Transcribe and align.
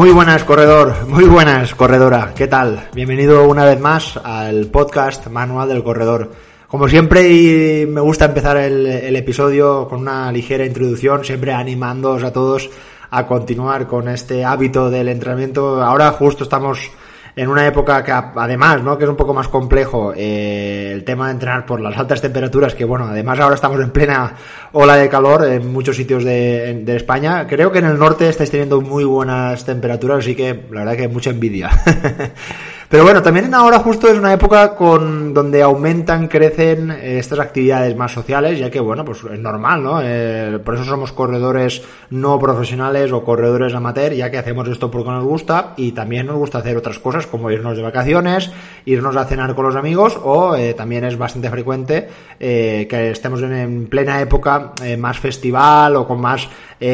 Muy 0.00 0.12
buenas, 0.12 0.44
corredor. 0.44 1.06
Muy 1.06 1.24
buenas, 1.24 1.74
corredora. 1.74 2.32
¿Qué 2.34 2.46
tal? 2.46 2.88
Bienvenido 2.94 3.46
una 3.46 3.66
vez 3.66 3.78
más 3.78 4.16
al 4.16 4.68
podcast 4.68 5.26
Manual 5.26 5.68
del 5.68 5.84
Corredor. 5.84 6.32
Como 6.68 6.88
siempre, 6.88 7.28
y 7.30 7.84
me 7.84 8.00
gusta 8.00 8.24
empezar 8.24 8.56
el, 8.56 9.14
episodio 9.14 9.86
con 9.86 10.00
una 10.00 10.32
ligera 10.32 10.64
introducción, 10.64 11.22
siempre 11.22 11.52
animándoos 11.52 12.24
a 12.24 12.32
todos 12.32 12.70
a 13.10 13.26
continuar 13.26 13.86
con 13.86 14.08
este 14.08 14.42
hábito 14.42 14.88
del 14.88 15.10
entrenamiento. 15.10 15.82
Ahora 15.82 16.10
justo 16.12 16.44
estamos 16.44 16.90
en 17.36 17.48
una 17.48 17.66
época 17.66 18.02
que 18.02 18.12
además, 18.12 18.82
¿no? 18.82 18.98
Que 18.98 19.04
es 19.04 19.10
un 19.10 19.16
poco 19.16 19.34
más 19.34 19.48
complejo 19.48 20.12
eh, 20.16 20.90
el 20.92 21.04
tema 21.04 21.26
de 21.26 21.32
entrenar 21.32 21.66
por 21.66 21.80
las 21.80 21.96
altas 21.96 22.20
temperaturas, 22.20 22.74
que 22.74 22.84
bueno, 22.84 23.06
además 23.06 23.38
ahora 23.40 23.54
estamos 23.54 23.80
en 23.80 23.90
plena 23.90 24.34
ola 24.72 24.96
de 24.96 25.08
calor 25.08 25.44
en 25.44 25.72
muchos 25.72 25.96
sitios 25.96 26.24
de, 26.24 26.82
de 26.84 26.96
España. 26.96 27.46
Creo 27.46 27.70
que 27.72 27.78
en 27.78 27.86
el 27.86 27.98
norte 27.98 28.28
estáis 28.28 28.50
teniendo 28.50 28.80
muy 28.80 29.04
buenas 29.04 29.64
temperaturas, 29.64 30.18
así 30.18 30.34
que 30.34 30.64
la 30.70 30.80
verdad 30.80 30.96
que 30.96 31.08
mucha 31.08 31.30
envidia. 31.30 31.70
Pero 32.90 33.04
bueno, 33.04 33.22
también 33.22 33.54
ahora 33.54 33.78
justo 33.78 34.08
es 34.08 34.18
una 34.18 34.32
época 34.32 34.74
con 34.74 35.32
donde 35.32 35.62
aumentan, 35.62 36.26
crecen 36.26 36.90
eh, 36.90 37.20
estas 37.20 37.38
actividades 37.38 37.94
más 37.94 38.10
sociales, 38.10 38.58
ya 38.58 38.68
que 38.68 38.80
bueno, 38.80 39.04
pues 39.04 39.22
es 39.32 39.38
normal, 39.38 39.80
¿no? 39.80 40.00
Eh, 40.02 40.58
por 40.64 40.74
eso 40.74 40.82
somos 40.82 41.12
corredores 41.12 41.84
no 42.10 42.36
profesionales 42.40 43.12
o 43.12 43.22
corredores 43.22 43.74
amateur, 43.74 44.12
ya 44.12 44.28
que 44.28 44.38
hacemos 44.38 44.66
esto 44.66 44.90
porque 44.90 45.08
nos 45.08 45.22
gusta 45.22 45.74
y 45.76 45.92
también 45.92 46.26
nos 46.26 46.34
gusta 46.34 46.58
hacer 46.58 46.76
otras 46.76 46.98
cosas 46.98 47.28
como 47.28 47.52
irnos 47.52 47.76
de 47.76 47.84
vacaciones, 47.84 48.50
irnos 48.84 49.14
a 49.14 49.24
cenar 49.24 49.54
con 49.54 49.66
los 49.66 49.76
amigos 49.76 50.18
o 50.20 50.56
eh, 50.56 50.74
también 50.74 51.04
es 51.04 51.16
bastante 51.16 51.48
frecuente 51.48 52.08
eh, 52.40 52.88
que 52.90 53.12
estemos 53.12 53.40
en, 53.42 53.52
en 53.52 53.86
plena 53.86 54.20
época 54.20 54.72
más 54.98 55.16
festival 55.16 55.94
o 55.94 56.08
con 56.08 56.20
más 56.20 56.48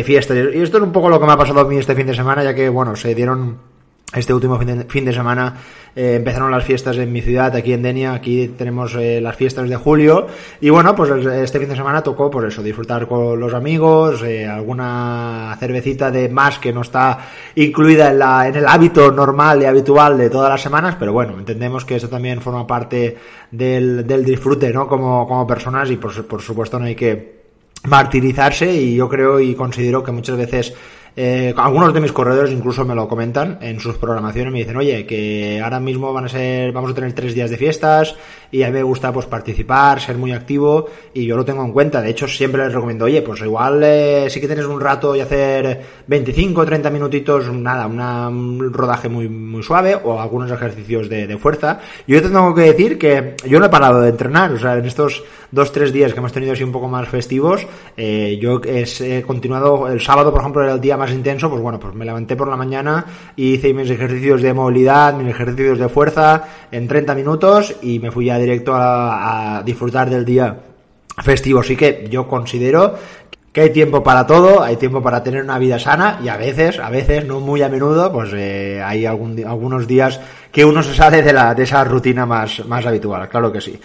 fiestas. 0.04 0.36
Y 0.36 0.60
esto 0.60 0.76
es 0.76 0.82
un 0.82 0.92
poco 0.92 1.08
lo 1.08 1.18
que 1.18 1.24
me 1.24 1.32
ha 1.32 1.38
pasado 1.38 1.60
a 1.60 1.64
mí 1.64 1.78
este 1.78 1.94
fin 1.94 2.06
de 2.06 2.14
semana, 2.14 2.44
ya 2.44 2.52
que 2.54 2.68
bueno, 2.68 2.94
se 2.96 3.14
dieron 3.14 3.75
este 4.14 4.32
último 4.32 4.56
fin 4.58 4.68
de, 4.68 4.84
fin 4.84 5.04
de 5.04 5.12
semana 5.12 5.54
eh, 5.94 6.14
empezaron 6.14 6.50
las 6.50 6.64
fiestas 6.64 6.96
en 6.96 7.10
mi 7.10 7.22
ciudad, 7.22 7.54
aquí 7.56 7.72
en 7.72 7.82
Denia, 7.82 8.12
aquí 8.12 8.48
tenemos 8.56 8.94
eh, 8.94 9.20
las 9.20 9.34
fiestas 9.34 9.68
de 9.68 9.76
julio 9.76 10.28
y 10.60 10.70
bueno, 10.70 10.94
pues 10.94 11.10
este 11.26 11.58
fin 11.58 11.68
de 11.68 11.74
semana 11.74 12.02
tocó 12.02 12.30
por 12.30 12.46
eso, 12.46 12.62
disfrutar 12.62 13.08
con 13.08 13.40
los 13.40 13.52
amigos, 13.52 14.22
eh, 14.22 14.46
alguna 14.46 15.56
cervecita 15.58 16.10
de 16.10 16.28
más 16.28 16.58
que 16.58 16.72
no 16.72 16.82
está 16.82 17.18
incluida 17.56 18.10
en, 18.10 18.20
la, 18.20 18.46
en 18.46 18.54
el 18.54 18.66
hábito 18.66 19.10
normal 19.10 19.62
y 19.62 19.64
habitual 19.64 20.16
de 20.16 20.30
todas 20.30 20.50
las 20.50 20.62
semanas, 20.62 20.96
pero 20.98 21.12
bueno, 21.12 21.36
entendemos 21.38 21.84
que 21.84 21.96
eso 21.96 22.08
también 22.08 22.40
forma 22.40 22.66
parte 22.66 23.16
del, 23.50 24.06
del 24.06 24.24
disfrute, 24.24 24.72
¿no? 24.72 24.86
Como, 24.86 25.26
como 25.26 25.46
personas 25.46 25.90
y 25.90 25.96
por, 25.96 26.26
por 26.26 26.42
supuesto 26.42 26.78
no 26.78 26.84
hay 26.84 26.94
que 26.94 27.36
martirizarse 27.84 28.72
y 28.72 28.94
yo 28.96 29.08
creo 29.08 29.40
y 29.40 29.54
considero 29.54 30.02
que 30.02 30.12
muchas 30.12 30.36
veces 30.36 30.74
eh, 31.18 31.54
algunos 31.56 31.94
de 31.94 32.00
mis 32.00 32.12
corredores 32.12 32.52
incluso 32.52 32.84
me 32.84 32.94
lo 32.94 33.08
comentan 33.08 33.58
en 33.62 33.80
sus 33.80 33.96
programaciones, 33.96 34.52
me 34.52 34.58
dicen, 34.58 34.76
oye, 34.76 35.06
que 35.06 35.60
ahora 35.62 35.80
mismo 35.80 36.12
van 36.12 36.26
a 36.26 36.28
ser, 36.28 36.72
vamos 36.72 36.90
a 36.90 36.94
tener 36.94 37.14
tres 37.14 37.34
días 37.34 37.48
de 37.48 37.56
fiestas 37.56 38.14
y 38.50 38.62
a 38.62 38.66
mí 38.66 38.74
me 38.74 38.82
gusta 38.82 39.12
pues 39.12 39.24
participar, 39.24 39.98
ser 39.98 40.18
muy 40.18 40.32
activo 40.32 40.86
y 41.14 41.24
yo 41.24 41.36
lo 41.36 41.44
tengo 41.44 41.64
en 41.64 41.72
cuenta. 41.72 42.02
De 42.02 42.10
hecho, 42.10 42.28
siempre 42.28 42.62
les 42.64 42.74
recomiendo, 42.74 43.06
oye, 43.06 43.22
pues 43.22 43.40
igual 43.40 43.82
eh, 43.82 44.26
sí 44.28 44.42
que 44.42 44.46
tienes 44.46 44.66
un 44.66 44.78
rato 44.78 45.16
y 45.16 45.20
hacer 45.20 45.80
25 46.06 46.60
o 46.60 46.66
30 46.66 46.90
minutitos, 46.90 47.50
nada, 47.50 47.86
un 47.86 48.72
rodaje 48.72 49.08
muy, 49.08 49.28
muy 49.28 49.62
suave 49.62 49.98
o 50.04 50.20
algunos 50.20 50.50
ejercicios 50.50 51.08
de, 51.08 51.26
de 51.26 51.38
fuerza. 51.38 51.80
Yo 52.06 52.20
te 52.20 52.28
tengo 52.28 52.54
que 52.54 52.62
decir 52.62 52.98
que 52.98 53.36
yo 53.46 53.58
no 53.58 53.66
he 53.66 53.70
parado 53.70 54.02
de 54.02 54.10
entrenar, 54.10 54.52
o 54.52 54.58
sea, 54.58 54.74
en 54.74 54.84
estos 54.84 55.24
dos, 55.50 55.72
tres 55.72 55.92
días 55.92 56.12
que 56.12 56.18
hemos 56.18 56.32
tenido 56.32 56.52
así 56.52 56.62
un 56.62 56.72
poco 56.72 56.88
más 56.88 57.08
festivos, 57.08 57.66
eh, 57.96 58.38
yo 58.40 58.60
he 58.64 59.22
continuado, 59.22 59.88
el 59.88 60.00
sábado, 60.00 60.30
por 60.30 60.40
ejemplo, 60.40 60.62
era 60.62 60.74
el 60.74 60.80
día 60.80 60.96
más 60.96 61.05
intenso, 61.10 61.48
pues 61.50 61.62
bueno, 61.62 61.78
pues 61.78 61.94
me 61.94 62.04
levanté 62.04 62.36
por 62.36 62.48
la 62.48 62.56
mañana 62.56 63.04
y 63.36 63.54
hice 63.54 63.72
mis 63.74 63.90
ejercicios 63.90 64.42
de 64.42 64.54
movilidad, 64.54 65.14
mis 65.14 65.28
ejercicios 65.28 65.78
de 65.78 65.88
fuerza 65.88 66.44
en 66.70 66.86
30 66.88 67.14
minutos 67.14 67.74
y 67.82 67.98
me 67.98 68.10
fui 68.10 68.26
ya 68.26 68.38
directo 68.38 68.72
a, 68.74 69.62
disfrutar 69.64 70.10
del 70.10 70.24
día 70.24 70.56
festivo. 71.22 71.60
Así 71.60 71.76
que 71.76 72.06
yo 72.10 72.26
considero 72.28 72.94
que 73.56 73.62
hay 73.62 73.70
tiempo 73.70 74.02
para 74.02 74.26
todo, 74.26 74.62
hay 74.62 74.76
tiempo 74.76 75.02
para 75.02 75.22
tener 75.22 75.42
una 75.42 75.58
vida 75.58 75.78
sana 75.78 76.20
y 76.22 76.28
a 76.28 76.36
veces, 76.36 76.78
a 76.78 76.90
veces, 76.90 77.24
no 77.24 77.40
muy 77.40 77.62
a 77.62 77.70
menudo, 77.70 78.12
pues 78.12 78.28
eh, 78.34 78.82
hay 78.84 79.06
algún, 79.06 79.42
algunos 79.46 79.86
días 79.86 80.20
que 80.52 80.62
uno 80.62 80.82
se 80.82 80.94
sale 80.94 81.22
de, 81.22 81.32
la, 81.32 81.54
de 81.54 81.62
esa 81.62 81.82
rutina 81.82 82.26
más, 82.26 82.66
más 82.66 82.84
habitual, 82.84 83.26
claro 83.30 83.50
que 83.50 83.62
sí. 83.62 83.80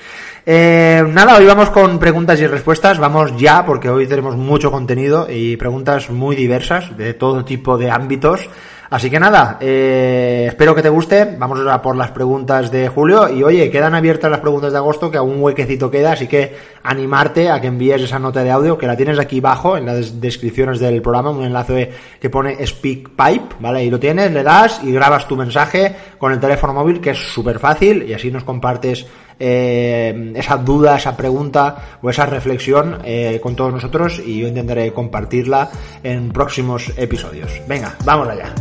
Eh, 0.45 1.01
nada, 1.07 1.37
hoy 1.37 1.45
vamos 1.45 1.69
con 1.69 1.97
preguntas 1.99 2.41
y 2.41 2.47
respuestas, 2.47 2.99
vamos 2.99 3.31
ya 3.37 3.65
porque 3.65 3.87
hoy 3.87 4.07
tenemos 4.07 4.35
mucho 4.35 4.69
contenido 4.71 5.25
y 5.29 5.55
preguntas 5.55 6.09
muy 6.09 6.35
diversas 6.35 6.97
de 6.97 7.13
todo 7.13 7.45
tipo 7.45 7.77
de 7.77 7.91
ámbitos. 7.91 8.49
Así 8.91 9.09
que 9.09 9.21
nada, 9.21 9.57
eh, 9.61 10.47
espero 10.49 10.75
que 10.75 10.81
te 10.81 10.89
guste. 10.89 11.37
Vamos 11.39 11.65
a 11.65 11.81
por 11.81 11.95
las 11.95 12.11
preguntas 12.11 12.69
de 12.71 12.89
julio. 12.89 13.29
Y 13.29 13.41
oye, 13.41 13.71
quedan 13.71 13.95
abiertas 13.95 14.29
las 14.29 14.41
preguntas 14.41 14.73
de 14.73 14.79
agosto, 14.79 15.09
que 15.09 15.17
aún 15.17 15.41
huequecito 15.41 15.89
queda. 15.89 16.11
Así 16.11 16.27
que 16.27 16.53
animarte 16.83 17.49
a 17.49 17.61
que 17.61 17.67
envíes 17.67 18.01
esa 18.01 18.19
nota 18.19 18.43
de 18.43 18.51
audio, 18.51 18.77
que 18.77 18.87
la 18.87 18.97
tienes 18.97 19.17
aquí 19.17 19.39
abajo 19.39 19.77
en 19.77 19.85
las 19.85 20.19
descripciones 20.19 20.81
del 20.81 21.01
programa, 21.01 21.29
un 21.29 21.45
enlace 21.45 21.89
que 22.19 22.29
pone 22.29 22.67
SpeakPipe, 22.67 23.55
¿vale? 23.61 23.79
Ahí 23.79 23.89
lo 23.89 23.97
tienes, 23.97 24.29
le 24.29 24.43
das 24.43 24.81
y 24.83 24.91
grabas 24.91 25.25
tu 25.25 25.37
mensaje 25.37 25.95
con 26.17 26.33
el 26.33 26.41
teléfono 26.41 26.73
móvil, 26.73 26.99
que 26.99 27.11
es 27.11 27.17
súper 27.17 27.59
fácil. 27.59 28.03
Y 28.03 28.13
así 28.13 28.29
nos 28.29 28.43
compartes 28.43 29.07
eh, 29.39 30.33
esa 30.35 30.57
duda, 30.57 30.97
esa 30.97 31.15
pregunta 31.15 31.97
o 32.01 32.09
esa 32.09 32.25
reflexión 32.25 32.97
eh, 33.05 33.39
con 33.41 33.55
todos 33.55 33.71
nosotros 33.71 34.19
y 34.19 34.41
yo 34.41 34.49
intentaré 34.49 34.91
compartirla 34.91 35.71
en 36.03 36.33
próximos 36.33 36.91
episodios. 36.97 37.49
Venga, 37.69 37.95
vamos 38.03 38.27
allá. 38.27 38.53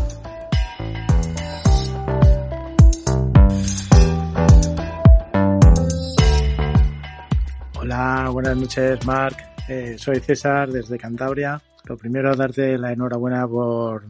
Buenas 8.29 8.57
noches, 8.57 9.05
Marc. 9.07 9.39
Eh, 9.69 9.97
soy 9.99 10.21
César 10.21 10.71
desde 10.71 10.99
Cantabria. 10.99 11.61
Lo 11.85 11.97
primero, 11.97 12.35
darte 12.37 12.79
la 12.79 12.93
enhorabuena 12.93 13.49
por 13.49 14.05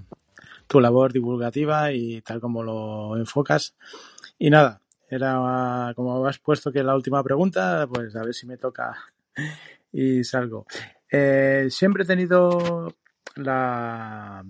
tu 0.67 0.81
labor 0.81 1.13
divulgativa 1.13 1.93
y 1.93 2.21
tal 2.21 2.41
como 2.41 2.63
lo 2.63 3.17
enfocas. 3.17 3.75
Y 4.39 4.51
nada, 4.51 4.81
era 5.09 5.93
como 5.97 6.27
has 6.27 6.39
puesto 6.39 6.71
que 6.71 6.83
la 6.83 6.95
última 6.95 7.23
pregunta, 7.23 7.87
pues 7.91 8.15
a 8.17 8.23
ver 8.23 8.35
si 8.35 8.47
me 8.47 8.59
toca 8.59 8.97
y 9.93 10.23
salgo. 10.25 10.67
Eh, 11.11 11.69
siempre 11.71 12.03
he 12.03 12.07
tenido 12.07 12.95
la 13.37 14.45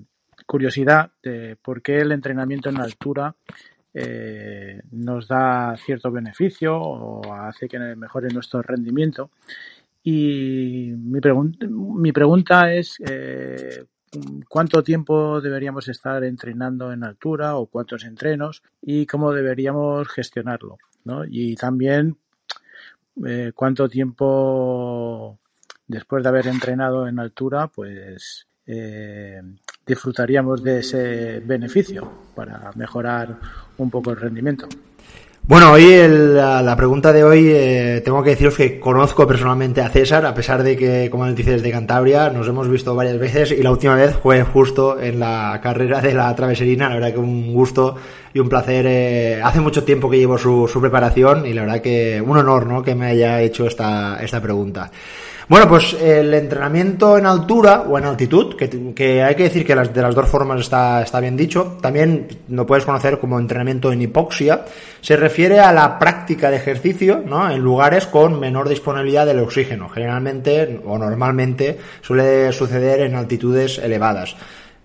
curiosidad 0.47 1.13
de 1.23 1.57
por 1.57 1.83
qué 1.83 1.99
el 2.01 2.13
entrenamiento 2.13 2.71
en 2.71 2.81
altura 2.81 3.37
eh, 3.93 4.83
nos 4.93 5.27
da 5.27 5.77
cierto 5.77 6.11
beneficio 6.11 6.77
o 6.81 7.35
hace 7.35 7.69
que 7.69 7.79
mejore 7.79 8.29
nuestro 8.29 8.63
rendimiento. 8.63 9.31
Y 10.03 10.93
mi, 10.97 11.21
pregun 11.21 11.57
mi 11.71 12.13
pregunta 12.13 12.73
es 12.73 12.97
eh, 13.07 13.85
cuánto 14.49 14.83
tiempo 14.83 15.41
deberíamos 15.41 15.89
estar 15.89 16.25
entrenando 16.25 16.93
en 16.93 17.05
altura 17.05 17.57
o 17.57 17.67
cuántos 17.67 18.05
entrenos 18.05 18.63
y 18.81 19.07
cómo 19.07 19.33
deberíamos 19.33 20.09
gestionarlo. 20.09 20.79
¿no? 21.05 21.25
Y 21.27 21.57
también 21.57 22.17
eh, 23.27 23.53
cuánto 23.55 23.89
tiempo 23.89 25.39
después 25.87 26.23
de 26.23 26.29
haber 26.29 26.47
entrenado 26.47 27.09
en 27.09 27.19
altura, 27.19 27.69
pues 27.69 28.47
disfrutaríamos 29.87 30.63
de 30.63 30.81
ese 30.81 31.41
beneficio 31.41 32.11
para 32.35 32.71
mejorar 32.75 33.39
un 33.79 33.91
poco 33.91 34.11
el 34.11 34.17
rendimiento. 34.17 34.69
Bueno, 35.43 35.73
hoy 35.73 35.85
la, 36.07 36.77
pregunta 36.77 37.13
de 37.13 37.25
hoy 37.25 37.49
eh, 37.49 38.03
tengo 38.05 38.23
que 38.23 38.31
deciros 38.31 38.55
que 38.55 38.79
conozco 38.79 39.27
personalmente 39.27 39.81
a 39.81 39.89
César, 39.89 40.25
a 40.25 40.35
pesar 40.35 40.63
de 40.63 40.77
que, 40.77 41.09
como 41.11 41.27
él 41.27 41.35
dice, 41.35 41.59
de 41.59 41.71
Cantabria, 41.73 42.31
nos 42.31 42.47
hemos 42.47 42.69
visto 42.69 42.95
varias 42.95 43.19
veces 43.19 43.51
y 43.51 43.61
la 43.63 43.73
última 43.73 43.97
vez 43.97 44.15
fue 44.15 44.45
justo 44.45 45.01
en 45.01 45.19
la 45.19 45.59
carrera 45.61 46.01
de 46.01 46.15
la 46.15 46.33
traveserina, 46.37 46.89
la 46.89 46.95
verdad 46.97 47.13
que 47.15 47.19
un 47.19 47.53
gusto 47.53 47.97
y 48.33 48.39
un 48.39 48.49
placer. 48.49 48.87
Eh, 48.87 49.41
hace 49.43 49.61
mucho 49.61 49.83
tiempo 49.83 50.09
que 50.09 50.19
llevo 50.19 50.39
su, 50.39 50.79
preparación 50.81 51.45
y 51.45 51.53
la 51.53 51.63
verdad 51.63 51.81
que 51.81 52.23
un 52.25 52.37
honor 52.37 52.67
¿no? 52.67 52.85
que 52.85 52.95
me 52.95 53.07
haya 53.07 53.41
hecho 53.41 53.67
esta 53.67 54.41
pregunta. 54.41 54.93
Bueno, 55.51 55.69
pues 55.69 55.95
el 55.95 56.33
entrenamiento 56.33 57.19
en 57.19 57.27
altura 57.27 57.81
o 57.81 57.99
en 57.99 58.05
altitud, 58.05 58.55
que, 58.55 59.21
hay 59.21 59.35
que 59.35 59.43
decir 59.43 59.67
que 59.67 59.75
las, 59.75 59.93
de 59.93 60.01
las 60.01 60.15
dos 60.15 60.29
formas 60.29 60.61
está, 60.61 61.03
está 61.03 61.19
bien 61.19 61.37
dicho, 61.37 61.77
también 61.81 62.29
lo 62.51 62.65
puedes 62.65 62.85
conocer 62.85 63.19
como 63.19 63.37
entrenamiento 63.37 63.91
en 63.91 64.01
hipoxia, 64.01 64.65
se 65.01 65.17
refiere 65.17 65.59
a 65.59 65.73
la 65.73 65.99
práctica 65.99 66.53
de 66.53 66.57
ejercicio 66.59 67.25
¿no? 67.27 67.51
en 67.51 67.61
lugares 67.61 68.07
con 68.07 68.39
menor 68.39 68.69
disponibilidad 68.69 69.27
del 69.27 69.41
oxígeno. 69.41 69.89
Generalmente 69.89 70.81
o 70.85 70.97
normalmente 70.97 71.81
suele 72.01 72.53
suceder 72.53 73.01
en 73.01 73.17
altitudes 73.17 73.79
elevadas. 73.79 74.37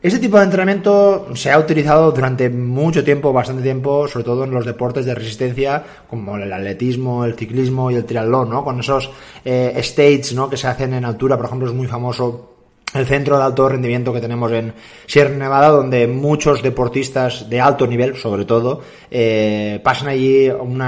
Este 0.06 0.20
tipo 0.20 0.38
de 0.38 0.44
entrenamiento 0.44 1.30
se 1.34 1.50
ha 1.50 1.58
utilizado 1.58 2.12
durante 2.12 2.48
mucho 2.48 3.04
tiempo, 3.04 3.34
bastante 3.34 3.64
tiempo, 3.64 4.08
sobre 4.08 4.24
todo 4.24 4.44
en 4.44 4.52
los 4.52 4.64
deportes 4.64 5.04
de 5.04 5.16
resistencia, 5.16 5.84
como 6.08 6.38
el 6.38 6.54
atletismo, 6.54 7.26
el 7.26 7.34
ciclismo 7.34 7.90
y 7.90 7.96
el 7.96 8.06
triatlón, 8.06 8.52
¿no? 8.52 8.64
Con 8.64 8.80
esos 8.80 9.10
eh, 9.44 9.74
states, 9.78 10.36
¿no? 10.36 10.48
Que 10.48 10.58
se 10.58 10.68
hacen 10.68 10.94
en 10.94 11.06
altura, 11.06 11.38
por 11.38 11.48
ejemplo, 11.48 11.68
es 11.70 11.74
muy 11.74 11.88
famoso 11.88 12.55
el 12.94 13.06
centro 13.06 13.38
de 13.38 13.44
alto 13.44 13.68
rendimiento 13.68 14.14
que 14.14 14.22
tenemos 14.22 14.52
en 14.52 14.74
Sierra 15.06 15.36
Nevada, 15.36 15.70
donde 15.70 16.08
muchos 16.08 16.64
deportistas 16.64 17.50
de 17.50 17.60
alto 17.60 17.88
nivel, 17.88 18.16
sobre 18.16 18.46
todo, 18.46 18.82
eh, 19.12 19.82
pasan 19.84 20.08
allí 20.08 20.50
un 20.50 20.82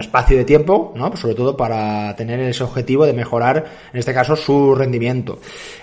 espacio 0.00 0.36
de 0.36 0.44
tiempo, 0.44 0.92
¿no? 0.96 1.16
sobre 1.16 1.34
todo 1.34 1.56
para 1.56 2.14
tener 2.16 2.40
ese 2.40 2.64
objetivo 2.64 3.06
de 3.06 3.12
mejorar, 3.12 3.64
en 3.92 3.98
este 3.98 4.12
caso, 4.12 4.34
su 4.34 4.74
rendimiento. 4.74 5.38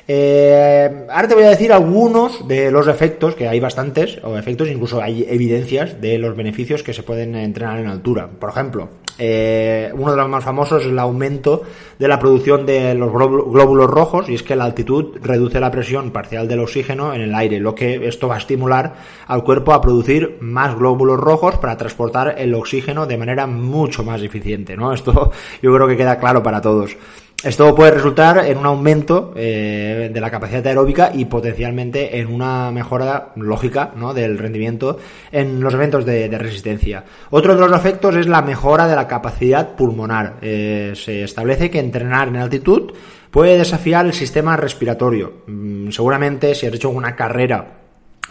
Eh, 0.07 1.05
ahora 1.09 1.27
te 1.27 1.35
voy 1.35 1.43
a 1.45 1.49
decir 1.49 1.71
algunos 1.71 2.47
de 2.47 2.69
los 2.69 2.87
efectos, 2.87 3.35
que 3.35 3.47
hay 3.47 3.59
bastantes, 3.59 4.19
o 4.23 4.37
efectos, 4.37 4.67
incluso 4.67 5.01
hay 5.01 5.25
evidencias 5.29 6.01
de 6.01 6.17
los 6.17 6.35
beneficios 6.35 6.83
que 6.83 6.93
se 6.93 7.03
pueden 7.03 7.35
entrenar 7.35 7.79
en 7.79 7.87
altura. 7.87 8.27
Por 8.27 8.49
ejemplo, 8.49 8.89
eh, 9.23 9.91
uno 9.93 10.09
de 10.09 10.17
los 10.17 10.27
más 10.27 10.43
famosos 10.43 10.81
es 10.81 10.87
el 10.87 10.97
aumento 10.97 11.61
de 11.99 12.07
la 12.07 12.17
producción 12.17 12.65
de 12.65 12.95
los 12.95 13.11
glóbulos 13.11 13.87
rojos, 13.87 14.27
y 14.29 14.33
es 14.33 14.41
que 14.41 14.55
la 14.55 14.63
altitud 14.63 15.19
reduce 15.21 15.59
la 15.59 15.69
presión 15.69 16.09
parcial 16.09 16.47
del 16.47 16.61
oxígeno 16.61 17.13
en 17.13 17.21
el 17.21 17.35
aire, 17.35 17.59
lo 17.59 17.75
que 17.75 18.07
esto 18.07 18.27
va 18.27 18.35
a 18.35 18.37
estimular 18.39 18.95
al 19.27 19.43
cuerpo 19.43 19.73
a 19.73 19.81
producir 19.81 20.37
más 20.41 20.75
glóbulos 20.75 21.19
rojos 21.19 21.57
para 21.57 21.77
transportar 21.77 22.33
el 22.39 22.55
oxígeno 22.55 23.05
de 23.05 23.19
manera 23.19 23.45
mucho 23.45 24.03
más 24.03 24.23
eficiente, 24.23 24.75
¿no? 24.75 24.91
Esto 24.91 25.31
yo 25.61 25.71
creo 25.71 25.87
que 25.87 25.97
queda 25.97 26.17
claro 26.17 26.41
para 26.41 26.59
todos. 26.59 26.97
Esto 27.43 27.73
puede 27.73 27.89
resultar 27.89 28.45
en 28.45 28.59
un 28.59 28.67
aumento 28.67 29.33
eh, 29.35 30.11
de 30.13 30.21
la 30.21 30.29
capacidad 30.29 30.65
aeróbica 30.67 31.11
y 31.11 31.25
potencialmente 31.25 32.19
en 32.19 32.31
una 32.31 32.69
mejora 32.69 33.31
lógica 33.35 33.93
¿no? 33.95 34.13
del 34.13 34.37
rendimiento 34.37 34.99
en 35.31 35.59
los 35.59 35.73
eventos 35.73 36.05
de, 36.05 36.29
resistencia. 36.37 37.03
Otro 37.31 37.55
de 37.55 37.61
los 37.61 37.75
efectos 37.75 38.15
es 38.15 38.27
la 38.27 38.43
mejora 38.43 38.87
de 38.87 38.95
la 38.95 39.07
capacidad 39.07 39.75
pulmonar. 39.75 40.35
Eh, 40.43 40.91
se 40.95 41.23
establece 41.23 41.71
que 41.71 41.79
entrenar 41.79 42.27
en 42.27 42.35
altitud 42.35 42.91
puede 43.31 43.57
desafiar 43.57 44.05
el 44.05 44.13
sistema 44.13 44.55
respiratorio. 44.55 45.41
Mm, 45.47 45.89
seguramente 45.89 46.53
si 46.53 46.67
has 46.67 46.73
hecho 46.75 46.91
una 46.91 47.15
carrera 47.15 47.80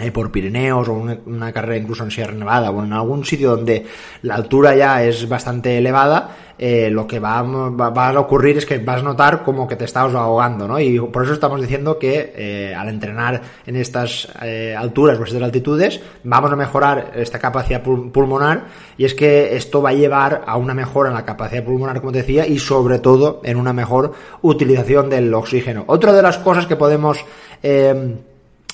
eh, 0.00 0.11
por 0.11 0.32
Pirineos 0.32 0.88
o 0.88 0.94
una, 0.94 1.52
carrera 1.52 1.76
incluso 1.76 2.05
en 2.05 2.11
Sierra 2.11 2.32
Nevada 2.32 2.70
o 2.70 2.82
en 2.82 2.93
algún 2.93 3.25
sitio 3.25 3.56
donde 3.56 3.85
la 4.23 4.35
altura 4.35 4.75
ya 4.75 5.02
es 5.02 5.29
bastante 5.29 5.76
elevada, 5.79 6.37
eh, 6.58 6.91
lo 6.91 7.06
que 7.06 7.19
va, 7.19 7.43
va, 7.43 8.08
a 8.08 8.20
ocurrir 8.20 8.58
es 8.58 8.67
que 8.67 8.79
vas 8.79 9.00
a 9.00 9.02
notar 9.02 9.43
como 9.43 9.67
que 9.67 9.76
te 9.76 9.85
estás 9.85 10.14
ahogando, 10.14 10.69
¿no? 10.69 10.79
Y 10.79 10.99
por 11.00 11.25
eso 11.25 11.32
estamos 11.32 11.61
diciendo 11.61 11.99
que 11.99 12.32
eh, 12.37 12.75
al 12.75 12.88
entrenar 12.88 13.41
en 13.67 13.76
estas 13.76 14.29
alturas 14.76 15.19
o 15.19 15.25
estas 15.25 15.43
altitudes 15.43 16.00
vamos 16.25 16.52
a 16.52 16.56
mejorar 16.56 17.12
esta 17.14 17.38
capacidad 17.38 17.82
pulmonar 17.82 18.67
y 18.99 19.05
es 19.05 19.14
que 19.14 19.56
esto 19.56 19.81
va 19.81 19.91
a 19.91 19.94
llevar 19.94 20.44
a 20.47 20.56
una 20.56 20.75
mejora 20.75 21.08
en 21.08 21.14
la 21.14 21.25
capacidad 21.25 21.64
pulmonar, 21.64 22.00
como 22.00 22.12
te 22.12 22.19
decía, 22.19 22.47
y 22.47 22.58
sobre 22.58 22.99
todo 22.99 23.41
en 23.44 23.56
una 23.56 23.73
mejor 23.73 24.12
utilización 24.43 25.08
del 25.08 25.32
oxígeno. 25.32 25.85
Otra 25.87 26.12
de 26.12 26.23
las 26.23 26.38
cosas 26.38 26.67
que 26.67 26.76
podemos 26.76 27.25
eh, 27.62 28.17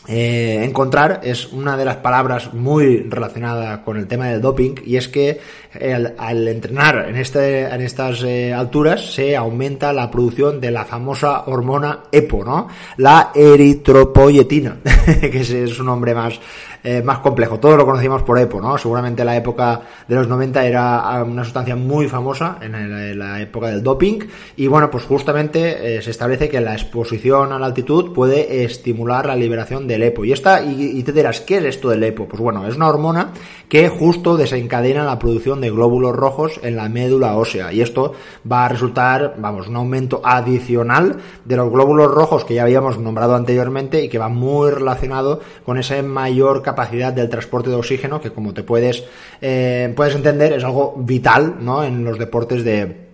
encontrar 0.09 1.21
es 1.25 1.53
una 1.53 1.77
de 1.77 1.85
las 1.85 1.97
palabras 1.97 2.55
muy 2.55 2.99
relacionada 3.09 3.83
con 3.83 3.97
el 3.97 4.07
tema 4.07 4.29
del 4.29 4.41
doping 4.41 4.75
y 4.85 4.97
es 4.97 5.09
que 5.09 5.41
al 6.19 6.49
entrenar 6.49 7.07
en, 7.09 7.17
este, 7.17 7.63
en 7.63 7.81
estas 7.81 8.23
eh, 8.23 8.53
alturas 8.53 9.15
se 9.15 9.37
aumenta 9.37 9.93
la 9.93 10.11
producción 10.11 10.61
de 10.61 10.71
la 10.71 10.85
famosa 10.85 11.45
hormona 11.47 12.05
EPO, 12.11 12.45
¿no? 12.45 12.69
La 12.97 13.31
eritropoyetina, 13.35 14.79
que 15.21 15.41
es 15.41 15.71
su 15.71 15.85
nombre 15.85 16.15
más, 16.15 16.41
eh, 16.89 17.03
más 17.03 17.19
complejo. 17.19 17.59
Todos 17.59 17.77
lo 17.77 17.85
conocimos 17.85 18.23
por 18.23 18.39
EPO, 18.39 18.61
¿no? 18.61 18.79
Seguramente 18.79 19.25
la 19.25 19.35
época 19.37 19.81
de 20.07 20.15
los 20.15 20.29
90 20.29 20.65
era 20.65 21.01
ah, 21.01 21.25
una 21.25 21.43
sustancia 21.43 21.75
muy 21.75 22.07
famosa 22.07 22.59
en, 22.61 23.19
la 23.19 23.41
época 23.41 23.67
del 23.67 23.83
doping 23.83 24.21
y 24.57 24.69
bueno, 24.69 24.89
pues 24.89 25.03
justamente 25.03 25.97
eh, 25.97 26.01
se 26.01 26.13
establece 26.13 26.49
que 26.49 26.61
la 26.61 26.75
exposición 26.75 27.53
a 27.53 27.59
la 27.59 27.67
altitud 27.67 28.13
puede 28.13 28.63
estimular 28.63 29.27
la 29.27 29.35
liberación 29.35 29.89
del 29.89 30.05
EPO. 30.05 30.27
Y 30.27 30.33
esta, 30.33 30.63
y, 30.63 31.03
te 31.03 31.11
dirás, 31.11 31.41
¿qué 31.41 31.59
es 31.59 31.65
esto 31.65 31.89
del 31.89 32.05
EPO? 32.05 32.29
Pues 32.29 32.41
bueno, 32.41 32.65
es 32.69 32.77
una 32.77 32.89
hormona 32.89 33.33
que 33.69 33.89
justo 33.89 34.37
desencadena 34.37 35.05
la 35.05 35.19
producción 35.19 35.61
de 35.61 35.71
glóbulos 35.71 36.15
rojos 36.15 36.61
en 36.63 36.77
la 36.77 36.89
médula 36.89 37.37
ósea 37.37 37.73
y 37.73 37.81
esto 37.81 38.13
va 38.49 38.65
a 38.65 38.69
resultar, 38.69 39.35
vamos, 39.39 39.67
un 39.67 39.75
aumento 39.75 40.21
adicional 40.23 41.17
de 41.45 41.57
los 41.57 41.69
glóbulos 41.69 42.13
rojos 42.13 42.45
que 42.45 42.55
ya 42.55 42.63
habíamos 42.63 42.97
nombrado 43.01 43.35
anteriormente 43.35 44.05
y 44.05 44.09
que 44.09 44.19
va 44.19 44.29
muy 44.29 44.71
relacionado 44.71 45.41
con 45.65 45.79
esa 45.79 46.01
mayor 46.01 46.63
capacidad 46.63 46.76
capacidad 46.77 47.13
del 47.13 47.31
transporte 47.31 47.71
de 47.71 47.77
oxígeno, 47.77 48.21
que 48.21 48.31
como 48.31 48.53
te 48.53 48.63
puedes, 48.63 49.03
eh, 49.41 49.91
puedes 49.97 50.15
entender, 50.15 50.53
es 50.53 50.63
algo 50.63 50.95
vital 50.99 51.57
¿no? 51.61 51.83
en 51.83 52.05
los 52.05 52.19
deportes 52.19 52.63
de, 52.65 53.06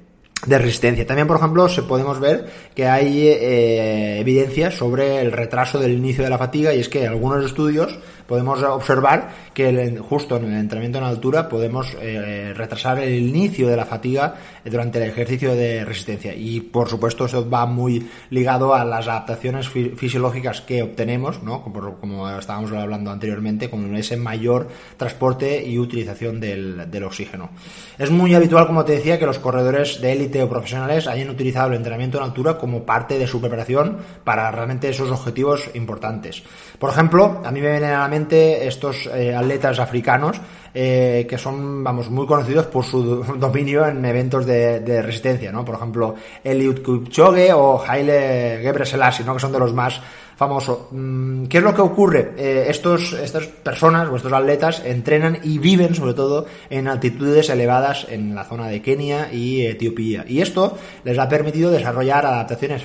de 0.47 0.59
resistencia. 0.59 1.07
También, 1.07 1.29
por 1.29 1.37
ejemplo, 1.37 1.69
se 1.69 1.83
podemos 1.83 2.19
ver 2.19 2.47
que 2.75 2.87
hay 2.87 3.29
eh, 3.29 4.19
evidencias 4.21 4.75
sobre 4.75 5.21
el 5.21 5.31
retraso 5.31 5.79
del 5.79 5.93
inicio 5.93 6.25
de 6.25 6.31
la 6.31 6.39
fatiga 6.39 6.75
y 6.75 6.81
es 6.81 6.89
que 6.89 7.07
algunos 7.07 7.45
estudios 7.45 7.97
podemos 8.27 8.63
observar 8.63 9.31
que 9.55 9.99
justo 9.99 10.37
en 10.37 10.47
el 10.47 10.59
entrenamiento 10.59 10.99
en 10.99 11.05
altura 11.05 11.49
podemos 11.49 11.97
eh, 12.01 12.53
retrasar 12.57 12.99
el 12.99 13.15
inicio 13.29 13.69
de 13.69 13.77
la 13.77 13.85
fatiga 13.85 14.35
durante 14.65 15.03
el 15.03 15.11
ejercicio 15.11 15.55
de 15.55 15.85
resistencia 15.85 16.35
y 16.35 16.61
por 16.61 16.89
supuesto 16.89 17.27
eso 17.27 17.49
va 17.49 17.67
muy 17.67 18.09
ligado 18.31 18.75
a 18.75 18.85
las 18.85 19.07
adaptaciones 19.07 19.69
fisiológicas 19.69 20.61
que 20.63 20.83
obtenemos, 20.83 21.43
¿no? 21.43 21.63
como, 21.63 22.31
estábamos 22.31 22.73
hablando 22.73 23.11
anteriormente, 23.11 23.69
con 23.69 23.95
ese 23.97 24.17
mayor 24.17 24.69
transporte 24.97 25.63
y 25.65 25.79
utilización 25.79 26.41
del 26.41 27.05
oxígeno. 27.05 27.51
Es 27.99 28.11
muy 28.11 28.35
habitual, 28.35 28.67
como 28.67 28.85
te 28.85 28.93
decía, 28.93 29.19
que 29.19 29.27
los 29.27 29.39
corredores 29.39 30.01
de 30.01 30.13
élite 30.13 30.32
o 30.41 30.49
profesionales 30.49 31.09
hayan 31.09 31.29
utilizado 31.29 31.69
el 31.69 31.77
entrenamiento 31.77 32.19
en 32.19 32.25
altura 32.25 32.57
como 32.57 32.87
parte 32.87 33.19
de 33.19 33.27
su 33.27 33.41
preparación 33.41 33.99
para 34.25 34.51
realmente 34.53 34.89
esos 34.89 35.11
objetivos 35.11 35.69
importantes. 35.75 36.43
Por 36.79 36.91
ejemplo, 36.91 37.43
a 37.45 37.51
mí 37.51 37.61
me 37.61 37.73
vienen 37.73 37.93
a 37.93 38.01
la 38.01 38.09
mente 38.09 38.67
estos 38.67 39.11
eh, 39.13 39.35
atletas 39.35 39.81
africanos 39.81 40.41
eh, 40.75 41.27
que 41.29 41.37
son, 41.37 41.85
vamos, 41.85 42.09
muy 42.09 42.27
conocidos 42.27 42.67
por 42.67 42.85
su 42.85 43.03
dominio 43.37 43.87
en 43.87 44.03
eventos 44.05 44.47
de, 44.47 45.03
resistencia, 45.03 45.53
¿no? 45.53 45.65
Por 45.65 45.75
ejemplo, 45.75 46.15
Eliud 46.43 46.83
Kipchoge 46.83 47.53
o 47.53 47.83
Haile 47.87 48.61
Gebrselassie, 48.63 49.25
¿no? 49.25 49.35
Que 49.35 49.41
son 49.41 49.53
de 49.53 49.59
los 49.59 49.75
más 49.75 50.01
famosos. 50.37 50.79
Mm, 50.91 51.47
¿Qué 51.47 51.59
es 51.59 51.65
lo 51.65 51.75
que 51.75 51.83
ocurre? 51.83 52.35
Eh, 52.37 52.67
estos, 52.69 53.13
estas 53.13 53.47
personas 53.47 54.09
o 54.09 54.17
estos 54.17 54.33
atletas 54.33 54.83
entrenan 54.85 55.39
y 55.43 55.59
viven, 55.59 55.95
sobre 55.95 56.15
todo, 56.15 56.47
en 56.71 56.89
altitudes 56.89 57.49
elevadas 57.51 58.07
en 58.09 58.35
la 58.35 58.45
zona 58.45 58.69
de 58.69 58.83
Kenia 58.83 59.33
y 59.33 59.67
Etiopía. 59.67 60.25
Y 60.29 60.41
esto 60.41 60.77
les 61.05 61.19
ha 61.19 61.29
permitido 61.29 61.71
desarrollar 61.71 62.27
adaptaciones 62.27 62.83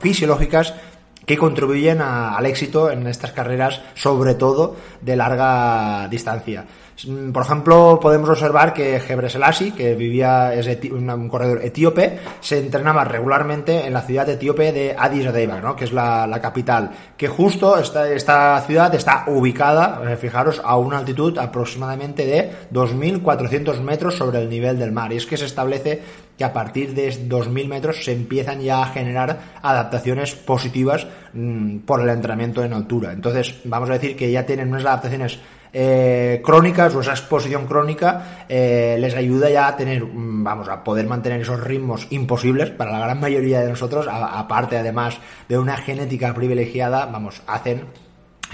fisiológicas 0.00 0.74
que 1.26 1.36
contribuyen 1.36 2.00
al 2.00 2.44
éxito 2.46 2.90
en 2.90 3.06
estas 3.06 3.32
carreras, 3.32 3.80
sobre 3.94 4.34
todo 4.34 4.76
de 5.00 5.16
larga 5.16 6.08
distancia. 6.08 6.66
Mm, 7.06 7.32
por 7.32 7.44
ejemplo, 7.44 7.98
podemos 8.00 8.28
observar 8.28 8.72
que 8.72 9.00
Gebre 9.00 9.30
Selassie, 9.30 9.72
que 9.72 9.94
vivía, 9.94 10.54
es 10.54 10.66
un 10.90 11.28
corredor 11.28 11.64
etíope, 11.64 12.18
se 12.40 12.58
entrenaba 12.58 13.04
regularmente 13.04 13.86
en 13.86 13.92
la 13.92 14.02
ciudad 14.02 14.28
etíope 14.28 14.72
de 14.72 14.94
Addis 14.98 15.26
Abeba, 15.26 15.60
¿no? 15.60 15.76
que 15.76 15.84
es 15.84 15.92
la, 15.92 16.38
capital, 16.40 16.90
que 17.16 17.28
justo 17.28 17.78
esta, 17.78 18.08
esta 18.10 18.60
ciudad 18.62 18.94
está 18.94 19.24
ubicada, 19.26 20.02
eh, 20.10 20.16
fijaros, 20.16 20.60
a 20.64 20.76
una 20.76 20.98
altitud 20.98 21.36
aproximadamente 21.38 22.26
de 22.26 22.50
2.400 22.72 23.80
metros 23.80 24.16
sobre 24.16 24.40
el 24.40 24.48
nivel 24.48 24.78
del 24.78 24.92
mar. 24.92 25.12
Y 25.12 25.16
es 25.16 25.26
que 25.26 25.36
se 25.36 25.44
establece 25.44 26.02
que 26.36 26.44
a 26.44 26.52
partir 26.52 26.94
de 26.94 27.10
2.000 27.10 27.68
metros 27.68 28.02
se 28.02 28.12
empiezan 28.12 28.60
ya 28.60 28.82
a 28.82 28.86
generar 28.86 29.38
adaptaciones 29.62 30.34
positivas 30.34 31.06
mm, 31.34 31.80
por 31.80 32.00
el 32.00 32.08
entrenamiento 32.08 32.64
en 32.64 32.72
altura. 32.72 33.12
Entonces, 33.12 33.56
vamos 33.64 33.90
a 33.90 33.94
decir 33.94 34.16
que 34.16 34.30
ya 34.30 34.46
tienen 34.46 34.68
unas 34.68 34.86
adaptaciones 34.86 35.38
eh, 35.72 36.40
crónicas 36.44 36.94
o 36.94 37.00
esa 37.00 37.12
exposición 37.12 37.66
crónica 37.66 38.44
eh, 38.48 38.96
les 38.98 39.14
ayuda 39.14 39.50
ya 39.50 39.68
a 39.68 39.76
tener, 39.76 40.04
mm, 40.04 40.44
vamos, 40.44 40.68
a 40.68 40.82
poder 40.82 41.06
mantener 41.06 41.40
esos 41.40 41.62
ritmos 41.62 42.06
imposibles 42.10 42.70
para 42.70 42.92
la 42.92 43.00
gran 43.00 43.20
mayoría 43.20 43.60
de 43.60 43.70
nosotros, 43.70 44.06
aparte 44.10 44.76
además 44.76 45.18
de 45.48 45.58
una 45.58 45.76
genética 45.76 46.34
privilegiada, 46.34 47.06
vamos, 47.06 47.42
hacen 47.46 47.84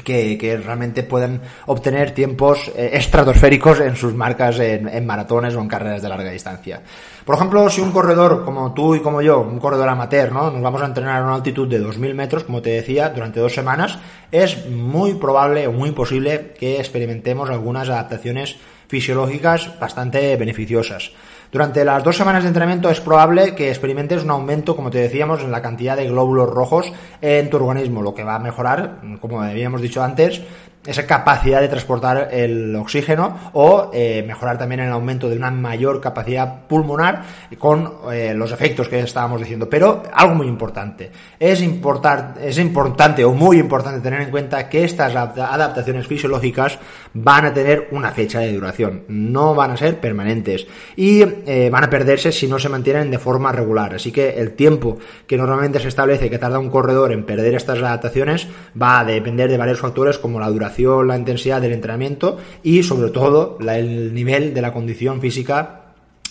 que, 0.05 0.61
realmente 0.65 1.03
pueden 1.03 1.41
obtener 1.67 2.13
tiempos 2.13 2.71
eh, 2.77 2.91
estratosféricos 2.95 3.81
en 3.81 3.97
sus 3.97 4.15
marcas 4.15 4.59
en, 4.59 5.07
maratones 5.07 5.55
o 5.55 5.61
en 5.61 5.69
carreras 5.69 6.03
de 6.03 6.09
larga 6.09 6.31
distancia. 6.31 6.83
Por 7.25 7.35
ejemplo, 7.35 7.69
si 7.71 7.81
un 7.81 7.93
corredor 7.93 8.45
como 8.45 8.73
tú 8.73 8.95
y 8.95 9.01
como 9.01 9.23
yo, 9.23 9.41
un 9.41 9.59
corredor 9.59 9.89
amateur, 9.89 10.33
¿no? 10.33 10.51
nos 10.51 10.63
vamos 10.63 10.83
a 10.83 10.87
entrenar 10.87 11.23
a 11.23 11.25
una 11.25 11.35
altitud 11.35 11.69
de 11.69 11.81
2.000 11.81 12.15
metros, 12.15 12.45
como 12.45 12.63
te 12.63 12.71
decía, 12.71 13.09
durante 13.11 13.41
dos 13.41 13.55
semanas, 13.55 13.99
es 14.31 14.69
muy 14.69 15.15
probable 15.15 15.67
o 15.67 15.73
muy 15.73 15.93
posible 15.93 16.55
que 16.59 16.79
experimentemos 16.79 17.51
algunas 17.51 17.89
adaptaciones 17.89 18.57
fisiológicas 18.89 19.79
bastante 19.81 20.37
beneficiosas. 20.37 21.13
Durante 21.57 21.87
las 21.87 22.05
dos 22.05 22.15
semanas 22.15 22.43
de 22.43 22.49
entrenamiento 22.49 22.91
es 22.91 23.01
probable 23.01 23.55
que 23.55 23.71
experimentes 23.71 24.23
un 24.23 24.29
aumento, 24.29 24.77
como 24.77 24.91
te 24.91 24.99
decíamos, 24.99 25.41
en 25.41 25.51
la 25.51 25.63
cantidad 25.63 25.97
de 25.97 26.07
glóbulos 26.07 26.51
rojos 26.51 26.93
en 27.23 27.49
tu 27.49 27.57
organismo, 27.57 28.03
lo 28.03 28.13
que 28.13 28.25
va 28.25 28.35
a 28.35 28.39
mejorar, 28.39 29.01
como 29.23 29.41
habíamos 29.41 29.81
dicho 29.81 30.03
antes, 30.03 30.43
esa 30.87 31.07
capacidad 31.07 31.61
de 31.61 31.69
transportar 31.69 32.29
el 32.33 32.75
oxígeno 32.77 33.51
o 33.53 33.91
eh, 33.93 34.25
mejorar 34.27 34.57
también 34.57 34.81
el 34.81 34.93
aumento 34.93 35.29
de 35.29 35.37
una 35.37 35.51
mayor 35.51 36.01
capacidad 36.01 36.67
pulmonar 36.67 37.23
con 37.59 37.93
eh, 38.13 38.33
los 38.35 38.53
efectos 38.53 38.89
que 38.89 39.01
estábamos 39.01 39.41
diciendo. 39.41 39.69
Pero 39.69 40.03
algo 40.13 40.35
muy 40.35 40.47
importante, 40.47 41.11
es, 41.39 41.61
es 41.61 42.59
importante 42.59 43.25
o 43.25 43.33
muy 43.33 43.59
importante 43.59 44.01
tener 44.01 44.23
en 44.23 44.31
cuenta 44.31 44.69
que 44.69 44.85
estas 44.85 45.15
adaptaciones 45.15 46.07
fisiológicas 46.07 46.79
van 47.15 47.47
a 47.47 47.53
tener 47.53 47.89
una 47.91 48.13
fecha 48.13 48.41
de 48.41 48.53
duración, 48.53 49.05
no 49.09 49.55
van 49.55 49.73
a 49.73 49.77
ser 49.77 49.99
permanentes 50.01 50.67
y 50.97 51.23
eh, 51.23 51.69
van 51.71 51.85
a 51.85 51.91
perderse 51.91 52.33
si 52.33 52.47
no 52.47 52.59
se 52.59 52.69
mantienen 52.69 53.11
de 53.11 53.19
forma 53.19 53.53
regular. 53.53 53.95
Así 53.95 54.13
que 54.13 54.39
el 54.39 54.53
tiempo 54.53 54.99
que 55.27 55.37
normalmente 55.37 55.81
se 55.81 55.89
establece 55.89 56.31
que 56.31 56.39
tarda 56.39 56.59
un 56.59 56.71
corredor 56.71 57.13
en 57.13 57.25
perder 57.25 57.55
estas 57.55 57.79
adaptaciones 57.79 58.47
va 58.81 59.01
a 59.01 59.05
depender 59.05 59.51
de 59.51 59.59
varios 59.59 59.81
factores 59.81 60.19
como 60.19 60.39
la 60.39 60.49
duración 60.49 60.76
la 60.79 61.17
intensidad 61.17 61.61
del 61.61 61.73
entrenamiento 61.73 62.39
y 62.63 62.83
sobre 62.83 63.11
todo 63.11 63.59
el 63.61 64.15
nivel 64.15 64.55
de 64.55 64.63
la 64.63 64.73
condición 64.73 65.21
física 65.21 65.83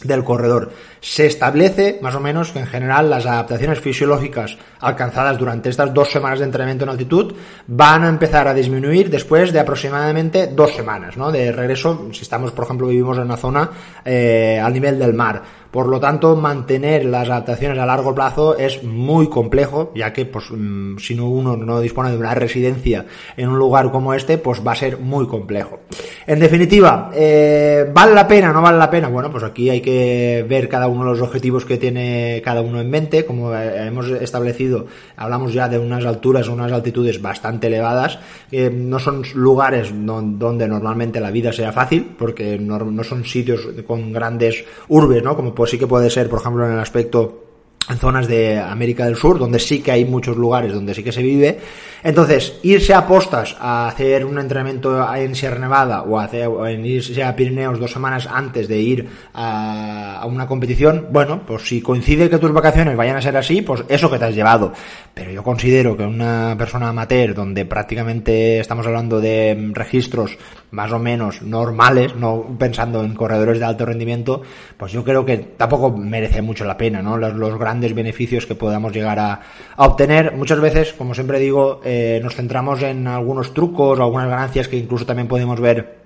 del 0.04 0.24
corredor. 0.24 0.72
Se 1.00 1.26
establece 1.26 2.00
más 2.02 2.16
o 2.16 2.20
menos 2.20 2.52
que 2.52 2.60
en 2.60 2.68
general 2.68 3.10
las 3.10 3.26
adaptaciones 3.26 3.80
fisiológicas 3.80 4.58
alcanzadas 4.80 5.38
durante 5.38 5.70
estas 5.70 5.94
dos 5.94 6.12
semanas 6.12 6.40
de 6.40 6.46
entrenamiento 6.46 6.84
en 6.84 6.90
altitud 6.90 7.34
van 7.68 8.04
a 8.04 8.10
empezar 8.10 8.48
a 8.48 8.54
disminuir 8.54 9.10
después 9.10 9.54
de 9.54 9.60
aproximadamente 9.60 10.48
dos 10.48 10.74
semanas, 10.74 11.18
¿no? 11.18 11.32
De 11.32 11.52
regreso, 11.52 12.10
si 12.12 12.22
estamos, 12.22 12.52
por 12.52 12.66
ejemplo, 12.66 12.88
vivimos 12.88 13.18
en 13.18 13.24
una 13.24 13.38
zona 13.38 13.70
eh, 14.04 14.60
al 14.62 14.74
nivel 14.74 15.00
del 15.00 15.14
mar 15.14 15.42
por 15.76 15.88
lo 15.88 16.00
tanto, 16.00 16.38
mantener 16.38 17.04
las 17.04 17.30
adaptaciones 17.30 17.78
a 17.78 17.86
largo 17.86 18.16
plazo 18.16 18.58
es 18.58 18.82
muy 18.82 19.28
complejo, 19.28 19.92
ya 19.94 20.14
que 20.14 20.26
pues, 20.26 20.46
mm, 20.50 21.00
si 21.00 21.16
no 21.16 21.28
uno 21.28 21.58
no 21.58 21.82
dispone 21.82 22.12
de 22.12 22.18
una 22.18 22.34
residencia 22.34 23.06
en 23.36 23.50
un 23.50 23.60
lugar 23.60 23.92
como 23.92 24.14
este, 24.14 24.38
pues 24.38 24.66
va 24.66 24.72
a 24.72 24.76
ser 24.76 25.00
muy 25.00 25.28
complejo. 25.28 25.82
En 26.26 26.40
definitiva, 26.40 27.12
eh, 27.14 27.92
¿vale 27.94 28.14
la 28.14 28.26
pena? 28.26 28.54
¿No 28.54 28.62
vale 28.62 28.78
la 28.78 28.90
pena? 28.90 29.10
Bueno, 29.10 29.30
pues 29.30 29.44
aquí 29.44 29.70
hay 29.70 29.82
que 29.82 30.46
ver 30.48 30.70
cada 30.70 30.88
uno 30.88 31.04
de 31.04 31.12
los 31.12 31.22
objetivos 31.22 31.66
que 31.66 31.76
tiene 31.76 32.42
cada 32.42 32.62
uno 32.62 32.80
en 32.80 32.90
mente. 32.90 33.26
Como 33.26 33.54
eh, 33.54 33.88
hemos 33.88 34.08
establecido, 34.08 34.86
hablamos 35.18 35.52
ya 35.52 35.68
de 35.68 35.78
unas 35.78 36.06
alturas, 36.06 36.48
unas 36.48 36.72
altitudes 36.72 37.22
bastante 37.22 37.68
elevadas. 37.68 38.18
no 38.50 38.98
son 38.98 39.24
lugares 39.34 39.92
donde 39.94 40.70
normalmente 40.70 41.20
la 41.20 41.32
vida 41.32 41.52
sea 41.52 41.74
fácil, 41.74 42.16
porque 42.18 42.58
no, 42.58 42.80
no 42.80 43.04
son 43.04 43.26
sitios 43.26 43.68
con 43.86 44.14
grandes 44.14 44.64
urbes, 44.88 45.22
¿no? 45.22 45.36
Como 45.36 45.50
sí 45.66 45.78
que 45.78 45.88
puede 45.88 46.10
ser, 46.10 46.30
por 46.30 46.40
ejemplo, 46.40 46.66
en 46.66 46.74
el 46.74 46.80
aspecto 46.80 47.45
en 47.90 47.98
zonas 47.98 48.28
de 48.28 48.60
América 48.60 49.06
del 49.06 49.16
Sur, 49.16 49.38
donde 49.38 49.60
sí 49.60 49.82
que 49.82 49.92
hay 49.92 50.06
muchos 50.06 50.36
lugares 50.38 50.74
donde 50.74 50.94
sí 50.94 51.04
que 51.04 51.12
se 51.12 51.22
vive. 51.22 51.60
Entonces, 52.04 52.60
irse 52.62 52.94
a 52.94 53.08
postas 53.08 53.56
a 53.60 53.88
hacer 53.88 54.26
un 54.26 54.38
entrenamiento 54.38 55.12
en 55.16 55.34
Sierra 55.34 55.58
Nevada 55.58 56.04
o, 56.04 56.20
hacer, 56.20 56.48
en 56.68 56.86
irse 56.86 57.24
a 57.24 57.36
Pirineos 57.36 57.80
dos 57.80 57.92
semanas 57.92 58.28
antes 58.32 58.68
de 58.68 58.80
ir 58.80 59.10
a, 59.34 60.24
una 60.30 60.46
competición, 60.46 61.08
bueno, 61.12 61.42
pues 61.48 61.64
si 61.68 61.82
coincide 61.82 62.30
que 62.30 62.38
tus 62.38 62.52
vacaciones 62.52 62.96
vayan 62.96 63.18
a 63.18 63.24
ser 63.24 63.36
así, 63.38 63.64
pues 63.64 63.84
eso 63.88 64.12
que 64.12 64.20
te 64.20 64.26
has 64.26 64.36
llevado. 64.36 64.72
Pero 65.16 65.32
yo 65.32 65.42
considero 65.42 65.98
que 65.98 66.04
una 66.04 66.56
persona 66.58 66.90
amateur, 66.90 67.34
donde 67.34 67.66
prácticamente 67.66 68.60
estamos 68.60 68.86
hablando 68.86 69.20
de 69.20 69.72
registros 69.74 70.38
más 70.70 70.92
o 70.92 71.00
menos 71.00 71.42
normales, 71.42 72.16
no 72.16 72.56
pensando 72.60 73.04
en 73.04 73.16
corredores 73.16 73.58
de 73.58 73.66
alto 73.66 73.86
rendimiento, 73.86 74.44
pues 74.78 74.92
yo 74.92 75.04
creo 75.04 75.26
que 75.26 75.38
tampoco 75.38 75.92
merece 75.98 76.44
mucho 76.44 76.66
la 76.66 76.78
pena, 76.78 77.02
¿no? 77.02 77.18
Los, 77.18 77.34
los 77.34 77.58
grandes 77.58 77.75
beneficios 77.94 78.46
que 78.46 78.56
podamos 78.56 78.94
llegar 78.94 79.20
a, 79.20 79.42
obtener. 79.78 80.34
Muchas 80.36 80.60
veces, 80.60 80.94
como 80.94 81.14
siempre 81.14 81.40
digo, 81.40 81.82
eh, 81.84 82.20
nos 82.24 82.36
centramos 82.36 82.82
en 82.82 83.08
algunos 83.08 83.54
trucos 83.54 84.00
o 84.00 84.04
algunas 84.04 84.30
ganancias 84.30 84.68
que 84.68 84.78
incluso 84.78 85.06
también 85.06 85.28
podemos 85.28 85.60
ver 85.60 86.05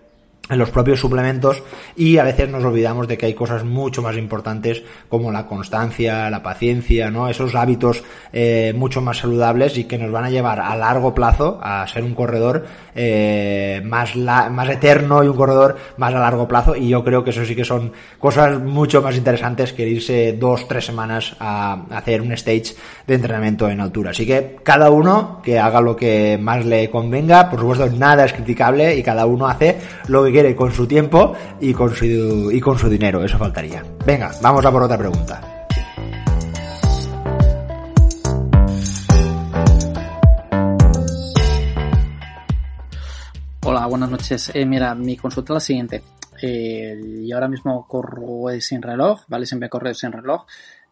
en 0.50 0.58
los 0.58 0.72
propios 0.72 1.00
suplementos 1.00 1.64
y 1.96 2.18
a 2.18 2.24
veces 2.24 2.50
nos 2.50 2.64
olvidamos 2.64 3.08
de 3.08 3.18
que 3.18 3.28
hay 3.28 3.34
cosas 3.34 3.64
mucho 3.64 4.02
más 4.02 4.18
importantes 4.18 4.84
como 5.08 5.32
la 5.32 5.46
constancia, 5.46 6.30
la 6.30 6.44
paciencia, 6.44 7.12
¿no? 7.12 7.30
Esos 7.30 7.56
hábitos 7.56 8.04
eh, 8.34 8.74
mucho 8.76 9.02
más 9.02 9.20
saludables 9.20 9.78
y 9.78 9.84
que 9.84 9.98
nos 9.98 10.12
van 10.12 10.26
a 10.26 10.30
llevar 10.30 10.60
a 10.60 10.76
largo 10.76 11.14
plazo 11.14 11.60
a 11.62 11.88
ser 11.88 12.04
un 12.04 12.16
corredor 12.16 12.66
eh, 12.96 13.82
más, 13.86 14.16
más 14.16 14.70
eterno 14.70 15.24
y 15.24 15.28
un 15.28 15.36
corredor 15.36 15.78
más 15.98 16.14
a 16.14 16.20
largo 16.20 16.48
plazo 16.48 16.76
y 16.76 16.90
yo 16.90 17.04
creo 17.04 17.24
que 17.24 17.30
eso 17.30 17.46
sí 17.46 17.56
que 17.56 17.66
son 17.66 17.92
cosas 18.18 18.60
mucho 18.60 19.02
más 19.02 19.16
interesantes 19.16 19.74
que 19.74 19.88
irse 19.88 20.34
dos, 20.34 20.68
tres 20.68 20.86
semanas 20.86 21.36
a 21.40 21.84
hacer 21.92 22.22
un 22.22 22.32
stage 22.34 22.76
de 23.06 23.16
entrenamiento 23.16 23.70
en 23.70 23.80
altura. 23.80 24.12
Así 24.12 24.26
que 24.26 24.58
cada 24.64 24.90
uno 24.90 25.42
que 25.44 25.60
haga 25.60 25.82
lo 25.82 25.96
que 25.96 26.38
más 26.42 26.66
le 26.66 26.90
convenga, 26.90 27.50
por 27.50 27.60
supuesto 27.60 27.88
nada 27.88 28.26
es 28.26 28.34
criticable 28.34 28.96
y 28.96 29.04
cada 29.04 29.26
uno 29.26 29.48
hace 29.48 29.78
lo 30.08 30.24
que 30.24 30.39
con 30.56 30.72
su 30.72 30.88
tiempo 30.88 31.34
y 31.60 31.74
con 31.74 31.94
su, 31.94 32.50
y 32.52 32.60
con 32.60 32.78
su 32.78 32.90
dinero, 32.90 33.24
eso 33.24 33.38
faltaría. 33.38 33.84
Venga, 34.06 34.32
vamos 34.42 34.66
a 34.66 34.72
por 34.72 34.84
otra 34.84 34.98
pregunta. 34.98 35.42
Hola, 43.64 43.86
buenas 43.86 44.10
noches. 44.10 44.52
Eh, 44.54 44.66
mira, 44.66 44.96
mi 44.96 45.18
consulta 45.18 45.54
es 45.54 45.56
la 45.56 45.60
siguiente. 45.60 46.04
Eh, 46.42 47.26
yo 47.28 47.36
ahora 47.36 47.48
mismo 47.48 47.86
corro 47.88 48.48
sin 48.60 48.82
reloj, 48.82 49.22
¿vale? 49.28 49.46
Siempre 49.46 49.70
corro 49.70 49.94
sin 49.94 50.12
reloj. 50.12 50.46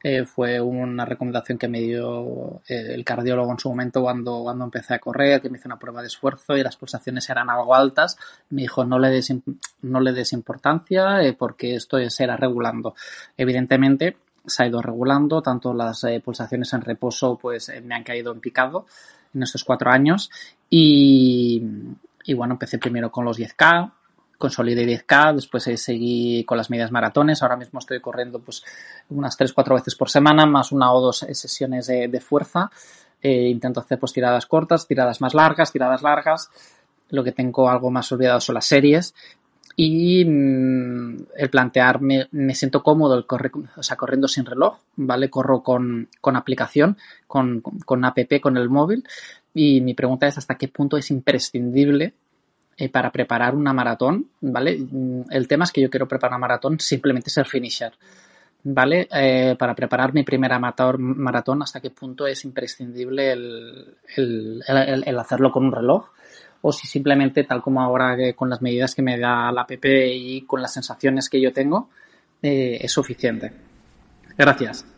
Eh, 0.03 0.25
fue 0.25 0.61
una 0.61 1.05
recomendación 1.05 1.57
que 1.57 1.67
me 1.67 1.81
dio 1.81 2.61
eh, 2.67 2.93
el 2.93 3.03
cardiólogo 3.03 3.51
en 3.51 3.59
su 3.59 3.69
momento 3.69 4.01
cuando, 4.01 4.43
cuando 4.43 4.65
empecé 4.65 4.93
a 4.93 4.99
correr, 4.99 5.41
que 5.41 5.49
me 5.49 5.57
hizo 5.57 5.67
una 5.67 5.79
prueba 5.79 6.01
de 6.01 6.07
esfuerzo 6.07 6.55
y 6.55 6.63
las 6.63 6.77
pulsaciones 6.77 7.29
eran 7.29 7.49
algo 7.49 7.73
altas. 7.73 8.17
Me 8.49 8.61
dijo 8.61 8.85
no 8.85 8.99
le 8.99 9.09
des, 9.09 9.33
no 9.81 9.99
le 9.99 10.11
des 10.13 10.33
importancia 10.33 11.21
eh, 11.23 11.33
porque 11.33 11.75
esto 11.75 11.97
se 12.09 12.23
irá 12.23 12.37
regulando. 12.37 12.95
Evidentemente 13.35 14.17
se 14.45 14.63
ha 14.63 14.67
ido 14.67 14.81
regulando, 14.81 15.41
tanto 15.41 15.73
las 15.73 16.05
pulsaciones 16.23 16.71
en 16.71 16.81
reposo 16.81 17.37
pues 17.37 17.69
me 17.83 17.95
han 17.95 18.03
caído 18.03 18.31
en 18.31 18.39
picado 18.39 18.85
en 19.33 19.43
estos 19.43 19.63
cuatro 19.63 19.91
años 19.91 20.29
y, 20.69 21.61
bueno, 22.35 22.53
empecé 22.53 22.77
primero 22.77 23.11
con 23.11 23.25
los 23.25 23.37
10K, 23.37 23.91
consolidé 24.37 24.85
10K, 24.85 25.35
después 25.35 25.63
seguí 25.63 26.43
con 26.45 26.57
las 26.57 26.69
medias 26.69 26.91
maratones, 26.91 27.41
ahora 27.41 27.57
mismo 27.57 27.79
estoy 27.79 27.99
corriendo 27.99 28.39
pues 28.39 28.63
unas 29.09 29.37
3-4 29.37 29.75
veces 29.75 29.95
por 29.95 30.09
semana, 30.09 30.45
más 30.45 30.71
una 30.71 30.91
o 30.93 31.01
dos 31.01 31.19
sesiones 31.19 31.87
de, 31.87 32.21
fuerza, 32.21 32.69
eh, 33.21 33.49
intento 33.49 33.79
hacer 33.79 33.99
pues 33.99 34.13
tiradas 34.13 34.45
cortas, 34.45 34.87
tiradas 34.87 35.21
más 35.21 35.33
largas, 35.33 35.71
tiradas 35.71 36.01
largas, 36.01 36.49
lo 37.09 37.23
que 37.23 37.31
tengo 37.31 37.69
algo 37.69 37.89
más 37.89 38.11
olvidado 38.11 38.39
son 38.39 38.55
las 38.55 38.65
series. 38.65 39.13
Y 39.79 40.25
mm, 40.25 41.17
el 41.35 41.49
plantearme, 41.51 42.27
me 42.31 42.55
siento 42.55 42.81
cómodo 42.81 43.15
el 43.15 43.27
correr, 43.27 43.51
o 43.75 43.83
sea, 43.83 43.95
corriendo 43.95 44.27
sin 44.27 44.43
reloj, 44.43 44.79
¿vale? 44.95 45.29
Corro 45.29 45.61
con, 45.61 46.09
con 46.19 46.35
aplicación, 46.35 46.97
con, 47.27 47.61
con 47.61 48.03
app, 48.03 48.17
con 48.41 48.57
el 48.57 48.69
móvil. 48.69 49.03
Y 49.53 49.81
mi 49.81 49.93
pregunta 49.93 50.25
es 50.25 50.37
hasta 50.39 50.55
qué 50.55 50.67
punto 50.67 50.97
es 50.97 51.11
imprescindible 51.11 52.15
eh, 52.77 52.89
para 52.89 53.11
preparar 53.11 53.55
una 53.55 53.73
maratón, 53.73 54.29
¿vale? 54.41 54.77
Mm, 54.77 55.21
el 55.31 55.47
tema 55.47 55.63
es 55.63 55.71
que 55.71 55.81
yo 55.81 55.89
quiero 55.89 56.07
preparar 56.07 56.33
una 56.33 56.47
maratón 56.47 56.79
simplemente 56.79 57.31
ser 57.31 57.47
finisher, 57.47 57.91
¿vale? 58.63 59.07
Eh, 59.11 59.55
para 59.57 59.73
preparar 59.73 60.13
mi 60.13 60.23
primera 60.23 60.59
maratón, 60.59 61.63
¿hasta 61.63 61.79
qué 61.79 61.89
punto 61.89 62.27
es 62.27 62.45
imprescindible 62.45 63.31
el, 63.31 65.17
hacerlo 65.19 65.51
con 65.51 65.65
un 65.65 65.71
reloj? 65.71 66.09
O 66.61 66.71
si 66.71 66.87
simplemente, 66.87 67.43
tal 67.45 67.61
como 67.61 67.81
ahora 67.81 68.15
con 68.35 68.49
las 68.49 68.61
medidas 68.61 68.93
que 68.93 69.01
me 69.01 69.17
da 69.17 69.51
la 69.51 69.61
app 69.61 69.85
y 69.85 70.41
con 70.41 70.61
las 70.61 70.73
sensaciones 70.73 71.29
que 71.29 71.41
yo 71.41 71.51
tengo, 71.51 71.89
eh, 72.41 72.77
es 72.81 72.91
suficiente. 72.91 73.51
Gracias. 74.37 74.96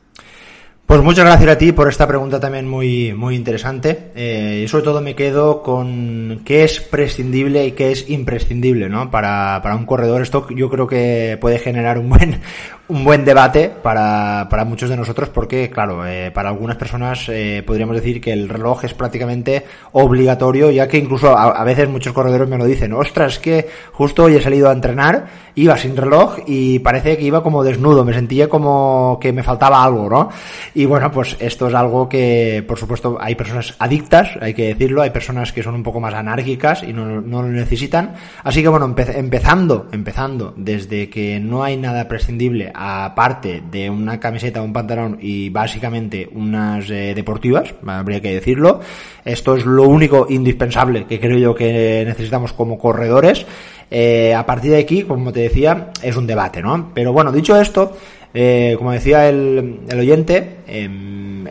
Pues 0.90 1.04
muchas 1.04 1.24
gracias 1.24 1.52
a 1.52 1.58
ti 1.60 1.72
por 1.72 1.88
esta 1.88 2.08
pregunta 2.08 2.40
también 2.40 2.68
muy, 2.68 3.14
muy 3.14 3.36
interesante. 3.36 4.10
Eh, 4.16 4.64
y 4.64 4.68
sobre 4.68 4.84
todo 4.84 5.02
me 5.02 5.14
quedo 5.14 5.62
con 5.62 6.42
qué 6.44 6.64
es 6.64 6.80
prescindible 6.80 7.64
y 7.68 7.74
qué 7.74 7.92
es 7.92 8.10
imprescindible, 8.10 8.90
¿no? 8.90 9.12
Para, 9.12 9.60
para 9.62 9.76
un 9.76 9.86
corredor. 9.86 10.24
Esto 10.24 10.48
yo 10.50 10.68
creo 10.68 10.88
que 10.88 11.38
puede 11.40 11.60
generar 11.60 12.00
un 12.00 12.10
buen, 12.10 12.42
un 12.90 13.04
buen 13.04 13.24
debate 13.24 13.70
para, 13.70 14.48
para 14.50 14.66
muchos 14.66 14.90
de 14.90 14.98
nosotros 14.98 15.30
porque, 15.30 15.70
claro, 15.70 16.06
eh, 16.08 16.32
para 16.32 16.50
algunas 16.50 16.76
personas 16.76 17.30
eh, 17.30 17.64
podríamos 17.66 17.96
decir 17.96 18.20
que 18.20 18.34
el 18.34 18.50
reloj 18.50 18.84
es 18.84 18.96
prácticamente 18.96 19.64
obligatorio, 19.92 20.72
ya 20.72 20.88
que 20.88 20.98
incluso 20.98 21.38
a, 21.38 21.64
veces 21.64 21.88
muchos 21.88 22.14
corredores 22.14 22.50
me 22.50 22.58
lo 22.58 22.66
dicen, 22.66 22.94
ostras, 22.94 23.38
que 23.38 23.68
justo 23.92 24.24
hoy 24.24 24.36
he 24.36 24.42
salido 24.42 24.70
a 24.70 24.74
entrenar, 24.74 25.28
iba 25.54 25.78
sin 25.78 25.96
reloj 25.96 26.38
y 26.48 26.80
parece 26.80 27.16
que 27.16 27.24
iba 27.24 27.44
como 27.44 27.64
desnudo, 27.64 28.04
me 28.04 28.14
sentía 28.14 28.50
como 28.50 29.20
que 29.22 29.34
me 29.34 29.44
faltaba 29.44 29.84
algo, 29.84 30.10
¿no? 30.10 30.30
Y 30.74 30.86
bueno, 30.86 31.12
pues 31.12 31.38
esto 31.40 31.68
es 31.68 31.76
algo 31.76 32.10
que, 32.10 32.64
por 32.68 32.80
supuesto, 32.80 33.18
hay 33.22 33.36
personas 33.36 33.76
adictas, 33.78 34.32
hay 34.42 34.56
que 34.56 34.70
decirlo, 34.70 35.04
hay 35.04 35.12
personas 35.12 35.54
que 35.54 35.62
son 35.62 35.76
un 35.76 35.84
poco 35.84 36.00
más 36.00 36.16
anárquicas 36.16 36.82
y 36.82 36.92
no, 36.94 37.22
no 37.22 37.44
lo 37.44 37.50
necesitan. 37.50 38.16
Así 38.44 38.64
que 38.64 38.68
bueno, 38.68 38.88
empe 38.88 39.20
empezando, 39.20 39.88
empezando 39.92 40.56
desde 40.58 41.10
que 41.10 41.40
no 41.40 41.64
hay 41.64 41.78
nada 41.78 42.08
prescindible 42.08 42.72
aparte 42.82 43.62
de 43.70 43.90
una 43.90 44.22
camiseta, 44.22 44.62
un 44.62 44.72
pantalón 44.72 45.18
y 45.20 45.50
básicamente 45.50 46.30
unas 46.32 46.90
eh, 46.90 47.14
deportivas, 47.14 47.74
habría 47.86 48.22
que 48.22 48.34
decirlo. 48.34 48.80
Esto 49.26 49.58
es 49.58 49.66
lo 49.66 49.84
único 49.84 50.28
indispensable 50.30 51.06
que 51.06 51.20
creo 51.20 51.38
yo 51.38 51.54
que 51.54 52.04
necesitamos 52.08 52.54
como 52.54 52.78
corredores. 52.78 53.46
Eh, 53.92 54.34
a 54.34 54.46
partir 54.46 54.72
de 54.72 54.78
aquí, 54.78 55.04
como 55.04 55.34
te 55.34 55.42
decía, 55.42 55.90
es 56.02 56.16
un 56.16 56.26
debate, 56.26 56.62
¿no? 56.62 56.92
Pero 56.94 57.12
bueno, 57.12 57.34
dicho 57.34 57.60
esto, 57.60 57.98
eh, 58.34 58.76
como 58.78 58.92
decía 58.92 59.28
el, 59.28 59.80
oyente, 59.92 60.58
eh, 60.68 60.88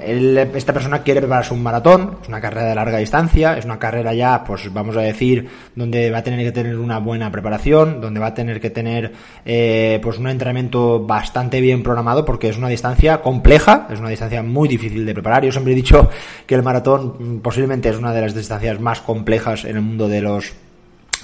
él, 0.05 0.39
esta 0.55 0.73
persona 0.73 1.03
quiere 1.03 1.21
prepararse 1.21 1.53
un 1.53 1.63
maratón, 1.63 2.19
es 2.23 2.29
una 2.29 2.41
carrera 2.41 2.69
de 2.69 2.75
larga 2.75 2.99
distancia, 2.99 3.59
es 3.59 3.65
una 3.65 3.79
carrera 3.79 4.15
ya, 4.15 4.45
pues 4.45 4.73
vamos 4.73 4.97
a 4.97 5.01
decir, 5.01 5.49
donde 5.75 6.11
va 6.11 6.19
a 6.19 6.23
tener 6.23 6.45
que 6.45 6.53
tener 6.53 6.79
una 6.79 6.99
buena 6.99 7.33
preparación, 7.33 8.01
donde 8.01 8.21
va 8.21 8.29
a 8.29 8.35
tener 8.35 8.61
que 8.61 8.71
tener 8.71 9.13
eh, 9.45 9.99
pues 10.03 10.19
un 10.19 10.29
entrenamiento 10.29 11.05
bastante 11.05 11.61
bien 11.61 11.83
programado, 11.83 12.25
porque 12.25 12.49
es 12.49 12.57
una 12.57 12.69
distancia 12.69 13.23
compleja, 13.23 13.89
es 13.91 13.99
una 13.99 14.11
distancia 14.11 14.43
muy 14.43 14.69
difícil 14.69 15.05
de 15.05 15.15
preparar. 15.15 15.45
Yo 15.45 15.53
siempre 15.53 15.73
he 15.73 15.77
dicho 15.77 16.09
que 16.47 16.55
el 16.55 16.63
maratón 16.63 17.41
posiblemente 17.43 17.89
es 17.89 17.97
una 17.97 18.13
de 18.13 18.21
las 18.21 18.35
distancias 18.35 18.81
más 18.81 19.01
complejas 19.01 19.65
en 19.65 19.77
el 19.77 19.83
mundo 19.83 20.09
de 20.09 20.21
los 20.21 20.53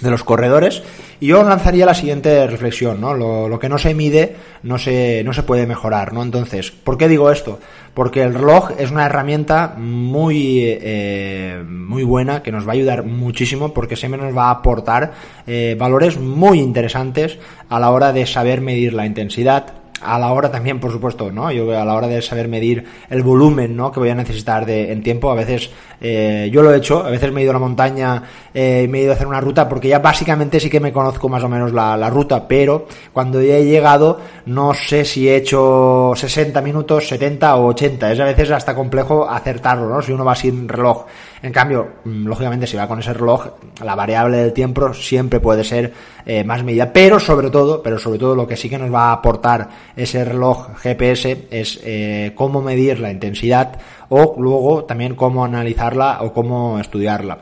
de 0.00 0.10
los 0.10 0.24
corredores. 0.24 0.82
Y 1.20 1.28
yo 1.28 1.42
lanzaría 1.42 1.86
la 1.86 1.94
siguiente 1.94 2.46
reflexión 2.46 3.00
no 3.00 3.14
lo, 3.14 3.58
que 3.58 3.68
no 3.68 3.78
se 3.78 3.94
mide 3.94 4.36
no 4.62 4.78
se 4.78 5.22
no 5.24 5.32
se 5.32 5.42
puede 5.42 5.66
mejorar 5.66 6.12
no 6.12 6.22
entonces 6.22 6.70
por 6.70 6.98
qué 6.98 7.08
digo 7.08 7.30
esto 7.30 7.60
porque 7.94 8.22
el 8.22 8.34
reloj 8.34 8.72
es 8.78 8.90
una 8.90 9.06
herramienta 9.06 9.74
muy 9.78 10.60
eh, 10.64 11.62
muy 11.66 12.02
buena 12.02 12.42
que 12.42 12.52
nos 12.52 12.66
va 12.66 12.70
a 12.70 12.74
ayudar 12.74 13.04
muchísimo 13.04 13.72
porque 13.72 13.96
siempre 13.96 14.20
nos 14.20 14.36
va 14.36 14.48
a 14.48 14.50
aportar 14.50 15.12
eh, 15.46 15.76
valores 15.78 16.18
muy 16.18 16.58
interesantes 16.58 17.38
a 17.68 17.78
la 17.78 17.90
hora 17.90 18.12
de 18.12 18.26
saber 18.26 18.60
medir 18.60 18.92
la 18.92 19.06
intensidad 19.06 19.83
a 20.00 20.18
la 20.18 20.32
hora 20.32 20.50
también, 20.50 20.80
por 20.80 20.92
supuesto, 20.92 21.30
¿no? 21.30 21.50
Yo 21.50 21.78
a 21.78 21.84
la 21.84 21.94
hora 21.94 22.08
de 22.08 22.20
saber 22.22 22.48
medir 22.48 22.84
el 23.08 23.22
volumen, 23.22 23.76
¿no? 23.76 23.92
Que 23.92 24.00
voy 24.00 24.10
a 24.10 24.14
necesitar 24.14 24.66
de, 24.66 24.92
en 24.92 25.02
tiempo, 25.02 25.30
a 25.30 25.34
veces 25.34 25.70
eh, 26.00 26.50
yo 26.52 26.62
lo 26.62 26.72
he 26.72 26.76
hecho, 26.76 27.04
a 27.04 27.10
veces 27.10 27.32
me 27.32 27.40
he 27.40 27.44
ido 27.44 27.50
a 27.50 27.54
la 27.54 27.60
montaña 27.60 28.22
eh, 28.52 28.86
me 28.88 28.98
he 28.98 29.02
ido 29.02 29.12
a 29.12 29.14
hacer 29.14 29.26
una 29.26 29.40
ruta 29.40 29.68
porque 29.68 29.88
ya 29.88 29.98
básicamente 29.98 30.60
sí 30.60 30.70
que 30.70 30.80
me 30.80 30.92
conozco 30.92 31.28
más 31.28 31.42
o 31.42 31.48
menos 31.48 31.72
la, 31.72 31.96
la, 31.96 32.10
ruta, 32.10 32.46
pero 32.46 32.86
cuando 33.12 33.40
ya 33.42 33.56
he 33.56 33.64
llegado 33.64 34.20
no 34.46 34.74
sé 34.74 35.04
si 35.04 35.28
he 35.28 35.36
hecho 35.36 36.12
60 36.14 36.60
minutos, 36.60 37.08
70 37.08 37.56
o 37.56 37.66
80, 37.68 38.12
es 38.12 38.20
a 38.20 38.24
veces 38.24 38.50
hasta 38.50 38.74
complejo 38.74 39.28
acertarlo, 39.28 39.88
¿no? 39.88 40.02
Si 40.02 40.12
uno 40.12 40.24
va 40.24 40.34
sin 40.34 40.68
reloj. 40.68 41.06
En 41.44 41.52
cambio, 41.52 41.96
lógicamente 42.06 42.66
si 42.66 42.74
va 42.74 42.88
con 42.88 43.00
ese 43.00 43.12
reloj, 43.12 43.48
la 43.84 43.94
variable 43.94 44.38
del 44.38 44.54
tiempo 44.54 44.94
siempre 44.94 45.40
puede 45.40 45.62
ser 45.62 45.92
eh, 46.24 46.42
más 46.42 46.64
medida, 46.64 46.90
pero 46.90 47.20
sobre 47.20 47.50
todo, 47.50 47.82
pero 47.82 47.98
sobre 47.98 48.18
todo 48.18 48.34
lo 48.34 48.46
que 48.46 48.56
sí 48.56 48.70
que 48.70 48.78
nos 48.78 48.90
va 48.90 49.08
a 49.08 49.12
aportar 49.12 49.68
ese 49.94 50.24
reloj 50.24 50.74
GPS 50.78 51.48
es 51.50 51.80
eh, 51.84 52.32
cómo 52.34 52.62
medir 52.62 52.98
la 52.98 53.10
intensidad 53.10 53.78
o 54.08 54.36
luego 54.38 54.84
también 54.84 55.16
cómo 55.16 55.44
analizarla 55.44 56.20
o 56.22 56.32
cómo 56.32 56.78
estudiarla. 56.78 57.40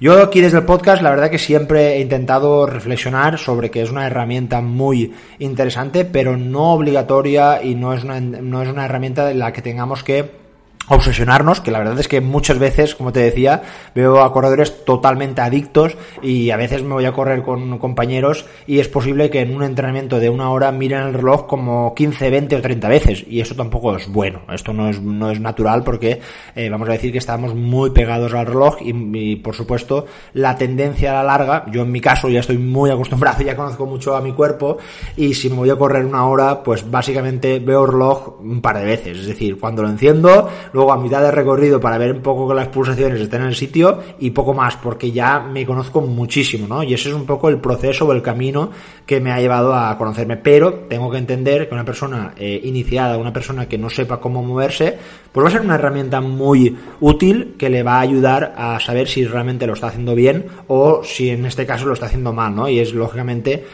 Yo 0.00 0.22
aquí 0.22 0.40
desde 0.40 0.56
el 0.56 0.64
podcast 0.64 1.02
la 1.02 1.10
verdad 1.10 1.30
que 1.30 1.38
siempre 1.38 1.96
he 1.96 2.00
intentado 2.00 2.64
reflexionar 2.64 3.36
sobre 3.36 3.70
que 3.70 3.82
es 3.82 3.90
una 3.90 4.06
herramienta 4.06 4.62
muy 4.62 5.12
interesante, 5.40 6.06
pero 6.06 6.38
no 6.38 6.72
obligatoria 6.72 7.62
y 7.62 7.74
no 7.74 7.92
es 7.92 8.02
una, 8.02 8.18
no 8.18 8.62
es 8.62 8.68
una 8.70 8.86
herramienta 8.86 9.26
de 9.26 9.34
la 9.34 9.52
que 9.52 9.60
tengamos 9.60 10.02
que 10.02 10.41
obsesionarnos, 10.88 11.60
que 11.60 11.70
la 11.70 11.78
verdad 11.78 11.98
es 11.98 12.08
que 12.08 12.20
muchas 12.20 12.58
veces, 12.58 12.94
como 12.94 13.12
te 13.12 13.20
decía, 13.20 13.62
veo 13.94 14.20
a 14.20 14.32
corredores 14.32 14.84
totalmente 14.84 15.40
adictos 15.40 15.96
y 16.22 16.50
a 16.50 16.56
veces 16.56 16.82
me 16.82 16.94
voy 16.94 17.04
a 17.04 17.12
correr 17.12 17.42
con 17.42 17.78
compañeros 17.78 18.46
y 18.66 18.80
es 18.80 18.88
posible 18.88 19.30
que 19.30 19.40
en 19.40 19.54
un 19.54 19.62
entrenamiento 19.62 20.18
de 20.18 20.28
una 20.28 20.50
hora 20.50 20.72
miren 20.72 21.02
el 21.02 21.14
reloj 21.14 21.46
como 21.46 21.94
15, 21.94 22.30
20 22.30 22.56
o 22.56 22.62
30 22.62 22.88
veces 22.88 23.24
y 23.28 23.40
eso 23.40 23.54
tampoco 23.54 23.96
es 23.96 24.08
bueno, 24.08 24.42
esto 24.52 24.72
no 24.72 24.88
es, 24.88 25.00
no 25.00 25.30
es 25.30 25.40
natural 25.40 25.84
porque 25.84 26.20
eh, 26.54 26.68
vamos 26.68 26.88
a 26.88 26.92
decir 26.92 27.12
que 27.12 27.18
estamos 27.18 27.54
muy 27.54 27.90
pegados 27.90 28.34
al 28.34 28.46
reloj 28.46 28.78
y, 28.80 28.92
y, 29.18 29.36
por 29.36 29.54
supuesto 29.54 30.06
la 30.34 30.56
tendencia 30.56 31.12
a 31.12 31.22
la 31.22 31.38
larga, 31.38 31.66
yo 31.70 31.82
en 31.82 31.92
mi 31.92 32.00
caso 32.00 32.28
ya 32.28 32.40
estoy 32.40 32.58
muy 32.58 32.90
acostumbrado, 32.90 33.42
ya 33.44 33.56
conozco 33.56 33.86
mucho 33.86 34.16
a 34.16 34.20
mi 34.20 34.32
cuerpo 34.32 34.78
y 35.16 35.34
si 35.34 35.48
me 35.48 35.56
voy 35.56 35.70
a 35.70 35.76
correr 35.76 36.04
una 36.04 36.26
hora 36.26 36.62
pues 36.62 36.90
básicamente 36.90 37.60
veo 37.60 37.84
el 37.84 37.92
reloj 37.92 38.40
un 38.40 38.60
par 38.60 38.78
de 38.78 38.84
veces, 38.84 39.18
es 39.18 39.26
decir, 39.26 39.58
cuando 39.58 39.82
lo 39.82 39.88
enciendo, 39.88 40.48
luego 40.72 40.92
a 40.92 40.96
mitad 40.96 41.22
de 41.22 41.30
recorrido 41.30 41.80
para 41.80 41.98
ver 41.98 42.12
un 42.12 42.22
poco 42.22 42.48
que 42.48 42.54
las 42.54 42.68
pulsaciones 42.68 43.20
estén 43.20 43.42
en 43.42 43.48
el 43.48 43.54
sitio 43.54 43.98
y 44.18 44.30
poco 44.30 44.54
más, 44.54 44.76
porque 44.76 45.10
ya 45.12 45.40
me 45.40 45.66
conozco 45.66 46.00
muchísimo, 46.00 46.66
¿no? 46.66 46.82
Y 46.82 46.94
ese 46.94 47.08
es 47.08 47.14
un 47.14 47.26
poco 47.26 47.48
el 47.48 47.58
proceso 47.58 48.06
o 48.06 48.12
el 48.12 48.22
camino 48.22 48.70
que 49.06 49.20
me 49.20 49.32
ha 49.32 49.40
llevado 49.40 49.74
a 49.74 49.96
conocerme. 49.96 50.36
Pero 50.36 50.74
tengo 50.88 51.10
que 51.10 51.18
entender 51.18 51.68
que 51.68 51.74
una 51.74 51.84
persona 51.84 52.34
eh, 52.36 52.60
iniciada, 52.64 53.18
una 53.18 53.32
persona 53.32 53.68
que 53.68 53.78
no 53.78 53.90
sepa 53.90 54.20
cómo 54.20 54.42
moverse, 54.42 54.98
pues 55.30 55.44
va 55.44 55.48
a 55.48 55.52
ser 55.52 55.60
una 55.62 55.74
herramienta 55.74 56.20
muy 56.20 56.76
útil 57.00 57.54
que 57.58 57.70
le 57.70 57.82
va 57.82 57.96
a 57.96 58.00
ayudar 58.00 58.54
a 58.56 58.78
saber 58.80 59.08
si 59.08 59.24
realmente 59.24 59.66
lo 59.66 59.74
está 59.74 59.88
haciendo 59.88 60.14
bien 60.14 60.46
o 60.68 61.02
si 61.04 61.30
en 61.30 61.46
este 61.46 61.66
caso 61.66 61.86
lo 61.86 61.94
está 61.94 62.06
haciendo 62.06 62.32
mal, 62.32 62.54
¿no? 62.54 62.68
Y 62.68 62.78
es 62.78 62.92
lógicamente 62.92 63.64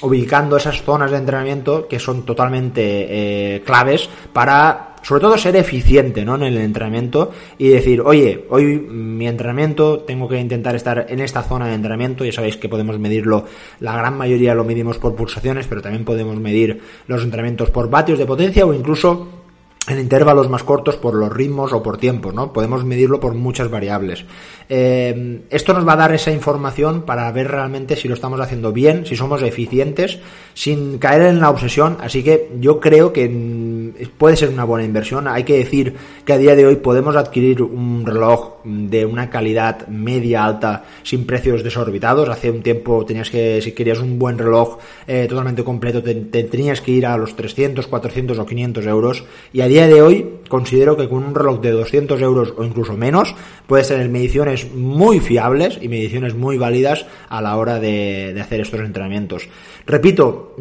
ubicando 0.00 0.56
esas 0.56 0.82
zonas 0.82 1.10
de 1.10 1.16
entrenamiento 1.16 1.88
que 1.88 1.98
son 1.98 2.24
totalmente 2.24 3.06
eh, 3.56 3.62
claves 3.62 4.08
para 4.32 4.87
sobre 5.02 5.20
todo 5.20 5.38
ser 5.38 5.56
eficiente 5.56 6.24
¿no? 6.24 6.36
en 6.36 6.42
el 6.42 6.56
entrenamiento 6.58 7.30
y 7.58 7.68
decir, 7.68 8.00
oye, 8.00 8.46
hoy 8.50 8.78
mi 8.78 9.26
entrenamiento 9.26 10.00
tengo 10.00 10.28
que 10.28 10.38
intentar 10.38 10.74
estar 10.74 11.06
en 11.08 11.20
esta 11.20 11.42
zona 11.42 11.66
de 11.68 11.74
entrenamiento, 11.74 12.24
ya 12.24 12.32
sabéis 12.32 12.56
que 12.56 12.68
podemos 12.68 12.98
medirlo, 12.98 13.44
la 13.80 13.96
gran 13.96 14.16
mayoría 14.16 14.54
lo 14.54 14.64
medimos 14.64 14.98
por 14.98 15.14
pulsaciones, 15.14 15.66
pero 15.66 15.82
también 15.82 16.04
podemos 16.04 16.36
medir 16.38 16.80
los 17.06 17.22
entrenamientos 17.22 17.70
por 17.70 17.90
vatios 17.90 18.18
de 18.18 18.26
potencia 18.26 18.66
o 18.66 18.74
incluso 18.74 19.37
en 19.88 19.98
intervalos 19.98 20.48
más 20.48 20.64
cortos 20.64 20.96
por 20.96 21.14
los 21.14 21.32
ritmos 21.32 21.72
o 21.72 21.82
por 21.82 21.98
tiempos, 21.98 22.34
¿no? 22.34 22.52
Podemos 22.52 22.84
medirlo 22.84 23.20
por 23.20 23.34
muchas 23.34 23.70
variables. 23.70 24.24
Eh, 24.68 25.40
esto 25.48 25.72
nos 25.72 25.86
va 25.86 25.94
a 25.94 25.96
dar 25.96 26.14
esa 26.14 26.30
información 26.30 27.02
para 27.02 27.30
ver 27.32 27.48
realmente 27.48 27.96
si 27.96 28.06
lo 28.06 28.14
estamos 28.14 28.40
haciendo 28.40 28.72
bien, 28.72 29.06
si 29.06 29.16
somos 29.16 29.42
eficientes, 29.42 30.18
sin 30.54 30.98
caer 30.98 31.22
en 31.22 31.40
la 31.40 31.50
obsesión. 31.50 31.96
Así 32.00 32.22
que 32.22 32.50
yo 32.60 32.80
creo 32.80 33.12
que 33.12 33.28
puede 34.18 34.36
ser 34.36 34.50
una 34.50 34.64
buena 34.64 34.84
inversión. 34.84 35.26
Hay 35.28 35.44
que 35.44 35.58
decir 35.58 35.94
que 36.24 36.32
a 36.32 36.38
día 36.38 36.54
de 36.54 36.66
hoy 36.66 36.76
podemos 36.76 37.16
adquirir 37.16 37.62
un 37.62 38.04
reloj 38.04 38.58
de 38.64 39.06
una 39.06 39.30
calidad 39.30 39.88
media 39.88 40.44
alta 40.44 40.84
sin 41.02 41.24
precios 41.26 41.62
desorbitados. 41.62 42.28
Hace 42.28 42.50
un 42.50 42.62
tiempo 42.62 43.04
tenías 43.06 43.30
que, 43.30 43.60
si 43.62 43.72
querías 43.72 44.00
un 44.00 44.18
buen 44.18 44.36
reloj 44.36 44.78
eh, 45.06 45.26
totalmente 45.28 45.64
completo, 45.64 46.02
te, 46.02 46.14
te, 46.14 46.44
tenías 46.44 46.80
que 46.80 46.90
ir 46.90 47.06
a 47.06 47.16
los 47.16 47.34
300, 47.34 47.86
400 47.86 48.38
o 48.38 48.46
500 48.46 48.86
euros. 48.86 49.24
Y 49.52 49.62
a 49.62 49.68
día 49.68 49.77
de 49.86 50.02
hoy 50.02 50.38
considero 50.48 50.96
que 50.96 51.08
con 51.08 51.22
un 51.22 51.34
reloj 51.34 51.60
de 51.60 51.70
200 51.70 52.20
euros 52.22 52.54
o 52.56 52.64
incluso 52.64 52.96
menos 52.96 53.34
puedes 53.66 53.88
tener 53.88 54.08
mediciones 54.08 54.72
muy 54.74 55.20
fiables 55.20 55.78
y 55.80 55.88
mediciones 55.88 56.34
muy 56.34 56.56
válidas 56.56 57.06
a 57.28 57.40
la 57.40 57.56
hora 57.56 57.78
de, 57.78 58.32
de 58.34 58.40
hacer 58.40 58.60
estos 58.60 58.80
entrenamientos. 58.80 59.48
Repito, 59.86 60.56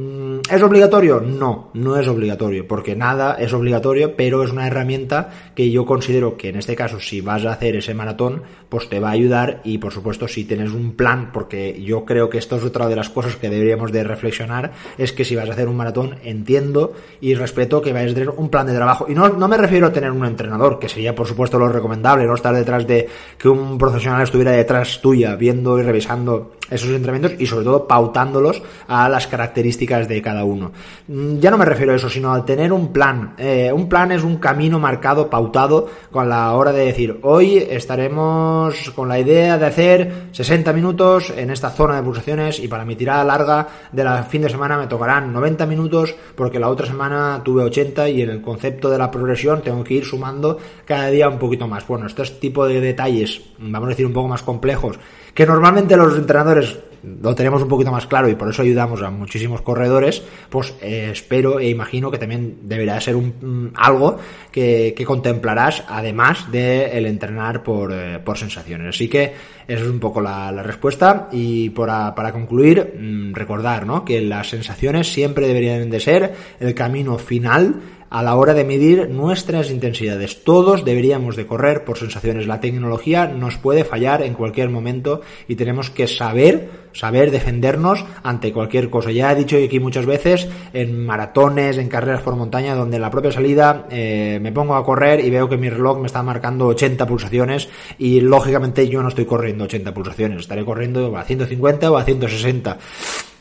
¿es 0.49 0.62
obligatorio? 0.62 1.19
No, 1.21 1.69
no 1.73 1.97
es 1.97 2.08
obligatorio, 2.08 2.67
porque 2.67 2.95
nada 2.95 3.36
es 3.39 3.53
obligatorio, 3.53 4.15
pero 4.15 4.43
es 4.43 4.51
una 4.51 4.67
herramienta 4.67 5.30
que 5.56 5.71
yo 5.71 5.86
considero 5.86 6.38
que 6.38 6.49
en 6.49 6.58
este 6.58 6.75
caso 6.75 6.99
si 6.99 7.21
vas 7.21 7.45
a 7.45 7.53
hacer 7.53 7.75
ese 7.75 7.93
maratón, 7.93 8.43
pues 8.69 8.89
te 8.89 8.99
va 8.99 9.10
a 9.10 9.12
ayudar 9.12 9.62
y 9.63 9.77
por 9.77 9.93
supuesto 9.93 10.27
si 10.27 10.45
tienes 10.45 10.71
un 10.71 10.93
plan, 10.93 11.32
porque 11.32 11.82
yo 11.82 12.06
creo 12.06 12.30
que 12.30 12.38
esto 12.38 12.58
es 12.58 12.63
otra 12.63 12.88
de 12.88 12.95
las 12.95 13.10
cosas 13.10 13.36
que 13.36 13.49
deberíamos 13.49 13.91
de 13.91 14.03
reflexionar, 14.03 14.73
es 14.97 15.13
que 15.13 15.25
si 15.25 15.36
vas 15.36 15.49
a 15.49 15.53
hacer 15.53 15.67
un 15.67 15.77
maratón, 15.77 16.15
entiendo 16.23 16.93
y 17.21 17.36
respeto 17.36 17.82
que 17.82 17.93
vayas 17.93 18.12
a 18.12 18.15
tener 18.15 18.30
un 18.30 18.49
plan 18.49 18.67
de 18.67 18.75
trabajo. 18.75 19.06
Y 19.10 19.13
no, 19.13 19.30
no 19.30 19.47
me 19.47 19.58
refiero 19.58 19.88
a 19.88 19.93
tener 19.93 20.12
un 20.12 20.25
entrenador, 20.25 20.80
que 20.80 20.89
sería 20.89 21.15
por 21.15 21.27
supuesto 21.27 21.58
lo 21.60 21.69
recomendable, 21.69 22.25
no 22.25 22.36
estar 22.36 22.53
detrás 22.53 22.86
de 22.88 23.08
que 23.38 23.49
un 23.49 23.77
profesional 23.77 24.21
estuviera 24.21 24.51
detrás 24.51 24.99
tuya, 25.01 25.36
viendo 25.36 25.80
y 25.80 25.84
revisando 25.84 26.53
esos 26.69 26.89
entrenamientos 26.89 27.39
y 27.39 27.45
sobre 27.45 27.63
todo 27.63 27.88
pautándolos 27.88 28.62
a 28.88 29.08
las 29.08 29.27
características 29.27 30.08
de 30.08 30.21
cada 30.21 30.43
uno. 30.43 30.71
Mm, 31.08 31.39
ya 31.39 31.51
no 31.51 31.58
me 31.58 31.65
refiero 31.65 31.93
a 31.93 31.95
eso, 31.95 32.10
sino 32.10 32.34
al 32.34 32.45
tener 32.45 32.73
un 32.73 32.91
plan. 32.91 33.34
Eh, 33.38 33.71
un 33.73 33.88
plan 33.88 34.12
es 34.12 34.23
un 34.23 34.38
camino 34.38 34.80
marcado, 34.80 35.30
pautado, 35.30 35.88
con 36.12 36.27
la 36.27 36.53
hora 36.53 36.71
de 36.73 36.86
decir, 36.86 37.19
hoy 37.21 37.58
estaremos 37.58 38.57
con 38.96 39.08
la 39.08 39.20
idea 39.20 39.58
de 39.58 39.65
hacer 39.65 40.28
60 40.32 40.74
minutos 40.74 41.34
en 41.36 41.50
esta 41.50 41.70
zona 41.70 41.96
de 41.96 42.04
pulsaciones 42.04 42.60
y 42.60 42.67
para 42.67 42.86
mi 42.86 42.96
tirada 42.96 43.24
larga 43.24 43.67
de 43.91 44.04
la 44.04 44.24
fin 44.24 44.41
de 44.41 44.50
semana 44.50 44.78
me 44.78 44.88
tocarán 44.88 45.32
90 45.32 45.65
minutos 45.65 46.15
porque 46.36 46.60
la 46.60 46.70
otra 46.70 46.86
semana 46.86 47.41
tuve 47.43 47.63
80 47.63 48.10
y 48.10 48.22
en 48.22 48.30
el 48.30 48.41
concepto 48.41 48.89
de 48.89 48.98
la 48.98 49.12
progresión 49.12 49.62
tengo 49.62 49.84
que 49.84 49.96
ir 49.96 50.06
sumando 50.06 50.58
cada 50.86 51.10
día 51.10 51.30
un 51.30 51.39
poquito 51.39 51.67
más. 51.67 51.88
Bueno, 51.88 52.08
este 52.08 52.24
tipo 52.26 52.67
de 52.67 52.82
detalles, 52.82 53.41
vamos 53.60 53.88
a 53.88 53.89
decir 53.89 54.06
un 54.06 54.13
poco 54.13 54.28
más 54.28 54.43
complejos, 54.43 55.00
que 55.34 55.46
normalmente 55.46 55.96
los 55.96 56.17
entrenadores 56.17 56.78
lo 57.22 57.36
tenemos 57.36 57.62
un 57.62 57.67
poquito 57.67 57.91
más 57.91 58.08
claro 58.08 58.30
y 58.30 58.36
por 58.36 58.50
eso 58.50 58.62
ayudamos 58.62 59.02
a 59.02 59.10
muchísimos 59.10 59.62
corredores, 59.62 60.24
pues 60.50 60.74
eh, 60.82 61.10
espero 61.12 61.60
e 61.60 61.70
imagino 61.70 62.12
que 62.12 62.17
también 62.17 62.60
deberá 62.63 63.00
ser 63.02 63.15
un, 63.15 63.72
algo 63.76 64.17
que, 64.52 64.93
contemplarás 65.06 65.84
además 65.88 66.52
de 66.52 66.98
el 66.98 67.06
entrenar 67.06 67.63
por, 67.63 67.91
eh, 67.93 68.20
por, 68.24 68.38
sensaciones. 68.38 68.89
Así 68.96 69.08
que 69.08 69.34
esa 69.67 69.84
es 69.84 69.88
un 69.88 70.00
poco 70.00 70.22
la, 70.22 70.52
respuesta 70.63 71.30
y 71.32 71.70
para, 71.70 72.13
para 72.13 72.32
concluir, 72.34 72.96
mm, 73.00 73.34
recordar 73.34 73.86
¿no? 73.86 74.04
que 74.04 74.22
las 74.22 74.50
sensaciones 74.50 75.12
siempre 75.12 75.48
deberían 75.48 75.89
de 75.89 76.00
ser 76.00 76.34
el 76.60 76.74
camino 76.74 77.17
final 77.17 77.76
a 78.10 78.24
la 78.24 78.36
hora 78.36 78.54
de 78.54 78.63
medir 78.63 79.10
nuestras 79.10 79.70
intensidades. 79.70 80.43
Todos 80.43 80.86
deberíamos 80.86 81.36
de 81.36 81.46
correr 81.46 81.84
por 81.84 81.98
sensaciones. 81.98 82.48
La 82.48 82.60
tecnología 82.60 83.28
nos 83.28 83.58
puede 83.58 83.84
fallar 83.84 84.22
en 84.22 84.34
cualquier 84.34 84.70
momento 84.70 85.22
y 85.48 85.56
tenemos 85.56 85.89
que 85.89 86.08
saber, 86.08 86.70
saber 86.93 87.32
defendernos 87.32 88.06
ante 88.24 88.54
cualquier 88.54 88.89
cosa. 88.89 89.12
Ya 89.12 89.32
he 89.32 89.36
dicho 89.36 89.58
aquí 89.58 89.80
muchas 89.80 90.06
veces 90.06 90.48
en 90.74 91.06
maratones, 91.06 91.78
en 91.78 91.89
carreras 91.89 92.22
por 92.22 92.36
montaña, 92.36 92.76
donde 92.76 92.96
en 92.96 93.02
la 93.02 93.12
propia 93.12 93.32
salida 93.32 93.88
eh, 93.89 94.39
me 94.41 94.52
pongo 94.52 94.76
a 94.76 94.86
correr 94.86 95.24
y 95.24 95.30
veo 95.30 95.50
que 95.50 95.58
mi 95.58 95.70
reloj 95.70 96.00
me 96.00 96.08
está 96.08 96.24
marcando 96.24 96.67
80 96.67 97.06
pulsaciones 97.06 97.70
y 97.98 98.22
lógicamente 98.22 98.88
yo 98.88 99.02
no 99.02 99.10
estoy 99.10 99.26
corriendo 99.26 99.65
80 99.65 99.93
pulsaciones, 99.93 100.39
estaré 100.41 100.63
corriendo 100.63 101.15
a 101.17 101.24
150 101.24 101.91
o 101.91 101.98
a 101.98 102.04
160. 102.04 102.78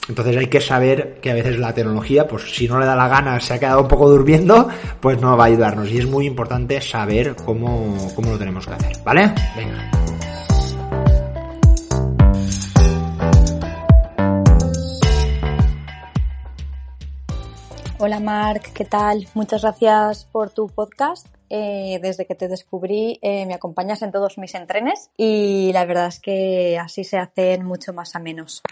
Entonces 0.09 0.37
hay 0.37 0.47
que 0.47 0.61
saber 0.61 1.19
que 1.21 1.31
a 1.33 1.35
veces 1.35 1.59
la 1.59 1.75
tecnología, 1.75 2.29
pues 2.29 2.55
si 2.55 2.69
no 2.69 2.79
le 2.79 2.87
da 2.87 2.95
la 2.95 3.09
gana, 3.09 3.41
se 3.41 3.55
ha 3.55 3.59
quedado 3.59 3.83
un 3.83 3.89
poco 3.89 4.09
durmiendo, 4.09 4.69
pues 5.01 5.21
no 5.21 5.37
va 5.37 5.45
a 5.45 5.47
ayudarnos. 5.49 5.91
Y 5.91 5.99
es 5.99 6.07
muy 6.07 6.27
importante 6.27 6.81
saber 6.81 7.35
cómo, 7.35 7.97
cómo 8.15 8.31
lo 8.31 8.39
tenemos 8.39 8.67
que 8.67 8.75
hacer. 8.75 8.97
¿Vale? 9.05 9.35
Venga. 9.57 9.91
Hola 17.99 18.21
Marc, 18.21 18.73
¿qué 18.75 18.85
tal? 18.85 19.27
Muchas 19.35 19.63
gracias 19.63 20.27
por 20.27 20.51
tu 20.51 20.69
podcast. 20.69 21.27
Eh, 21.49 22.01
desde 22.03 22.27
que 22.27 22.35
te 22.35 22.49
descubrí 22.49 23.21
eh, 23.23 23.47
me 23.47 23.55
acompañas 23.55 24.03
en 24.03 24.11
todos 24.11 24.37
mis 24.37 24.53
entrenes 24.57 25.11
y 25.17 25.71
la 25.73 25.85
verdad 25.85 26.09
es 26.09 26.19
que 26.19 26.77
así 26.77 27.05
se 27.05 27.19
hacen 27.19 27.65
mucho 27.65 27.93
más 27.93 28.17
a 28.17 28.19
menos. 28.19 28.63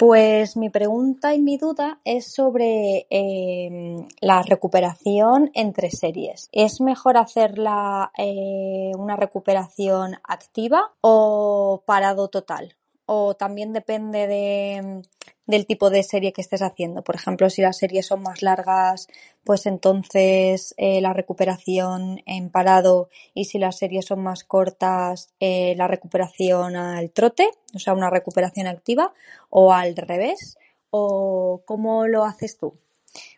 Pues 0.00 0.56
mi 0.56 0.70
pregunta 0.70 1.34
y 1.34 1.42
mi 1.42 1.58
duda 1.58 2.00
es 2.06 2.32
sobre 2.32 3.06
em, 3.10 4.08
la 4.22 4.40
recuperación 4.40 5.50
entre 5.52 5.90
series. 5.90 6.48
¿Es 6.52 6.80
mejor 6.80 7.18
hacerla 7.18 8.10
eh, 8.16 8.92
una 8.96 9.16
recuperación 9.16 10.14
activa 10.24 10.94
o 11.02 11.82
parado 11.84 12.28
total? 12.28 12.79
¿O 13.12 13.34
también 13.34 13.72
depende 13.72 14.28
de, 14.28 15.02
del 15.50 15.66
tipo 15.66 15.90
de 15.90 16.04
serie 16.04 16.32
que 16.32 16.42
estés 16.42 16.62
haciendo. 16.62 17.02
Por 17.02 17.16
ejemplo, 17.16 17.50
si 17.50 17.60
las 17.60 17.76
series 17.76 18.06
son 18.06 18.22
más 18.22 18.40
largas, 18.40 19.08
pues 19.42 19.66
entonces 19.66 20.74
eh, 20.76 21.00
la 21.00 21.12
recuperación 21.12 22.22
en 22.24 22.50
parado 22.50 23.08
y 23.34 23.46
si 23.46 23.58
las 23.58 23.78
series 23.78 24.06
son 24.06 24.22
más 24.22 24.44
cortas, 24.44 25.34
eh, 25.40 25.74
la 25.76 25.88
recuperación 25.88 26.76
al 26.76 27.10
trote, 27.10 27.50
o 27.74 27.80
sea, 27.80 27.94
una 27.94 28.10
recuperación 28.10 28.68
activa, 28.68 29.12
o 29.48 29.72
al 29.72 29.96
revés, 29.96 30.56
o 30.90 31.62
cómo 31.64 32.06
lo 32.06 32.24
haces 32.24 32.58
tú. 32.58 32.74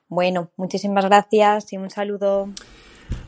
Bueno, 0.07 0.51
muchísimas 0.57 1.07
gracias 1.07 1.73
y 1.73 1.79
un 1.79 1.89
saludo. 1.89 2.51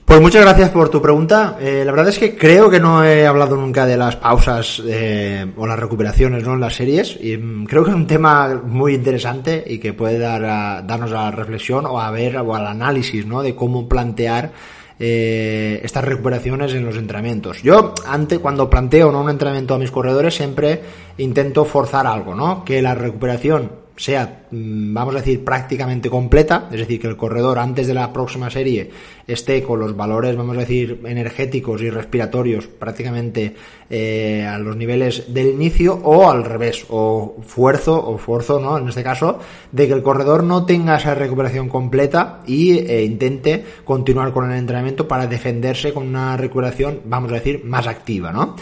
Pues 0.05 0.21
muchas 0.21 0.43
gracias 0.43 0.71
por 0.71 0.91
tu 0.91 1.01
pregunta. 1.01 1.57
Eh, 1.59 1.83
la 1.85 1.91
verdad 1.91 2.09
es 2.09 2.19
que 2.19 2.37
creo 2.37 2.69
que 2.69 2.79
no 2.79 3.03
he 3.03 3.27
hablado 3.27 3.57
nunca 3.57 3.87
de 3.87 3.97
las 3.97 4.17
pausas 4.17 4.83
eh, 4.87 5.47
o 5.57 5.67
las 5.67 5.79
recuperaciones 5.79 6.45
¿no? 6.45 6.55
en 6.55 6.61
las 6.61 6.75
series 6.75 7.19
y 7.21 7.37
mm, 7.37 7.65
creo 7.65 7.83
que 7.83 7.91
es 7.91 7.97
un 7.97 8.07
tema 8.07 8.61
muy 8.65 8.95
interesante 8.95 9.65
y 9.67 9.79
que 9.79 9.95
puede 9.95 10.19
dar 10.19 10.87
darnos 10.87 11.11
a 11.11 11.15
la 11.15 11.31
reflexión 11.31 11.87
o 11.87 12.01
a 12.01 12.11
ver 12.11 12.37
o 12.37 12.55
al 12.55 12.67
análisis 12.67 13.27
¿no? 13.27 13.43
de 13.43 13.55
cómo 13.55 13.89
plantear 13.89 14.53
eh, 15.01 15.81
estas 15.83 16.05
recuperaciones 16.05 16.73
en 16.75 16.85
los 16.85 16.97
entrenamientos. 16.97 17.63
Yo, 17.63 17.95
antes, 18.07 18.39
cuando 18.39 18.71
planteo 18.71 19.11
¿no? 19.11 19.23
un 19.23 19.31
entrenamiento 19.31 19.75
a 19.75 19.79
mis 19.79 19.91
corredores, 19.91 20.35
siempre 20.35 20.83
intento 21.19 21.65
forzar 21.65 22.07
algo, 22.07 22.35
¿no? 22.35 22.65
Que 22.65 22.81
la 22.81 22.95
recuperación 22.95 23.84
sea, 23.97 24.47
mm, 24.51 24.93
vamos 24.93 25.15
a 25.15 25.19
decir, 25.19 25.45
prácticamente 25.45 26.11
completa, 26.11 26.69
es 26.73 26.81
decir, 26.81 27.01
que 27.01 27.07
el 27.07 27.17
corredor 27.17 27.59
antes 27.59 27.87
de 27.87 27.95
la 27.95 28.13
próxima 28.13 28.51
serie 28.51 28.91
esté 29.27 29.63
con 29.63 29.79
los 29.79 29.97
valores, 29.97 30.37
vamos 30.37 30.57
a 30.57 30.61
decir, 30.61 31.01
energéticos 31.05 31.81
y 31.81 31.91
respiratorios 31.91 32.67
prácticamente 32.67 33.55
eh, 33.89 34.45
a 34.45 34.59
los 34.59 34.77
niveles 34.77 35.33
del 35.33 35.49
inicio, 35.49 35.95
o 36.03 36.29
al 36.29 36.45
revés, 36.45 36.85
o 36.89 37.37
fuerzo, 37.47 37.99
o 37.99 38.17
esfuerzo, 38.17 38.59
¿no? 38.59 38.79
En 38.79 38.89
este 38.89 39.03
caso, 39.03 39.39
de 39.71 39.87
que 39.87 39.93
el 39.93 40.03
corredor 40.03 40.43
no 40.43 40.67
tenga 40.67 40.97
esa 40.97 41.15
recuperación 41.15 41.69
completa 41.69 42.41
y 42.47 42.79
eh, 42.79 43.05
intente 43.05 43.65
continuar 43.85 44.33
con 44.33 44.51
el 44.51 44.59
entrenamiento 44.59 45.07
para 45.07 45.27
defenderse 45.27 45.93
con 45.93 46.09
una 46.09 46.37
recuperación, 46.37 47.01
vamos 47.05 47.31
a 47.31 47.37
decir, 47.37 47.65
más 47.65 47.87
activa, 47.87 48.33
¿no? 48.33 48.57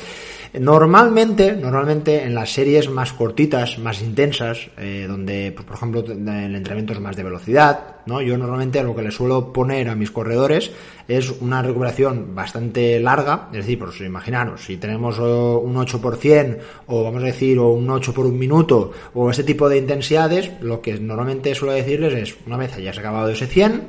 Normalmente, 0.60 1.56
normalmente 1.56 2.24
en 2.24 2.34
las 2.34 2.52
series 2.52 2.90
más 2.90 3.14
cortitas, 3.14 3.78
más 3.78 4.02
intensas, 4.02 4.68
eh, 4.76 5.06
donde, 5.08 5.50
pues, 5.52 5.66
por 5.66 5.76
ejemplo, 5.76 6.00
el 6.00 6.54
entrenamiento 6.54 6.92
es 6.92 7.00
más 7.00 7.16
de 7.16 7.22
velocidad, 7.22 7.96
¿no? 8.04 8.20
Yo 8.20 8.36
normalmente 8.36 8.82
lo 8.82 8.94
que 8.94 9.00
le 9.00 9.10
suelo 9.10 9.50
poner 9.50 9.88
a 9.88 9.94
mis 9.94 10.10
corredores 10.10 10.70
es 11.08 11.30
una 11.40 11.62
recuperación 11.62 12.34
bastante 12.34 13.00
larga, 13.00 13.48
es 13.50 13.58
decir, 13.58 13.78
pues 13.78 13.98
imaginaros, 14.02 14.62
si 14.66 14.76
tenemos 14.76 15.18
un 15.18 15.74
8% 15.74 16.58
o 16.86 17.02
vamos 17.02 17.22
a 17.22 17.26
decir 17.26 17.58
o 17.58 17.70
un 17.70 17.88
8 17.88 18.12
por 18.12 18.26
un 18.26 18.38
minuto 18.38 18.92
o 19.14 19.30
ese 19.30 19.44
tipo 19.44 19.70
de 19.70 19.78
intensidades, 19.78 20.50
lo 20.60 20.82
que 20.82 20.98
normalmente 20.98 21.54
suelo 21.54 21.72
decirles 21.72 22.12
es, 22.12 22.36
una 22.46 22.58
vez 22.58 22.74
hayas 22.74 22.98
acabado 22.98 23.30
ese 23.30 23.46
100, 23.46 23.88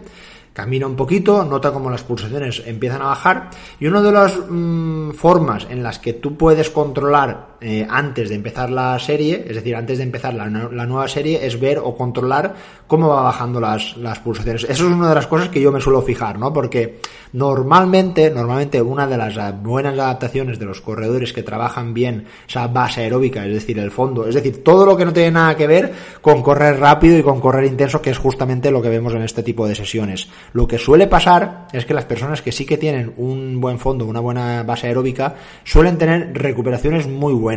camina 0.53 0.87
un 0.87 0.95
poquito, 0.95 1.43
nota 1.43 1.71
como 1.71 1.89
las 1.89 2.03
pulsaciones 2.03 2.63
empiezan 2.65 3.01
a 3.01 3.07
bajar 3.07 3.49
y 3.79 3.87
una 3.87 4.01
de 4.01 4.11
las 4.11 4.39
mm, 4.49 5.11
formas 5.11 5.67
en 5.69 5.83
las 5.83 5.99
que 5.99 6.13
tú 6.13 6.37
puedes 6.37 6.69
controlar 6.69 7.52
eh, 7.65 7.87
antes 7.89 8.27
de 8.27 8.35
empezar 8.35 8.69
la 8.69 8.99
serie, 8.99 9.45
es 9.47 9.55
decir, 9.55 9.73
antes 9.73 9.97
de 9.97 10.03
empezar 10.03 10.33
la, 10.33 10.49
nueva 10.49 11.07
serie, 11.07 11.45
es 11.45 11.57
ver 11.57 11.79
o 11.79 11.95
controlar 11.95 12.53
cómo 12.87 13.07
va 13.07 13.21
bajando 13.21 13.61
las, 13.61 13.95
las, 13.95 14.19
pulsaciones. 14.19 14.63
Eso 14.63 14.87
es 14.87 14.93
una 14.93 15.07
de 15.07 15.15
las 15.15 15.27
cosas 15.27 15.47
que 15.47 15.61
yo 15.61 15.71
me 15.71 15.79
suelo 15.79 16.01
fijar, 16.01 16.37
¿no? 16.37 16.51
Porque 16.51 16.99
normalmente, 17.31 18.29
normalmente 18.29 18.81
una 18.81 19.07
de 19.07 19.15
las 19.15 19.61
buenas 19.63 19.93
adaptaciones 19.93 20.59
de 20.59 20.65
los 20.65 20.81
corredores 20.81 21.31
que 21.31 21.41
trabajan 21.41 21.93
bien 21.93 22.25
esa 22.45 22.67
base 22.67 22.99
aeróbica, 22.99 23.45
es 23.45 23.53
decir, 23.53 23.79
el 23.79 23.91
fondo, 23.91 24.27
es 24.27 24.35
decir, 24.35 24.61
todo 24.61 24.85
lo 24.85 24.97
que 24.97 25.05
no 25.05 25.13
tiene 25.13 25.31
nada 25.31 25.55
que 25.55 25.65
ver 25.65 25.93
con 26.21 26.41
correr 26.41 26.77
rápido 26.81 27.17
y 27.17 27.23
con 27.23 27.39
correr 27.39 27.63
intenso, 27.63 28.01
que 28.01 28.09
es 28.09 28.17
justamente 28.17 28.71
lo 28.71 28.81
que 28.81 28.89
vemos 28.89 29.13
en 29.13 29.21
este 29.21 29.41
tipo 29.41 29.65
de 29.65 29.75
sesiones. 29.75 30.27
Lo 30.51 30.67
que 30.67 30.77
suele 30.77 31.07
pasar 31.07 31.67
es 31.71 31.85
que 31.85 31.93
las 31.93 32.03
personas 32.03 32.41
que 32.41 32.51
sí 32.51 32.65
que 32.65 32.77
tienen 32.77 33.13
un 33.15 33.61
buen 33.61 33.79
fondo, 33.79 34.05
una 34.05 34.19
buena 34.19 34.63
base 34.63 34.87
aeróbica, 34.87 35.35
suelen 35.63 35.97
tener 35.97 36.33
recuperaciones 36.33 37.07
muy 37.07 37.33
buenas. 37.33 37.52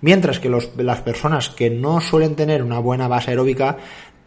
Mientras 0.00 0.38
que 0.38 0.48
las 0.48 1.00
personas 1.00 1.50
que 1.50 1.70
no 1.70 2.00
suelen 2.00 2.36
tener 2.36 2.62
una 2.62 2.78
buena 2.78 3.08
base 3.08 3.30
aeróbica 3.30 3.76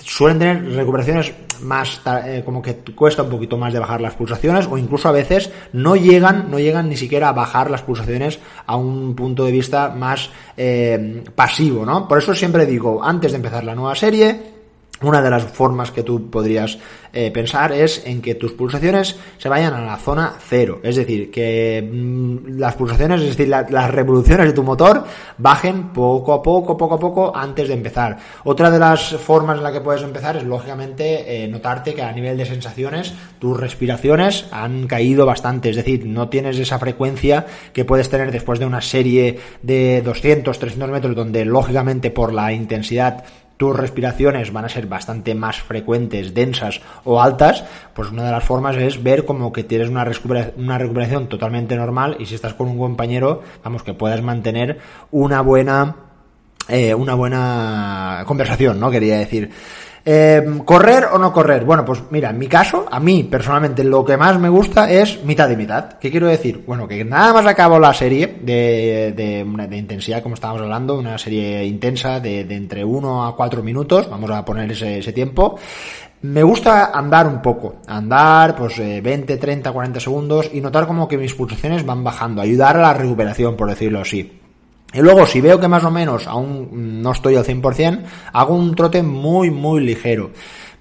suelen 0.06 0.40
tener 0.40 0.76
recuperaciones 0.76 1.34
más 1.62 2.02
eh, 2.26 2.42
como 2.44 2.62
que 2.62 2.76
cuesta 2.96 3.24
un 3.24 3.30
poquito 3.30 3.58
más 3.58 3.72
de 3.72 3.80
bajar 3.80 4.02
las 4.02 4.16
pulsaciones 4.16 4.68
o 4.70 4.78
incluso 4.78 5.08
a 5.08 5.12
veces 5.12 5.50
no 5.72 5.96
llegan 5.96 6.52
no 6.52 6.60
llegan 6.60 6.90
ni 6.90 6.98
siquiera 6.98 7.30
a 7.30 7.32
bajar 7.32 7.72
las 7.72 7.84
pulsaciones 7.84 8.40
a 8.66 8.76
un 8.76 9.16
punto 9.16 9.46
de 9.46 9.52
vista 9.52 9.90
más 9.90 10.30
eh, 10.58 11.24
pasivo 11.36 11.86
no 11.86 12.08
por 12.08 12.18
eso 12.18 12.36
siempre 12.36 12.66
digo 12.66 13.04
antes 13.04 13.32
de 13.32 13.38
empezar 13.38 13.64
la 13.64 13.76
nueva 13.76 13.96
serie 13.96 14.53
una 15.04 15.22
de 15.22 15.30
las 15.30 15.44
formas 15.44 15.92
que 15.92 16.04
tú 16.04 16.30
podrías 16.30 16.78
eh, 17.16 17.30
pensar 17.30 17.72
es 17.72 18.02
en 18.06 18.24
que 18.24 18.34
tus 18.34 18.54
pulsaciones 18.54 19.16
se 19.38 19.48
vayan 19.48 19.74
a 19.76 19.82
la 19.82 19.98
zona 19.98 20.34
cero. 20.40 20.80
Es 20.82 20.96
decir, 20.96 21.30
que 21.30 21.88
mm, 21.88 22.58
las 22.58 22.74
pulsaciones, 22.74 23.22
es 23.22 23.38
decir, 23.38 23.48
las 23.48 23.92
revoluciones 23.92 24.48
de 24.48 24.54
tu 24.54 24.64
motor 24.64 25.04
bajen 25.38 25.94
poco 25.94 26.34
a 26.34 26.42
poco, 26.42 26.76
poco 26.76 26.96
a 26.96 27.00
poco 27.00 27.36
antes 27.36 27.68
de 27.68 27.76
empezar. 27.76 28.18
Otra 28.46 28.72
de 28.72 28.80
las 28.80 29.16
formas 29.18 29.58
en 29.58 29.64
la 29.64 29.72
que 29.72 29.82
puedes 29.82 30.02
empezar 30.02 30.38
es, 30.38 30.44
lógicamente, 30.44 31.44
eh, 31.44 31.48
notarte 31.48 31.94
que 31.94 32.02
a 32.02 32.12
nivel 32.12 32.36
de 32.36 32.46
sensaciones 32.46 33.14
tus 33.38 33.60
respiraciones 33.60 34.48
han 34.52 34.88
caído 34.88 35.28
bastante. 35.28 35.70
Es 35.70 35.76
decir, 35.76 36.08
no 36.08 36.30
tienes 36.30 36.58
esa 36.58 36.80
frecuencia 36.80 37.46
que 37.74 37.86
puedes 37.86 38.10
tener 38.10 38.32
después 38.32 38.58
de 38.58 38.66
una 38.66 38.82
serie 38.82 39.40
de 39.62 40.02
200, 40.02 40.58
300 40.58 40.90
metros 40.90 41.16
donde, 41.16 41.46
lógicamente, 41.46 42.10
por 42.10 42.34
la 42.34 42.54
intensidad 42.54 43.24
tus 43.58 43.76
respiraciones 43.76 44.52
van 44.52 44.66
a 44.66 44.70
ser 44.70 44.88
bastante 44.88 45.36
más 45.36 45.58
frecuentes, 45.58 46.34
densas 46.34 46.82
o 47.04 47.22
altas, 47.22 47.64
pues 47.94 48.10
una 48.10 48.24
de 48.24 48.32
las 48.32 48.44
formas 48.44 48.76
es 48.78 49.02
ver 49.02 49.26
como 49.26 49.54
que 49.54 49.64
tienes 49.64 49.90
una, 49.90 50.04
recuperación, 50.04 50.54
una 50.58 50.78
recuperación 50.78 51.28
totalmente 51.28 51.76
normal 51.76 52.18
y 52.20 52.26
si 52.26 52.36
estás 52.36 52.54
con 52.54 52.68
un 52.68 52.78
compañero, 52.78 53.42
vamos, 53.64 53.84
que 53.84 53.94
puedas 53.94 54.22
mantener 54.22 54.80
una 55.12 55.42
buena, 55.42 55.96
eh, 56.68 56.94
una 56.94 57.14
buena 57.16 58.24
conversación, 58.26 58.80
¿no? 58.80 58.92
Quería 58.92 59.18
decir. 59.18 59.52
Eh, 60.06 60.62
¿Correr 60.66 61.06
o 61.14 61.18
no 61.18 61.32
correr? 61.32 61.64
Bueno, 61.64 61.86
pues 61.86 62.04
mira, 62.10 62.30
en 62.30 62.38
mi 62.38 62.48
caso, 62.48 62.86
a 62.92 63.00
mí 63.00 63.24
personalmente 63.24 63.86
lo 63.86 64.04
que 64.04 64.18
más 64.18 64.38
me 64.38 64.50
gusta 64.50 64.92
es 64.92 65.24
mitad 65.24 65.50
y 65.50 65.56
mitad. 65.56 65.94
¿Qué 65.94 66.12
quiero 66.12 66.28
decir? 66.28 66.64
Bueno, 66.68 66.88
que 66.88 67.06
nada 67.06 67.32
más 67.32 67.46
acabo 67.46 67.80
la 67.80 67.94
serie 67.94 68.40
de, 68.42 69.14
de, 69.16 69.78
intensidad, 69.78 70.22
como 70.22 70.36
estábamos 70.36 70.64
hablando, 70.64 70.98
una 70.98 71.18
serie 71.18 71.64
intensa 71.66 72.20
de, 72.20 72.42
entre 72.42 72.84
1 72.84 73.26
a 73.26 73.36
4 73.36 73.64
minutos, 73.64 74.10
vamos 74.10 74.30
a 74.32 74.44
poner 74.44 74.72
ese, 74.72 74.98
ese 74.98 75.14
tiempo. 75.14 75.58
Me 76.22 76.44
gusta 76.44 76.92
andar 76.94 77.28
un 77.28 77.42
poco, 77.42 77.76
andar 77.88 78.56
pues 78.56 78.78
20, 78.78 79.38
30, 79.38 79.72
40 79.72 80.00
segundos 80.00 80.50
y 80.54 80.62
notar 80.62 80.86
como 80.86 81.08
que 81.08 81.18
mis 81.18 81.34
pulsaciones 81.34 81.86
van 81.86 82.04
bajando, 82.04 82.42
ayudar 82.42 82.78
a 82.78 82.82
la 82.82 82.94
recuperación, 82.94 83.56
por 83.56 83.70
decirlo 83.70 84.02
así. 84.02 84.43
Y 84.94 85.02
luego, 85.02 85.26
si 85.26 85.42
veo 85.42 85.60
que 85.60 85.68
más 85.68 85.84
o 85.84 85.92
menos 85.92 86.28
aún 86.28 87.02
no 87.02 87.12
estoy 87.12 87.36
al 87.36 87.46
100%, 87.46 88.04
hago 88.32 88.56
un 88.56 88.76
trote 88.76 89.02
muy, 89.02 89.50
muy 89.50 89.82
ligero. 89.82 90.32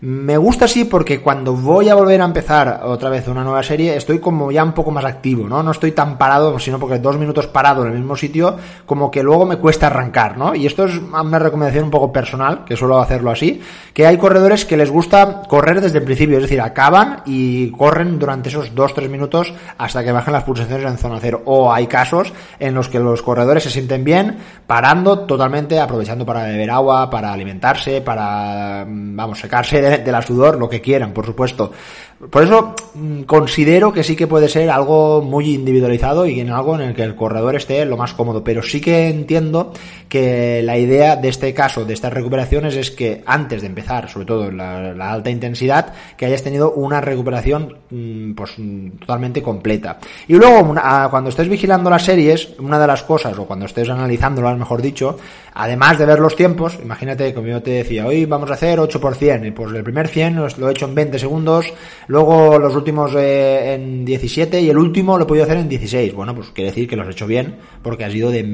Me 0.04 0.36
gusta 0.36 0.64
así 0.64 0.84
porque 0.84 1.20
cuando 1.20 1.54
voy 1.54 1.88
a 1.88 1.94
volver 1.94 2.20
a 2.20 2.24
empezar 2.24 2.80
otra 2.82 3.08
vez 3.08 3.28
una 3.28 3.44
nueva 3.44 3.62
serie, 3.62 3.94
estoy 3.94 4.18
como 4.18 4.50
ya 4.50 4.64
un 4.64 4.72
poco 4.72 4.90
más 4.90 5.04
activo, 5.04 5.48
¿no? 5.48 5.62
No 5.62 5.70
estoy 5.70 5.92
tan 5.92 6.18
parado, 6.18 6.58
sino 6.58 6.80
porque 6.80 6.98
dos 6.98 7.16
minutos 7.16 7.46
parado 7.46 7.86
en 7.86 7.92
el 7.92 7.98
mismo 8.00 8.16
sitio, 8.16 8.56
como 8.84 9.12
que 9.12 9.22
luego 9.22 9.46
me 9.46 9.58
cuesta 9.58 9.86
arrancar, 9.86 10.36
¿no? 10.36 10.56
Y 10.56 10.66
esto 10.66 10.86
es 10.86 10.98
una 10.98 11.38
recomendación 11.38 11.84
un 11.84 11.92
poco 11.92 12.12
personal, 12.12 12.64
que 12.64 12.76
suelo 12.76 12.98
hacerlo 12.98 13.30
así, 13.30 13.62
que 13.94 14.04
hay 14.04 14.16
corredores 14.16 14.64
que 14.64 14.76
les 14.76 14.90
gusta 14.90 15.42
correr 15.48 15.80
desde 15.80 15.98
el 15.98 16.04
principio, 16.04 16.38
es 16.38 16.42
decir, 16.42 16.60
acaban 16.60 17.22
y 17.24 17.70
corren 17.70 18.18
durante 18.18 18.48
esos 18.48 18.74
dos, 18.74 18.94
tres 18.94 19.08
minutos 19.08 19.54
hasta 19.78 20.02
que 20.02 20.10
bajen 20.10 20.32
las 20.32 20.42
pulsaciones 20.42 20.84
en 20.84 20.98
zona 20.98 21.18
cero. 21.20 21.42
O 21.44 21.72
hay 21.72 21.86
casos 21.86 22.32
en 22.58 22.74
los 22.74 22.88
que 22.88 22.98
los 22.98 23.22
corredores 23.22 23.62
se 23.62 23.70
sienten 23.70 24.02
bien, 24.02 24.36
parando 24.66 25.20
totalmente, 25.20 25.78
aprovechando 25.78 26.26
para 26.26 26.42
beber 26.42 26.72
agua, 26.72 27.08
para 27.08 27.32
alimentarse, 27.32 28.00
para, 28.00 28.84
vamos, 28.84 29.38
secarse 29.38 29.91
de, 29.98 30.12
la 30.12 30.22
sudor, 30.22 30.58
lo 30.58 30.68
que 30.68 30.80
quieran, 30.80 31.12
por 31.12 31.26
supuesto. 31.26 31.72
Por 32.30 32.44
eso 32.44 32.74
mm, 32.94 33.22
considero 33.22 33.92
que 33.92 34.04
sí 34.04 34.14
que 34.14 34.28
puede 34.28 34.48
ser 34.48 34.70
algo 34.70 35.22
muy 35.22 35.54
individualizado 35.54 36.24
y 36.24 36.38
en 36.38 36.50
algo 36.50 36.76
en 36.76 36.82
el 36.82 36.94
que 36.94 37.02
el 37.02 37.16
corredor 37.16 37.56
esté 37.56 37.84
lo 37.84 37.96
más 37.96 38.14
cómodo. 38.14 38.44
Pero 38.44 38.62
sí 38.62 38.80
que 38.80 39.08
entiendo 39.08 39.72
que 40.08 40.62
la 40.62 40.78
idea 40.78 41.16
de 41.16 41.28
este 41.28 41.52
caso, 41.52 41.84
de 41.84 41.94
estas 41.94 42.12
recuperaciones, 42.12 42.76
es 42.76 42.92
que 42.92 43.24
antes 43.26 43.62
de 43.62 43.66
empezar, 43.66 44.08
sobre 44.08 44.26
todo 44.26 44.48
en 44.48 44.56
la, 44.56 45.10
alta 45.10 45.30
intensidad, 45.30 45.94
que 46.16 46.26
hayas 46.26 46.44
tenido 46.44 46.72
una 46.74 47.00
recuperación 47.00 47.78
mm, 47.90 48.34
pues 48.34 48.52
totalmente 49.00 49.42
completa. 49.42 49.98
Y 50.28 50.34
luego, 50.34 50.74
cuando 51.10 51.30
estés 51.30 51.48
vigilando 51.48 51.90
las 51.90 52.04
series, 52.04 52.50
una 52.60 52.78
de 52.78 52.86
las 52.86 53.02
cosas, 53.02 53.36
o 53.36 53.46
cuando 53.46 53.66
estés 53.66 53.88
analizándolas, 53.88 54.56
mejor 54.56 54.80
dicho, 54.80 55.16
además 55.54 55.98
de 55.98 56.06
ver 56.06 56.20
los 56.20 56.36
tiempos, 56.36 56.78
imagínate, 56.82 57.34
como 57.34 57.48
yo 57.48 57.62
te 57.62 57.70
decía, 57.70 58.06
hoy 58.06 58.26
vamos 58.26 58.50
a 58.50 58.54
hacer 58.54 58.78
8 58.78 59.00
por 59.00 59.16
100, 59.16 59.46
y 59.46 59.50
pues 59.50 59.74
el 59.74 59.82
primer 59.82 60.08
100 60.08 60.36
lo 60.36 60.68
he 60.68 60.70
hecho 60.70 60.86
en 60.86 60.94
20 60.94 61.18
segundos, 61.18 61.72
Luego 62.12 62.58
los 62.58 62.76
últimos 62.76 63.14
eh, 63.14 63.72
en 63.72 64.04
17 64.04 64.60
y 64.60 64.68
el 64.68 64.76
último 64.76 65.16
lo 65.16 65.24
he 65.24 65.26
podido 65.26 65.46
hacer 65.46 65.56
en 65.56 65.66
16. 65.70 66.12
Bueno, 66.12 66.34
pues 66.34 66.50
quiere 66.50 66.68
decir 66.68 66.86
que 66.86 66.94
los 66.94 67.08
he 67.08 67.12
hecho 67.12 67.26
bien 67.26 67.56
porque 67.82 68.04
ha 68.04 68.10
sido 68.10 68.30
de, 68.30 68.44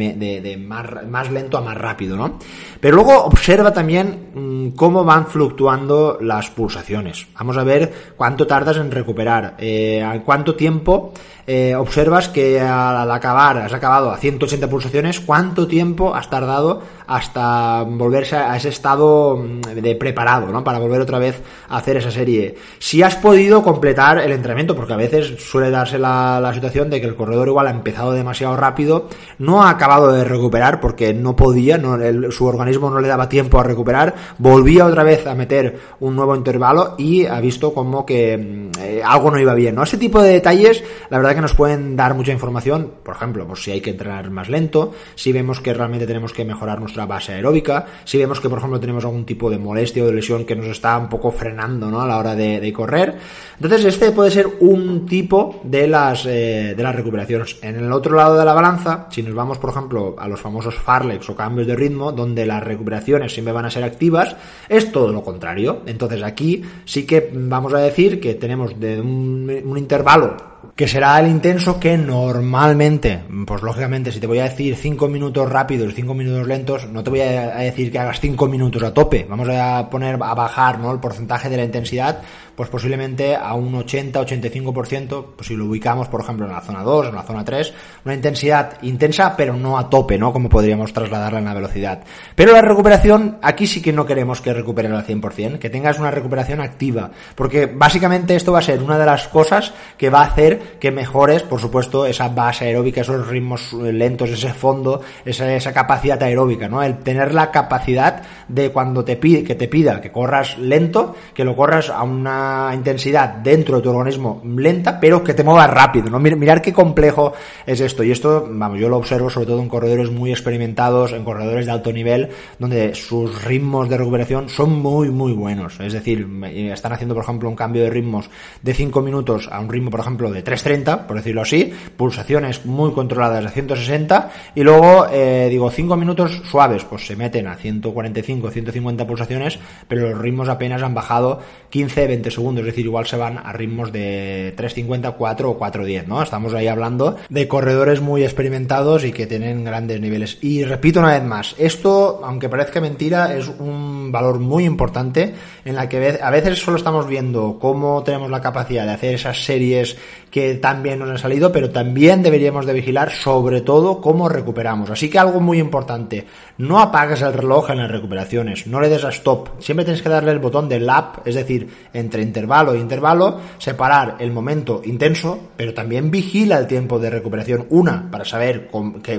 más, 0.64 0.86
más, 1.08 1.28
lento 1.32 1.58
a 1.58 1.60
más 1.60 1.76
rápido, 1.76 2.16
¿no? 2.16 2.38
Pero 2.78 2.94
luego 2.94 3.24
observa 3.24 3.72
también 3.72 4.28
mm, 4.32 4.76
cómo 4.76 5.02
van 5.02 5.26
fluctuando 5.26 6.18
las 6.20 6.50
pulsaciones. 6.50 7.26
Vamos 7.36 7.56
a 7.56 7.64
ver 7.64 7.92
cuánto 8.16 8.46
tardas 8.46 8.76
en 8.76 8.92
recuperar, 8.92 9.56
eh, 9.58 10.08
cuánto 10.24 10.54
tiempo 10.54 11.12
eh, 11.50 11.74
observas 11.74 12.28
que 12.28 12.60
al 12.60 13.10
acabar, 13.10 13.56
has 13.56 13.72
acabado 13.72 14.10
a 14.10 14.18
180 14.18 14.68
pulsaciones, 14.68 15.18
cuánto 15.18 15.66
tiempo 15.66 16.14
has 16.14 16.28
tardado 16.28 16.82
hasta 17.06 17.84
volverse 17.84 18.36
a 18.36 18.54
ese 18.54 18.68
estado 18.68 19.38
mm, 19.38 19.80
de 19.80 19.94
preparado, 19.94 20.52
¿no? 20.52 20.62
Para 20.62 20.78
volver 20.78 21.00
otra 21.00 21.18
vez 21.18 21.40
a 21.70 21.78
hacer 21.78 21.96
esa 21.96 22.10
serie. 22.10 22.54
Si 22.78 23.02
has 23.02 23.16
podido 23.16 23.62
completar 23.62 24.18
el 24.18 24.32
entrenamiento, 24.32 24.76
porque 24.76 24.92
a 24.92 24.96
veces 24.96 25.42
suele 25.42 25.70
darse 25.70 25.98
la, 25.98 26.52
situación 26.52 26.90
de 26.90 27.00
que 27.00 27.06
el 27.06 27.16
corredor 27.16 27.48
igual 27.48 27.66
ha 27.66 27.70
empezado 27.70 28.12
demasiado 28.12 28.54
rápido, 28.54 29.08
no 29.38 29.62
ha 29.62 29.70
acabado 29.70 30.12
de 30.12 30.24
recuperar 30.24 30.80
porque 30.80 31.14
no 31.14 31.34
podía, 31.34 31.78
no, 31.78 31.96
su 32.30 32.44
organismo 32.44 32.90
no 32.90 33.00
le 33.00 33.08
daba 33.08 33.30
tiempo 33.30 33.58
a 33.58 33.62
recuperar, 33.62 34.14
volvía 34.36 34.84
otra 34.84 35.02
vez 35.02 35.26
a 35.26 35.34
meter 35.34 35.78
un 36.00 36.14
nuevo 36.14 36.36
intervalo 36.36 36.94
y 36.98 37.24
ha 37.24 37.40
visto 37.40 37.72
como 37.72 38.04
que 38.04 38.36
mm, 38.36 38.80
eh, 38.82 39.02
algo 39.02 39.30
no 39.30 39.38
iba 39.38 39.54
bien, 39.54 39.76
¿no? 39.76 39.84
Ese 39.84 39.96
tipo 39.96 40.20
de 40.20 40.32
detalles, 40.32 40.84
la 41.08 41.16
verdad 41.16 41.37
que 41.38 41.42
nos 41.42 41.54
pueden 41.54 41.94
dar 41.94 42.14
mucha 42.14 42.32
información, 42.32 42.94
por 43.04 43.14
ejemplo, 43.14 43.46
pues 43.46 43.62
si 43.62 43.70
hay 43.70 43.80
que 43.80 43.90
entrenar 43.90 44.28
más 44.28 44.48
lento, 44.48 44.92
si 45.14 45.30
vemos 45.30 45.60
que 45.60 45.72
realmente 45.72 46.04
tenemos 46.04 46.32
que 46.32 46.44
mejorar 46.44 46.80
nuestra 46.80 47.06
base 47.06 47.32
aeróbica, 47.32 47.86
si 48.04 48.18
vemos 48.18 48.40
que 48.40 48.48
por 48.48 48.58
ejemplo 48.58 48.80
tenemos 48.80 49.04
algún 49.04 49.24
tipo 49.24 49.48
de 49.48 49.56
molestia 49.56 50.02
o 50.02 50.06
de 50.06 50.14
lesión 50.14 50.44
que 50.44 50.56
nos 50.56 50.66
está 50.66 50.98
un 50.98 51.08
poco 51.08 51.30
frenando 51.30 51.92
¿no? 51.92 52.00
a 52.00 52.08
la 52.08 52.18
hora 52.18 52.34
de, 52.34 52.72
correr. 52.72 53.14
Entonces 53.54 53.84
este 53.84 54.10
puede 54.10 54.32
ser 54.32 54.48
un 54.58 55.06
tipo 55.06 55.60
de 55.62 55.86
las, 55.86 56.26
eh, 56.26 56.74
de 56.76 56.82
las 56.82 56.96
recuperaciones. 56.96 57.56
En 57.62 57.76
el 57.76 57.92
otro 57.92 58.16
lado 58.16 58.36
de 58.36 58.44
la 58.44 58.52
balanza, 58.52 59.06
si 59.08 59.22
nos 59.22 59.34
vamos 59.36 59.58
por 59.58 59.70
ejemplo 59.70 60.16
a 60.18 60.26
los 60.26 60.40
famosos 60.40 60.74
Farlex 60.74 61.30
o 61.30 61.36
cambios 61.36 61.68
de 61.68 61.76
ritmo, 61.76 62.10
donde 62.10 62.46
las 62.46 62.64
recuperaciones 62.64 63.32
siempre 63.32 63.52
van 63.52 63.66
a 63.66 63.70
ser 63.70 63.84
activas, 63.84 64.34
es 64.68 64.90
todo 64.90 65.12
lo 65.12 65.22
contrario. 65.22 65.82
Entonces 65.86 66.20
aquí 66.24 66.64
sí 66.84 67.06
que 67.06 67.30
vamos 67.32 67.72
a 67.74 67.78
decir 67.78 68.18
que 68.18 68.34
tenemos 68.34 68.80
de 68.80 69.00
un 69.00 69.78
intervalo 69.78 70.57
que 70.74 70.88
será 70.88 71.18
el 71.20 71.28
intenso 71.28 71.78
que 71.78 71.96
normalmente, 71.96 73.22
pues 73.46 73.62
lógicamente, 73.62 74.12
si 74.12 74.20
te 74.20 74.26
voy 74.26 74.38
a 74.38 74.44
decir 74.44 74.76
5 74.76 75.08
minutos 75.08 75.48
rápidos, 75.48 75.94
5 75.94 76.14
minutos 76.14 76.46
lentos, 76.46 76.88
no 76.88 77.02
te 77.02 77.10
voy 77.10 77.20
a 77.20 77.56
decir 77.56 77.90
que 77.90 77.98
hagas 77.98 78.20
5 78.20 78.46
minutos 78.48 78.82
a 78.82 78.94
tope. 78.94 79.26
Vamos 79.28 79.48
a 79.50 79.88
poner 79.90 80.14
a 80.22 80.34
bajar 80.34 80.78
¿no? 80.78 80.92
el 80.92 81.00
porcentaje 81.00 81.48
de 81.48 81.56
la 81.56 81.64
intensidad 81.64 82.22
pues 82.58 82.70
posiblemente 82.70 83.36
a 83.36 83.54
un 83.54 83.72
80-85%, 83.72 85.26
pues 85.36 85.46
si 85.46 85.54
lo 85.54 85.66
ubicamos, 85.66 86.08
por 86.08 86.22
ejemplo, 86.22 86.44
en 86.44 86.50
la 86.50 86.60
zona 86.60 86.82
2, 86.82 87.06
en 87.06 87.14
la 87.14 87.22
zona 87.22 87.44
3, 87.44 87.72
una 88.04 88.14
intensidad 88.14 88.82
intensa, 88.82 89.36
pero 89.36 89.54
no 89.54 89.78
a 89.78 89.88
tope, 89.88 90.18
¿no? 90.18 90.32
Como 90.32 90.48
podríamos 90.48 90.92
trasladarla 90.92 91.38
en 91.38 91.44
la 91.44 91.54
velocidad. 91.54 92.02
Pero 92.34 92.52
la 92.52 92.60
recuperación, 92.60 93.38
aquí 93.42 93.68
sí 93.68 93.80
que 93.80 93.92
no 93.92 94.04
queremos 94.04 94.40
que 94.40 94.52
recuperen 94.52 94.90
al 94.90 95.06
100%, 95.06 95.60
que 95.60 95.70
tengas 95.70 96.00
una 96.00 96.10
recuperación 96.10 96.60
activa, 96.60 97.12
porque 97.36 97.66
básicamente 97.66 98.34
esto 98.34 98.50
va 98.50 98.58
a 98.58 98.62
ser 98.62 98.82
una 98.82 98.98
de 98.98 99.06
las 99.06 99.28
cosas 99.28 99.72
que 99.96 100.10
va 100.10 100.22
a 100.22 100.26
hacer 100.26 100.78
que 100.80 100.90
mejores, 100.90 101.44
por 101.44 101.60
supuesto, 101.60 102.06
esa 102.06 102.26
base 102.26 102.64
aeróbica, 102.64 103.02
esos 103.02 103.28
ritmos 103.28 103.72
lentos, 103.72 104.30
ese 104.30 104.52
fondo, 104.52 105.00
esa, 105.24 105.54
esa 105.54 105.72
capacidad 105.72 106.20
aeróbica, 106.20 106.68
¿no? 106.68 106.82
El 106.82 106.98
tener 106.98 107.32
la 107.32 107.52
capacidad 107.52 108.20
de 108.48 108.72
cuando 108.72 109.04
te 109.04 109.14
pide, 109.14 109.44
que 109.44 109.54
te 109.54 109.68
pida 109.68 110.00
que 110.00 110.10
corras 110.10 110.58
lento, 110.58 111.14
que 111.34 111.44
lo 111.44 111.54
corras 111.54 111.88
a 111.90 112.02
una 112.02 112.47
intensidad 112.74 113.28
dentro 113.36 113.76
de 113.76 113.82
tu 113.82 113.90
organismo 113.90 114.42
lenta, 114.44 114.98
pero 115.00 115.22
que 115.22 115.34
te 115.34 115.44
mueva 115.44 115.66
rápido, 115.66 116.10
¿no? 116.10 116.18
Mirar 116.18 116.62
qué 116.62 116.72
complejo 116.72 117.32
es 117.66 117.80
esto. 117.80 118.02
Y 118.04 118.10
esto, 118.10 118.46
vamos, 118.50 118.78
yo 118.78 118.88
lo 118.88 118.96
observo 118.96 119.30
sobre 119.30 119.46
todo 119.46 119.60
en 119.60 119.68
corredores 119.68 120.10
muy 120.10 120.30
experimentados, 120.30 121.12
en 121.12 121.24
corredores 121.24 121.66
de 121.66 121.72
alto 121.72 121.92
nivel, 121.92 122.28
donde 122.58 122.94
sus 122.94 123.44
ritmos 123.44 123.88
de 123.88 123.96
recuperación 123.96 124.48
son 124.48 124.80
muy, 124.80 125.10
muy 125.10 125.32
buenos. 125.32 125.78
Es 125.80 125.92
decir, 125.92 126.26
están 126.72 126.92
haciendo, 126.92 127.14
por 127.14 127.24
ejemplo, 127.24 127.48
un 127.48 127.56
cambio 127.56 127.82
de 127.82 127.90
ritmos 127.90 128.30
de 128.62 128.74
5 128.74 129.00
minutos 129.02 129.48
a 129.50 129.60
un 129.60 129.68
ritmo, 129.68 129.90
por 129.90 130.00
ejemplo, 130.00 130.30
de 130.30 130.44
3.30, 130.44 131.06
por 131.06 131.16
decirlo 131.16 131.42
así, 131.42 131.72
pulsaciones 131.96 132.64
muy 132.66 132.92
controladas 132.92 133.44
de 133.44 133.50
160, 133.50 134.30
y 134.54 134.62
luego, 134.62 135.06
eh, 135.10 135.48
digo, 135.50 135.70
5 135.70 135.96
minutos 135.96 136.42
suaves, 136.50 136.84
pues 136.84 137.06
se 137.06 137.16
meten 137.16 137.46
a 137.46 137.56
145, 137.56 138.50
150 138.50 139.06
pulsaciones, 139.06 139.58
pero 139.86 140.08
los 140.08 140.18
ritmos 140.18 140.48
apenas 140.48 140.82
han 140.82 140.94
bajado 140.94 141.40
15, 141.70 142.06
20 142.06 142.30
segundos, 142.38 142.60
es 142.62 142.66
decir, 142.66 142.86
igual 142.86 143.04
se 143.06 143.16
van 143.16 143.38
a 143.38 143.52
ritmos 143.52 143.90
de 143.90 144.54
3.50, 144.56 145.16
4 145.16 145.50
o 145.50 145.58
4.10, 145.58 146.06
¿no? 146.06 146.22
Estamos 146.22 146.54
ahí 146.54 146.68
hablando 146.68 147.16
de 147.28 147.48
corredores 147.48 148.00
muy 148.00 148.22
experimentados 148.22 149.04
y 149.04 149.10
que 149.10 149.26
tienen 149.26 149.64
grandes 149.64 150.00
niveles. 150.00 150.38
Y 150.40 150.62
repito 150.62 151.00
una 151.00 151.14
vez 151.14 151.24
más, 151.24 151.56
esto, 151.58 152.20
aunque 152.22 152.48
parezca 152.48 152.80
mentira, 152.80 153.36
es 153.36 153.48
un 153.48 154.12
valor 154.12 154.38
muy 154.38 154.64
importante 154.64 155.34
en 155.64 155.74
la 155.74 155.88
que 155.88 156.18
a 156.22 156.30
veces 156.30 156.60
solo 156.60 156.76
estamos 156.76 157.08
viendo 157.08 157.58
cómo 157.58 158.04
tenemos 158.04 158.30
la 158.30 158.40
capacidad 158.40 158.86
de 158.86 158.92
hacer 158.92 159.14
esas 159.14 159.44
series 159.44 159.96
que 160.30 160.54
tan 160.54 160.82
bien 160.82 160.98
nos 160.98 161.10
han 161.10 161.18
salido, 161.18 161.52
pero 161.52 161.70
también 161.70 162.22
deberíamos 162.22 162.66
de 162.66 162.72
vigilar 162.72 163.10
sobre 163.10 163.60
todo 163.60 164.00
cómo 164.00 164.28
recuperamos. 164.28 164.90
Así 164.90 165.08
que 165.08 165.18
algo 165.18 165.40
muy 165.40 165.58
importante, 165.58 166.26
no 166.58 166.80
apagues 166.80 167.22
el 167.22 167.32
reloj 167.32 167.70
en 167.70 167.78
las 167.78 167.90
recuperaciones, 167.90 168.66
no 168.66 168.80
le 168.80 168.88
des 168.88 169.04
a 169.04 169.10
stop, 169.10 169.60
siempre 169.60 169.84
tienes 169.84 170.02
que 170.02 170.08
darle 170.08 170.32
el 170.32 170.38
botón 170.38 170.68
de 170.68 170.80
lap, 170.80 171.26
es 171.26 171.34
decir, 171.34 171.68
entre 171.92 172.22
intervalo 172.22 172.74
e 172.74 172.78
intervalo, 172.78 173.40
separar 173.58 174.16
el 174.18 174.32
momento 174.32 174.82
intenso, 174.84 175.38
pero 175.56 175.74
también 175.74 176.10
vigila 176.10 176.58
el 176.58 176.66
tiempo 176.66 176.98
de 176.98 177.10
recuperación, 177.10 177.66
una, 177.70 178.10
para 178.10 178.24
saber 178.24 178.68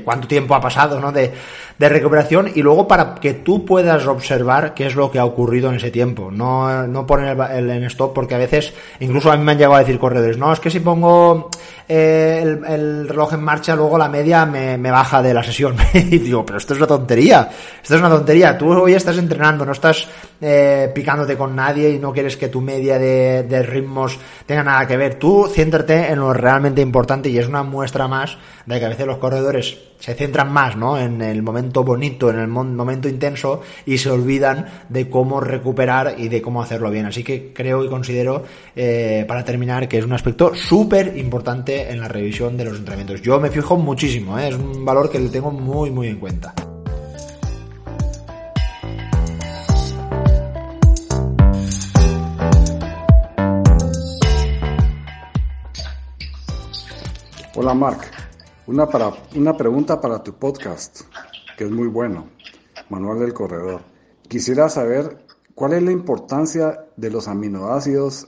cuánto 0.03 0.27
tiempo 0.27 0.55
ha 0.55 0.61
pasado 0.61 0.99
¿no? 0.99 1.11
de, 1.11 1.31
recuperación 1.79 2.51
y 2.53 2.61
luego 2.61 2.87
para 2.87 3.15
que 3.15 3.33
tú 3.33 3.65
puedas 3.65 4.05
observar 4.05 4.73
qué 4.73 4.85
es 4.85 4.95
lo 4.95 5.09
que 5.09 5.19
ha 5.19 5.25
ocurrido 5.25 5.69
en 5.69 5.75
ese 5.75 5.91
tiempo, 5.91 6.29
no, 6.31 6.85
no 6.87 7.07
poner 7.07 7.37
el, 7.51 7.69
en 7.69 7.83
stop 7.85 8.13
porque 8.13 8.35
a 8.35 8.37
veces, 8.37 8.73
incluso 8.99 9.31
a 9.31 9.37
mí 9.37 9.43
me 9.43 9.53
han 9.53 9.57
llegado 9.57 9.75
a 9.75 9.79
decir 9.79 9.97
corredores, 9.97 10.37
no, 10.37 10.51
es 10.51 10.59
que 10.59 10.69
si 10.69 10.79
pongo 10.79 10.98
eh, 11.87 12.39
el, 12.43 13.09
reloj 13.09 13.33
en 13.33 13.43
marcha, 13.43 13.75
luego 13.75 13.97
la 13.97 14.09
media 14.09 14.45
me, 14.45 14.77
baja 14.77 15.21
de 15.21 15.33
la 15.33 15.43
sesión. 15.43 15.75
y 15.93 16.19
digo, 16.19 16.45
pero 16.45 16.57
esto 16.57 16.73
es 16.73 16.79
una 16.79 16.87
tontería. 16.87 17.49
Esto 17.81 17.95
es 17.95 17.99
una 17.99 18.09
tontería. 18.09 18.57
Tú 18.57 18.71
hoy 18.71 18.93
estás 18.93 19.17
entrenando, 19.17 19.65
no 19.65 19.71
estás 19.71 20.07
eh, 20.39 20.91
picándote 20.93 21.35
con 21.35 21.55
nadie 21.55 21.89
y 21.89 21.99
no 21.99 22.13
quieres 22.13 22.37
que 22.37 22.49
tu 22.49 22.61
media 22.61 22.99
de, 22.99 23.43
de 23.43 23.63
ritmos 23.63 24.19
tenga 24.45 24.63
nada 24.63 24.87
que 24.87 24.97
ver. 24.97 25.15
Tú 25.15 25.49
céntrate 25.51 26.11
en 26.11 26.19
lo 26.19 26.33
realmente 26.33 26.81
importante 26.81 27.29
y 27.29 27.37
es 27.37 27.47
una 27.47 27.63
muestra 27.63 28.07
más 28.07 28.37
de 28.65 28.79
que 28.79 28.85
a 28.85 28.89
veces 28.89 29.07
los 29.07 29.17
corredores 29.17 29.77
se 29.99 30.13
centran 30.13 30.51
más 30.51 30.75
¿no? 30.77 30.97
en 30.97 31.21
el 31.21 31.43
momento 31.43 31.83
bonito, 31.83 32.29
en 32.29 32.39
el 32.39 32.47
momento 32.47 33.09
intenso 33.09 33.61
y 33.85 33.97
se 33.97 34.09
olvidan 34.09 34.65
de 34.87 35.09
cómo 35.09 35.41
recuperar 35.41 36.15
y 36.17 36.29
de 36.29 36.41
cómo 36.41 36.61
hacerlo 36.61 36.89
bien. 36.89 37.05
Así 37.05 37.23
que 37.23 37.51
creo 37.53 37.83
y 37.83 37.89
considero, 37.89 38.43
eh, 38.75 39.25
para 39.27 39.43
terminar, 39.43 39.87
que 39.87 39.97
es 39.97 40.05
un 40.05 40.13
aspecto 40.13 40.55
súper 40.55 40.88
importante 40.97 41.91
en 41.91 41.99
la 41.99 42.07
revisión 42.07 42.57
de 42.57 42.65
los 42.65 42.77
entrenamientos. 42.77 43.21
Yo 43.21 43.39
me 43.39 43.51
fijo 43.51 43.77
muchísimo, 43.77 44.39
¿eh? 44.39 44.49
es 44.49 44.55
un 44.55 44.83
valor 44.83 45.09
que 45.09 45.19
le 45.19 45.29
tengo 45.29 45.51
muy, 45.51 45.91
muy 45.91 46.07
en 46.07 46.19
cuenta. 46.19 46.53
Hola 57.55 57.73
Mark, 57.75 57.99
una, 58.65 58.87
para, 58.87 59.11
una 59.35 59.55
pregunta 59.55 60.01
para 60.01 60.23
tu 60.23 60.33
podcast, 60.33 61.01
que 61.55 61.65
es 61.65 61.71
muy 61.71 61.87
bueno, 61.87 62.29
Manual 62.89 63.19
del 63.19 63.33
Corredor. 63.33 63.81
Quisiera 64.27 64.69
saber 64.69 65.23
cuál 65.53 65.73
es 65.73 65.83
la 65.83 65.91
importancia 65.91 66.85
de 66.95 67.11
los 67.11 67.27
aminoácidos 67.27 68.27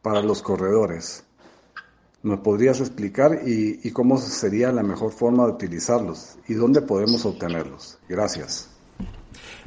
para 0.00 0.22
los 0.22 0.42
corredores. 0.42 1.27
¿Nos 2.28 2.40
podrías 2.40 2.78
explicar 2.80 3.40
y, 3.46 3.80
y 3.82 3.90
cómo 3.90 4.18
sería 4.18 4.70
la 4.70 4.82
mejor 4.82 5.12
forma 5.12 5.46
de 5.46 5.52
utilizarlos 5.52 6.36
y 6.46 6.52
dónde 6.52 6.82
podemos 6.82 7.24
obtenerlos? 7.24 7.96
Gracias. 8.06 8.68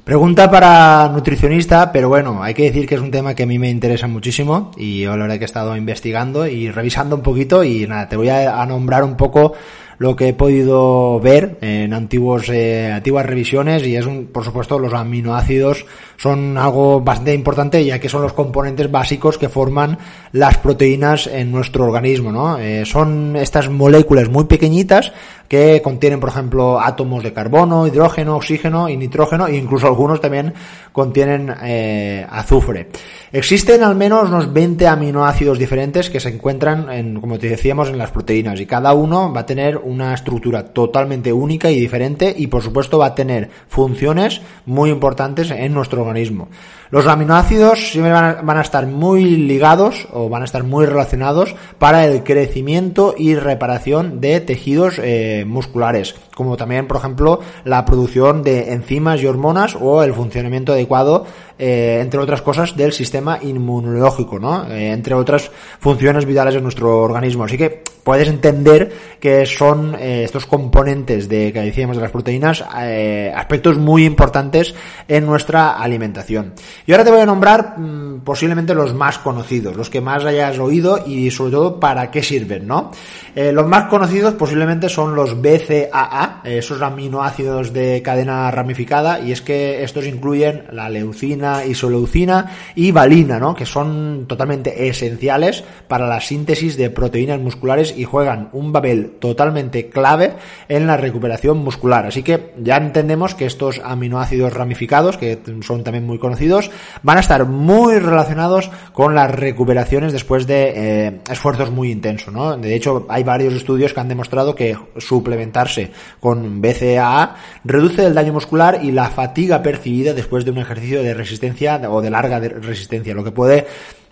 Pregunta 0.03 0.49
para 0.49 1.09
nutricionista, 1.09 1.91
pero 1.91 2.07
bueno, 2.09 2.43
hay 2.43 2.53
que 2.53 2.63
decir 2.63 2.87
que 2.87 2.95
es 2.95 3.01
un 3.01 3.09
tema 3.09 3.33
que 3.33 3.43
a 3.43 3.45
mí 3.47 3.57
me 3.57 3.69
interesa 3.69 4.05
muchísimo 4.07 4.71
y 4.77 5.01
yo 5.01 5.17
la 5.17 5.23
verdad 5.23 5.37
que 5.37 5.43
he 5.43 5.45
estado 5.45 5.75
investigando 5.75 6.45
y 6.45 6.69
revisando 6.69 7.15
un 7.15 7.23
poquito 7.23 7.63
y 7.63 7.87
nada, 7.87 8.07
te 8.07 8.15
voy 8.15 8.29
a, 8.29 8.61
a 8.61 8.65
nombrar 8.67 9.03
un 9.03 9.17
poco 9.17 9.53
lo 10.01 10.15
que 10.15 10.29
he 10.29 10.33
podido 10.33 11.19
ver 11.19 11.59
en 11.61 11.93
antiguos, 11.93 12.49
eh, 12.49 12.91
antiguas 12.91 13.23
revisiones 13.23 13.85
y 13.85 13.95
es 13.95 14.07
un, 14.07 14.25
por 14.25 14.43
supuesto 14.43 14.79
los 14.79 14.95
aminoácidos 14.95 15.85
son 16.17 16.57
algo 16.57 17.01
bastante 17.01 17.35
importante 17.35 17.85
ya 17.85 17.99
que 17.99 18.09
son 18.09 18.23
los 18.23 18.33
componentes 18.33 18.89
básicos 18.89 19.37
que 19.37 19.47
forman 19.47 19.99
las 20.31 20.57
proteínas 20.57 21.27
en 21.27 21.51
nuestro 21.51 21.85
organismo, 21.85 22.31
¿no? 22.31 22.57
Eh, 22.57 22.83
son 22.83 23.35
estas 23.35 23.69
moléculas 23.69 24.27
muy 24.27 24.45
pequeñitas 24.45 25.13
que 25.51 25.81
contienen, 25.81 26.21
por 26.21 26.29
ejemplo, 26.29 26.79
átomos 26.79 27.23
de 27.23 27.33
carbono, 27.33 27.85
hidrógeno, 27.85 28.37
oxígeno 28.37 28.87
y 28.87 28.95
nitrógeno 28.95 29.47
e 29.47 29.57
incluso 29.57 29.85
algunos 29.85 30.21
también 30.21 30.53
contienen 30.93 31.53
eh, 31.61 32.25
azufre. 32.29 32.87
Existen 33.33 33.83
al 33.83 33.95
menos 33.95 34.29
unos 34.29 34.53
20 34.53 34.87
aminoácidos 34.87 35.59
diferentes 35.59 36.09
que 36.09 36.21
se 36.21 36.29
encuentran, 36.29 36.89
en, 36.89 37.19
como 37.19 37.37
te 37.37 37.49
decíamos, 37.49 37.89
en 37.89 37.97
las 37.97 38.11
proteínas 38.11 38.61
y 38.61 38.65
cada 38.65 38.93
uno 38.93 39.33
va 39.33 39.41
a 39.41 39.45
tener 39.45 39.77
una 39.91 40.13
estructura 40.13 40.73
totalmente 40.73 41.33
única 41.33 41.69
y 41.69 41.79
diferente 41.79 42.33
y 42.35 42.47
por 42.47 42.61
supuesto 42.63 42.97
va 42.97 43.07
a 43.07 43.15
tener 43.15 43.49
funciones 43.67 44.41
muy 44.65 44.89
importantes 44.89 45.51
en 45.51 45.73
nuestro 45.73 46.01
organismo. 46.01 46.47
Los 46.91 47.07
aminoácidos 47.07 47.91
siempre 47.91 48.11
van 48.11 48.57
a, 48.57 48.61
estar 48.61 48.85
muy 48.85 49.23
ligados 49.23 50.09
o 50.11 50.27
van 50.27 50.41
a 50.41 50.45
estar 50.45 50.65
muy 50.65 50.85
relacionados 50.85 51.55
para 51.79 52.05
el 52.05 52.21
crecimiento 52.21 53.15
y 53.17 53.35
reparación 53.35 54.19
de 54.19 54.41
tejidos 54.41 54.99
eh, 55.01 55.45
musculares, 55.47 56.15
como 56.35 56.57
también, 56.57 56.87
por 56.87 56.97
ejemplo, 56.97 57.39
la 57.63 57.85
producción 57.85 58.43
de 58.43 58.73
enzimas 58.73 59.21
y 59.21 59.25
hormonas 59.25 59.77
o 59.79 60.03
el 60.03 60.13
funcionamiento 60.13 60.73
adecuado, 60.73 61.25
eh, 61.57 61.99
entre 62.01 62.19
otras 62.19 62.41
cosas, 62.41 62.75
del 62.75 62.91
sistema 62.91 63.39
inmunológico, 63.41 64.37
¿no? 64.37 64.69
Eh, 64.69 64.91
entre 64.91 65.13
otras 65.13 65.49
funciones 65.79 66.25
vitales 66.25 66.55
de 66.55 66.61
nuestro 66.61 67.03
organismo. 67.03 67.45
Así 67.45 67.57
que 67.57 67.83
puedes 68.03 68.27
entender 68.27 68.91
que 69.19 69.45
son 69.45 69.95
estos 69.95 70.47
componentes 70.47 71.29
de 71.29 71.53
que 71.53 71.61
decíamos 71.61 71.95
de 71.95 72.01
las 72.01 72.11
proteínas 72.11 72.63
aspectos 72.63 73.77
muy 73.77 74.05
importantes 74.05 74.73
en 75.07 75.27
nuestra 75.27 75.77
alimentación. 75.77 76.55
Y 76.85 76.91
ahora 76.91 77.03
te 77.03 77.11
voy 77.11 77.21
a 77.21 77.25
nombrar 77.25 77.77
mm, 77.77 78.21
posiblemente 78.21 78.73
los 78.73 78.93
más 78.93 79.19
conocidos, 79.19 79.75
los 79.75 79.89
que 79.89 80.01
más 80.01 80.25
hayas 80.25 80.57
oído 80.59 81.03
y 81.05 81.29
sobre 81.31 81.51
todo 81.51 81.79
para 81.79 82.09
qué 82.09 82.23
sirven, 82.23 82.67
¿no? 82.67 82.91
Eh, 83.35 83.51
los 83.51 83.67
más 83.67 83.85
conocidos 83.85 84.33
posiblemente 84.33 84.89
son 84.89 85.15
los 85.15 85.41
BCAA, 85.41 86.41
esos 86.43 86.81
aminoácidos 86.81 87.71
de 87.71 88.01
cadena 88.01 88.51
ramificada, 88.51 89.21
y 89.21 89.31
es 89.31 89.41
que 89.41 89.83
estos 89.83 90.05
incluyen 90.05 90.65
la 90.71 90.89
leucina, 90.89 91.65
isoleucina 91.65 92.51
y 92.75 92.91
valina, 92.91 93.39
¿no? 93.39 93.55
Que 93.55 93.65
son 93.65 94.25
totalmente 94.27 94.87
esenciales 94.89 95.63
para 95.87 96.07
la 96.07 96.19
síntesis 96.19 96.77
de 96.77 96.89
proteínas 96.89 97.39
musculares 97.39 97.93
y 97.95 98.03
juegan 98.03 98.49
un 98.53 98.71
papel 98.71 99.11
totalmente 99.19 99.89
clave 99.89 100.33
en 100.67 100.87
la 100.87 100.97
recuperación 100.97 101.59
muscular. 101.59 102.05
Así 102.05 102.23
que 102.23 102.53
ya 102.57 102.77
entendemos 102.77 103.35
que 103.35 103.45
estos 103.45 103.81
aminoácidos 103.83 104.53
ramificados, 104.53 105.17
que 105.17 105.39
son 105.61 105.83
también 105.83 106.05
muy 106.05 106.19
conocidos, 106.19 106.70
van 107.03 107.17
a 107.17 107.19
estar 107.19 107.45
muy 107.45 107.99
relacionados 107.99 108.69
con 108.93 109.15
las 109.15 109.31
recuperaciones 109.31 110.13
después 110.13 110.47
de 110.47 110.73
eh, 110.75 111.21
esfuerzos 111.29 111.71
muy 111.71 111.91
intensos, 111.91 112.33
¿no? 112.33 112.57
De 112.57 112.75
hecho, 112.75 113.05
hay 113.09 113.23
varios 113.23 113.53
estudios 113.53 113.93
que 113.93 113.99
han 113.99 114.07
demostrado 114.07 114.55
que 114.55 114.77
suplementarse 114.97 115.91
con 116.19 116.61
BCAA 116.61 117.35
reduce 117.63 118.05
el 118.05 118.13
daño 118.13 118.33
muscular 118.33 118.79
y 118.83 118.91
la 118.91 119.09
fatiga 119.09 119.61
percibida 119.61 120.13
después 120.13 120.45
de 120.45 120.51
un 120.51 120.57
ejercicio 120.57 121.03
de 121.03 121.13
resistencia 121.13 121.81
o 121.89 122.01
de 122.01 122.09
larga 122.09 122.39
resistencia, 122.39 123.13
lo 123.13 123.23
que 123.23 123.31
puede 123.31 123.67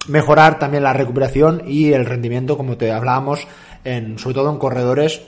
mejorar 0.07 0.59
también 0.59 0.83
la 0.83 0.93
recuperación 0.93 1.63
y 1.67 1.93
el 1.93 2.05
rendimiento, 2.05 2.57
como 2.57 2.77
te 2.77 2.91
hablábamos, 2.91 3.47
sobre 4.17 4.33
todo 4.33 4.49
en 4.49 4.57
corredores 4.57 5.21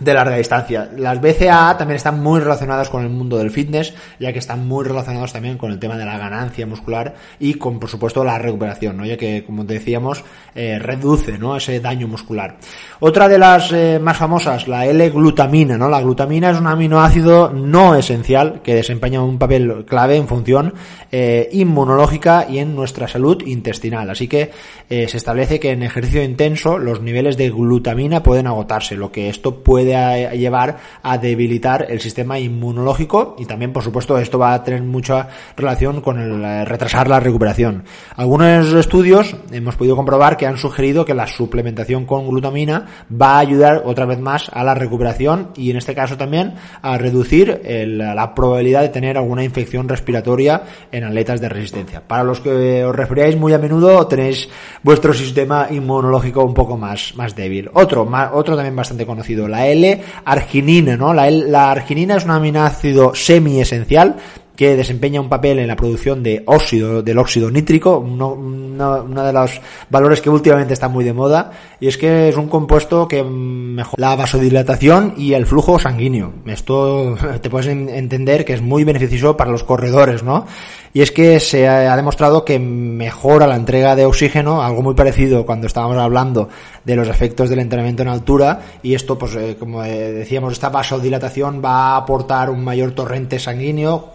de 0.00 0.14
larga 0.14 0.36
distancia. 0.36 0.88
Las 0.96 1.20
BCAA 1.20 1.76
también 1.76 1.96
están 1.96 2.22
muy 2.22 2.40
relacionadas 2.40 2.88
con 2.88 3.02
el 3.02 3.10
mundo 3.10 3.36
del 3.38 3.50
fitness, 3.50 3.94
ya 4.18 4.32
que 4.32 4.38
están 4.38 4.66
muy 4.66 4.84
relacionados 4.84 5.32
también 5.32 5.58
con 5.58 5.70
el 5.70 5.78
tema 5.78 5.96
de 5.96 6.04
la 6.04 6.18
ganancia 6.18 6.66
muscular 6.66 7.14
y 7.38 7.54
con, 7.54 7.78
por 7.78 7.90
supuesto, 7.90 8.24
la 8.24 8.38
recuperación, 8.38 8.96
¿no? 8.96 9.04
ya 9.04 9.16
que, 9.16 9.44
como 9.44 9.64
decíamos, 9.64 10.24
eh, 10.54 10.78
reduce 10.78 11.38
¿no? 11.38 11.56
ese 11.56 11.80
daño 11.80 12.08
muscular. 12.08 12.56
Otra 13.00 13.28
de 13.28 13.38
las 13.38 13.72
eh, 13.72 13.98
más 14.00 14.16
famosas, 14.16 14.66
la 14.66 14.86
L-glutamina. 14.86 15.76
¿no? 15.76 15.88
La 15.88 16.00
glutamina 16.00 16.50
es 16.50 16.58
un 16.58 16.66
aminoácido 16.66 17.50
no 17.50 17.94
esencial 17.94 18.60
que 18.62 18.74
desempeña 18.74 19.22
un 19.22 19.38
papel 19.38 19.84
clave 19.86 20.16
en 20.16 20.26
función 20.26 20.74
eh, 21.12 21.48
inmunológica 21.52 22.46
y 22.48 22.58
en 22.58 22.74
nuestra 22.74 23.06
salud 23.06 23.42
intestinal. 23.46 24.10
Así 24.10 24.28
que 24.28 24.50
se 24.88 25.16
establece 25.16 25.60
que 25.60 25.70
en 25.70 25.84
ejercicio 25.84 26.22
intenso 26.22 26.76
los 26.76 27.00
niveles 27.00 27.36
de 27.36 27.50
glutamina 27.50 28.24
pueden 28.24 28.48
agotarse, 28.48 28.96
lo 28.96 29.12
que 29.12 29.28
esto 29.28 29.62
puede 29.62 29.89
puede 29.90 30.38
llevar 30.38 30.78
a 31.02 31.18
debilitar 31.18 31.86
el 31.88 32.00
sistema 32.00 32.38
inmunológico 32.38 33.36
y 33.38 33.46
también, 33.46 33.72
por 33.72 33.82
supuesto, 33.82 34.18
esto 34.18 34.38
va 34.38 34.54
a 34.54 34.62
tener 34.62 34.82
mucha 34.82 35.28
relación 35.56 36.00
con 36.00 36.18
el 36.18 36.44
eh, 36.44 36.64
retrasar 36.64 37.08
la 37.08 37.20
recuperación. 37.20 37.84
Algunos 38.16 38.72
estudios 38.72 39.36
hemos 39.50 39.76
podido 39.76 39.96
comprobar 39.96 40.36
que 40.36 40.46
han 40.46 40.56
sugerido 40.56 41.04
que 41.04 41.14
la 41.14 41.26
suplementación 41.26 42.06
con 42.06 42.28
glutamina 42.28 42.86
va 43.10 43.36
a 43.36 43.38
ayudar 43.38 43.82
otra 43.84 44.06
vez 44.06 44.20
más 44.20 44.50
a 44.52 44.64
la 44.64 44.74
recuperación 44.74 45.50
y 45.56 45.70
en 45.70 45.76
este 45.76 45.94
caso 45.94 46.16
también 46.16 46.54
a 46.82 46.98
reducir 46.98 47.60
la 47.64 48.34
probabilidad 48.34 48.82
de 48.82 48.88
tener 48.88 49.16
alguna 49.16 49.44
infección 49.44 49.88
respiratoria 49.88 50.62
en 50.92 51.04
atletas 51.04 51.40
de 51.40 51.48
resistencia. 51.48 52.02
Para 52.06 52.24
los 52.24 52.40
que 52.40 52.84
os 52.84 52.94
referíais 52.94 53.36
muy 53.36 53.52
a 53.52 53.58
menudo 53.58 54.06
tenéis 54.06 54.48
vuestro 54.82 55.12
sistema 55.12 55.68
inmunológico 55.70 56.44
un 56.44 56.54
poco 56.54 56.76
más, 56.76 57.14
más 57.16 57.34
débil. 57.34 57.70
Otro, 57.74 58.08
otro 58.32 58.56
también 58.56 58.76
bastante 58.76 59.06
conocido, 59.06 59.48
la 59.48 59.66
L-arginina, 59.84 60.96
¿no? 60.96 61.14
La, 61.14 61.30
la 61.30 61.70
arginina 61.70 62.16
es 62.16 62.24
un 62.24 62.30
aminoácido 62.30 63.14
semi-esencial 63.14 64.16
que 64.60 64.76
desempeña 64.76 65.22
un 65.22 65.30
papel 65.30 65.58
en 65.58 65.68
la 65.68 65.74
producción 65.74 66.22
de 66.22 66.42
óxido, 66.44 67.02
del 67.02 67.16
óxido 67.16 67.50
nítrico, 67.50 67.98
uno, 67.98 68.34
uno, 68.34 69.24
de 69.24 69.32
los 69.32 69.58
valores 69.88 70.20
que 70.20 70.28
últimamente 70.28 70.74
está 70.74 70.86
muy 70.86 71.02
de 71.02 71.14
moda, 71.14 71.50
y 71.80 71.88
es 71.88 71.96
que 71.96 72.28
es 72.28 72.36
un 72.36 72.46
compuesto 72.46 73.08
que 73.08 73.24
mejora 73.24 73.98
la 73.98 74.16
vasodilatación 74.16 75.14
y 75.16 75.32
el 75.32 75.46
flujo 75.46 75.78
sanguíneo. 75.78 76.34
Esto 76.44 77.16
te 77.40 77.48
puedes 77.48 77.68
entender 77.68 78.44
que 78.44 78.52
es 78.52 78.60
muy 78.60 78.84
beneficioso 78.84 79.34
para 79.34 79.50
los 79.50 79.64
corredores, 79.64 80.22
¿no? 80.22 80.44
Y 80.92 81.02
es 81.02 81.12
que 81.12 81.38
se 81.38 81.68
ha 81.68 81.94
demostrado 81.94 82.44
que 82.44 82.58
mejora 82.58 83.46
la 83.46 83.54
entrega 83.54 83.94
de 83.94 84.06
oxígeno, 84.06 84.60
algo 84.60 84.82
muy 84.82 84.94
parecido 84.94 85.46
cuando 85.46 85.68
estábamos 85.68 85.96
hablando 85.96 86.48
de 86.84 86.96
los 86.96 87.06
efectos 87.06 87.48
del 87.48 87.60
entrenamiento 87.60 88.02
en 88.02 88.08
altura, 88.08 88.60
y 88.82 88.94
esto, 88.94 89.16
pues, 89.16 89.36
eh, 89.36 89.56
como 89.58 89.84
eh, 89.84 90.12
decíamos, 90.12 90.52
esta 90.52 90.68
vasodilatación 90.68 91.62
va 91.64 91.92
a 91.92 91.96
aportar 91.98 92.50
un 92.50 92.64
mayor 92.64 92.90
torrente 92.90 93.38
sanguíneo 93.38 94.14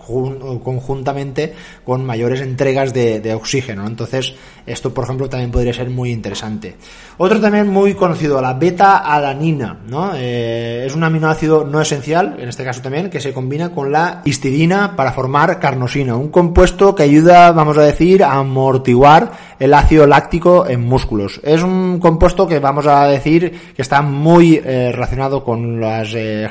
conjuntamente 0.64 1.54
con 1.86 2.04
mayores 2.04 2.42
entregas 2.42 2.94
de, 2.94 3.34
oxígeno. 3.34 3.88
Entonces, 3.88 4.34
esto, 4.66 4.94
por 4.94 5.06
ejemplo, 5.06 5.30
también 5.30 5.52
podría 5.52 5.74
ser 5.74 5.90
muy 5.90 6.12
interesante. 6.12 6.76
Otro 7.18 7.40
también 7.40 7.70
muy 7.70 7.94
conocido, 7.94 8.42
la 8.42 8.54
beta-alanina, 8.54 9.80
¿no? 9.88 10.12
Eh, 10.16 10.84
es 10.86 10.96
un 10.96 11.04
aminoácido 11.04 11.64
no 11.64 11.80
esencial, 11.80 12.36
en 12.40 12.50
este 12.50 12.66
caso 12.66 12.82
también, 12.82 13.10
que 13.10 13.22
se 13.22 13.32
combina 13.32 13.72
con 13.72 13.92
la 13.92 14.22
histidina 14.26 14.96
para 14.96 15.14
formar 15.14 15.60
carnosina, 15.60 16.16
un 16.16 16.30
compuesto 16.30 16.65
que 16.74 17.04
ayuda, 17.04 17.52
vamos 17.52 17.78
a 17.78 17.84
decir, 17.84 18.24
a 18.24 18.34
amortiguar 18.34 19.32
el 19.60 19.74
ácido 19.74 20.06
láctico 20.06 20.68
en 20.68 20.82
músculos. 20.82 21.40
Es 21.44 21.64
un 21.64 22.00
compuesto 22.00 22.48
que 22.48 22.60
vamos 22.60 22.88
a 22.88 23.08
decir 23.08 23.74
que 23.76 23.82
está 23.82 24.02
muy 24.02 24.62
eh, 24.64 24.92
relacionado 24.92 25.44
con 25.44 25.80
las, 25.80 26.14
eh, 26.14 26.50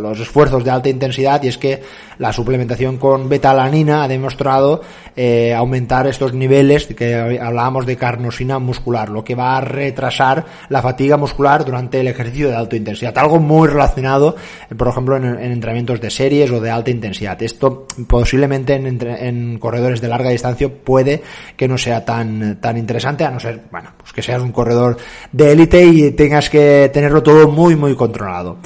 los 0.00 0.20
esfuerzos 0.20 0.64
de 0.64 0.70
alta 0.70 0.88
intensidad 0.88 1.42
y 1.42 1.48
es 1.48 1.58
que 1.58 1.82
la 2.18 2.32
suplementación 2.32 2.98
con 2.98 3.28
betalanina 3.28 4.04
ha 4.04 4.08
demostrado 4.08 4.80
eh, 5.16 5.54
aumentar 5.54 6.06
estos 6.06 6.32
niveles 6.32 6.86
que 6.86 7.38
hablábamos 7.40 7.86
de 7.86 7.96
carnosina 7.96 8.58
muscular, 8.58 9.08
lo 9.08 9.24
que 9.24 9.34
va 9.34 9.56
a 9.56 9.60
retrasar 9.60 10.44
la 10.68 10.82
fatiga 10.82 11.16
muscular 11.16 11.64
durante 11.64 12.00
el 12.00 12.08
ejercicio 12.08 12.48
de 12.48 12.56
alta 12.56 12.76
intensidad. 12.76 13.16
Algo 13.18 13.38
muy 13.38 13.68
relacionado, 13.68 14.36
por 14.76 14.88
ejemplo, 14.88 15.16
en, 15.16 15.24
entrenamientos 15.38 16.00
de 16.00 16.10
series 16.10 16.50
o 16.50 16.60
de 16.60 16.70
alta 16.70 16.90
intensidad. 16.90 17.40
Esto 17.42 17.86
posiblemente 18.06 18.74
en, 18.74 18.86
en 18.86 19.41
corredores 19.58 20.00
de 20.00 20.08
larga 20.08 20.30
distancia 20.30 20.68
puede 20.68 21.22
que 21.56 21.68
no 21.68 21.78
sea 21.78 22.04
tan 22.04 22.60
tan, 22.60 22.76
interesante, 22.76 23.24
a 23.24 23.30
no 23.30 23.40
ser, 23.40 23.62
bueno, 23.70 23.90
pues 23.98 24.12
que 24.12 24.22
seas 24.22 24.42
un 24.42 24.52
corredor 24.52 24.96
de 25.30 25.52
élite 25.52 25.84
y 25.84 26.10
tengas 26.12 26.48
que 26.48 26.90
tenerlo 26.92 27.22
todo 27.22 27.48
muy, 27.48 27.76
muy 27.76 27.94
controlado. 27.94 28.58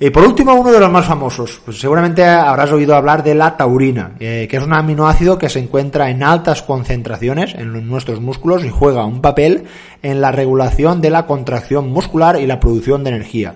Y 0.00 0.10
por 0.10 0.24
último, 0.24 0.54
uno 0.54 0.72
de 0.72 0.80
los 0.80 0.90
más 0.90 1.06
famosos, 1.06 1.62
pues 1.64 1.78
seguramente 1.78 2.24
habrás 2.24 2.72
oído 2.72 2.96
hablar 2.96 3.22
de 3.22 3.34
la 3.34 3.56
taurina, 3.56 4.12
eh, 4.18 4.46
que 4.50 4.56
es 4.56 4.62
un 4.62 4.72
aminoácido 4.72 5.38
que 5.38 5.48
se 5.48 5.60
encuentra 5.60 6.10
en 6.10 6.22
altas 6.22 6.62
concentraciones 6.62 7.54
en 7.54 7.88
nuestros 7.88 8.20
músculos 8.20 8.64
y 8.64 8.70
juega 8.70 9.06
un 9.06 9.20
papel 9.20 9.64
en 10.02 10.20
la 10.20 10.32
regulación 10.32 11.00
de 11.00 11.10
la 11.10 11.26
contracción 11.26 11.90
muscular 11.90 12.40
y 12.40 12.46
la 12.46 12.58
producción 12.58 13.04
de 13.04 13.10
energía. 13.10 13.54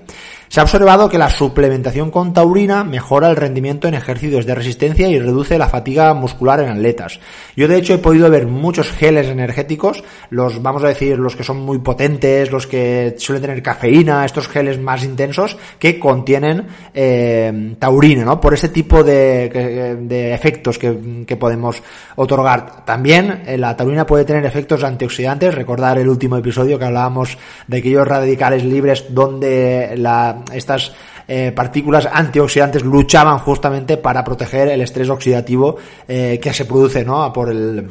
Se 0.48 0.60
ha 0.60 0.62
observado 0.62 1.10
que 1.10 1.18
la 1.18 1.28
suplementación 1.28 2.10
con 2.10 2.32
taurina 2.32 2.82
mejora 2.82 3.28
el 3.28 3.36
rendimiento 3.36 3.86
en 3.86 3.94
ejercicios 3.94 4.46
de 4.46 4.54
resistencia 4.54 5.06
y 5.08 5.18
reduce 5.18 5.58
la 5.58 5.68
fatiga 5.68 6.14
muscular 6.14 6.60
en 6.60 6.70
atletas. 6.70 7.20
Yo 7.54 7.68
de 7.68 7.76
hecho 7.76 7.94
he 7.94 7.98
podido 7.98 8.30
ver 8.30 8.46
muchos 8.46 8.90
geles 8.90 9.26
energéticos, 9.26 10.02
los 10.30 10.62
vamos 10.62 10.82
a 10.84 10.88
decir 10.88 11.18
los 11.18 11.36
que 11.36 11.44
son 11.44 11.58
muy 11.58 11.78
potentes, 11.78 12.50
los 12.50 12.66
que 12.66 13.14
suelen 13.18 13.42
tener 13.42 13.62
cafeína, 13.62 14.24
estos 14.24 14.48
geles 14.48 14.80
más 14.80 15.04
intensos 15.04 15.58
que 15.78 15.98
contienen 15.98 16.66
eh, 16.94 17.74
taurina, 17.78 18.24
¿no? 18.24 18.40
Por 18.40 18.54
ese 18.54 18.70
tipo 18.70 19.04
de, 19.04 19.98
de 20.00 20.32
efectos 20.32 20.78
que, 20.78 21.24
que, 21.26 21.36
podemos 21.36 21.82
otorgar. 22.16 22.84
También 22.86 23.42
eh, 23.46 23.58
la 23.58 23.76
taurina 23.76 24.06
puede 24.06 24.24
tener 24.24 24.44
efectos 24.46 24.82
antioxidantes. 24.82 25.54
Recordar 25.54 25.98
el 25.98 26.08
último 26.08 26.36
episodio 26.38 26.78
que 26.78 26.86
hablábamos 26.86 27.36
de 27.66 27.78
aquellos 27.78 28.08
radicales 28.08 28.64
libres 28.64 29.06
donde 29.10 29.94
la 29.96 30.37
estas 30.52 30.92
eh, 31.26 31.52
partículas 31.54 32.08
antioxidantes 32.10 32.82
luchaban 32.82 33.38
justamente 33.38 33.96
para 33.96 34.24
proteger 34.24 34.68
el 34.68 34.80
estrés 34.80 35.10
oxidativo 35.10 35.76
eh, 36.06 36.38
que 36.42 36.52
se 36.52 36.64
produce 36.64 37.04
¿no? 37.04 37.32
por, 37.32 37.50
el, 37.50 37.90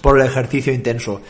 por 0.00 0.18
el 0.18 0.26
ejercicio 0.26 0.72
intenso. 0.72 1.20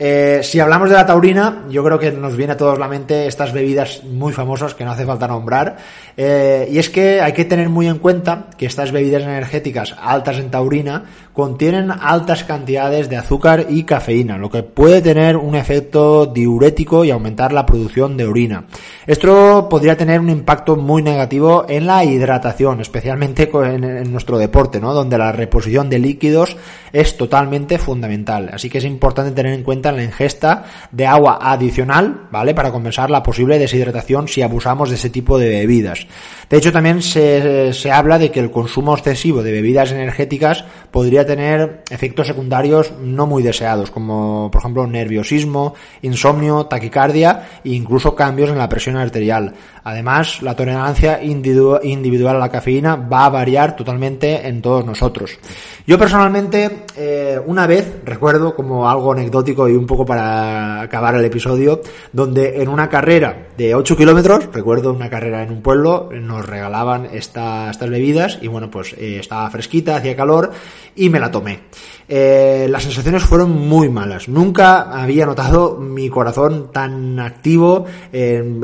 Eh, 0.00 0.40
si 0.44 0.60
hablamos 0.60 0.88
de 0.88 0.94
la 0.94 1.04
taurina, 1.04 1.64
yo 1.68 1.82
creo 1.82 1.98
que 1.98 2.12
nos 2.12 2.36
viene 2.36 2.52
a 2.52 2.56
todos 2.56 2.78
la 2.78 2.86
mente 2.86 3.26
estas 3.26 3.52
bebidas 3.52 4.04
muy 4.04 4.32
famosas 4.32 4.72
que 4.74 4.84
no 4.84 4.92
hace 4.92 5.04
falta 5.04 5.26
nombrar. 5.26 5.76
Eh, 6.16 6.68
y 6.70 6.78
es 6.78 6.88
que 6.88 7.20
hay 7.20 7.32
que 7.32 7.44
tener 7.44 7.68
muy 7.68 7.88
en 7.88 7.98
cuenta 7.98 8.46
que 8.56 8.66
estas 8.66 8.92
bebidas 8.92 9.24
energéticas 9.24 9.96
altas 10.00 10.38
en 10.38 10.50
taurina 10.50 11.04
contienen 11.32 11.90
altas 11.90 12.42
cantidades 12.44 13.08
de 13.08 13.16
azúcar 13.16 13.66
y 13.68 13.84
cafeína, 13.84 14.38
lo 14.38 14.50
que 14.50 14.64
puede 14.64 15.00
tener 15.02 15.36
un 15.36 15.54
efecto 15.54 16.26
diurético 16.26 17.04
y 17.04 17.12
aumentar 17.12 17.52
la 17.52 17.64
producción 17.64 18.16
de 18.16 18.26
orina. 18.26 18.64
Esto 19.06 19.68
podría 19.68 19.96
tener 19.96 20.18
un 20.20 20.30
impacto 20.30 20.74
muy 20.74 21.00
negativo 21.02 21.64
en 21.68 21.86
la 21.86 22.04
hidratación, 22.04 22.80
especialmente 22.80 23.48
en, 23.52 24.10
nuestro 24.10 24.36
deporte, 24.36 24.80
¿no? 24.80 24.92
donde 24.92 25.16
la 25.16 25.30
reposición 25.30 25.88
de 25.88 26.00
líquidos 26.00 26.56
es 26.92 27.16
totalmente 27.16 27.78
fundamental. 27.78 28.50
Así 28.52 28.68
que 28.68 28.78
es 28.78 28.84
importante 28.84 29.30
tener 29.30 29.52
en 29.52 29.62
cuenta 29.62 29.87
la 29.94 30.02
ingesta 30.02 30.64
de 30.90 31.06
agua 31.06 31.38
adicional, 31.40 32.28
¿vale? 32.30 32.54
Para 32.54 32.70
compensar 32.70 33.10
la 33.10 33.22
posible 33.22 33.58
deshidratación 33.58 34.28
si 34.28 34.42
abusamos 34.42 34.88
de 34.88 34.96
ese 34.96 35.10
tipo 35.10 35.38
de 35.38 35.48
bebidas. 35.48 36.06
De 36.48 36.56
hecho, 36.56 36.72
también 36.72 37.02
se, 37.02 37.72
se 37.72 37.90
habla 37.90 38.18
de 38.18 38.30
que 38.30 38.40
el 38.40 38.50
consumo 38.50 38.94
excesivo 38.94 39.42
de 39.42 39.52
bebidas 39.52 39.92
energéticas 39.92 40.64
podría 40.90 41.26
tener 41.26 41.82
efectos 41.90 42.26
secundarios 42.26 42.92
no 43.00 43.26
muy 43.26 43.42
deseados, 43.42 43.90
como 43.90 44.50
por 44.50 44.60
ejemplo 44.60 44.86
nerviosismo, 44.86 45.74
insomnio, 46.02 46.66
taquicardia 46.66 47.48
e 47.64 47.70
incluso 47.70 48.14
cambios 48.14 48.50
en 48.50 48.58
la 48.58 48.68
presión 48.68 48.96
arterial. 48.96 49.54
Además, 49.84 50.42
la 50.42 50.54
tolerancia 50.54 51.22
individual 51.22 52.36
a 52.36 52.38
la 52.38 52.50
cafeína 52.50 52.96
va 52.96 53.24
a 53.24 53.30
variar 53.30 53.74
totalmente 53.74 54.46
en 54.46 54.60
todos 54.60 54.84
nosotros. 54.84 55.38
Yo 55.86 55.98
personalmente, 55.98 56.84
eh, 56.96 57.40
una 57.46 57.66
vez, 57.66 58.00
recuerdo 58.04 58.54
como 58.54 58.88
algo 58.88 59.12
anecdótico 59.12 59.66
y 59.66 59.74
un 59.78 59.86
poco 59.86 60.04
para 60.04 60.82
acabar 60.82 61.14
el 61.14 61.24
episodio, 61.24 61.80
donde 62.12 62.62
en 62.62 62.68
una 62.68 62.88
carrera 62.88 63.48
de 63.56 63.74
8 63.74 63.96
kilómetros, 63.96 64.48
recuerdo 64.52 64.92
una 64.92 65.08
carrera 65.08 65.42
en 65.42 65.50
un 65.50 65.62
pueblo, 65.62 66.10
nos 66.12 66.46
regalaban 66.46 67.06
estas 67.12 67.78
bebidas 67.78 68.38
y 68.42 68.48
bueno, 68.48 68.70
pues 68.70 68.92
eh, 68.94 69.18
estaba 69.18 69.48
fresquita, 69.50 69.96
hacía 69.96 70.16
calor 70.16 70.50
y 70.94 71.08
me 71.08 71.20
la 71.20 71.30
tomé. 71.30 71.60
Eh, 72.08 72.66
las 72.70 72.84
sensaciones 72.84 73.22
fueron 73.22 73.50
muy 73.50 73.88
malas. 73.88 74.28
Nunca 74.28 74.82
había 74.82 75.26
notado 75.26 75.76
mi 75.76 76.08
corazón 76.08 76.70
tan 76.72 77.18
activo. 77.20 77.84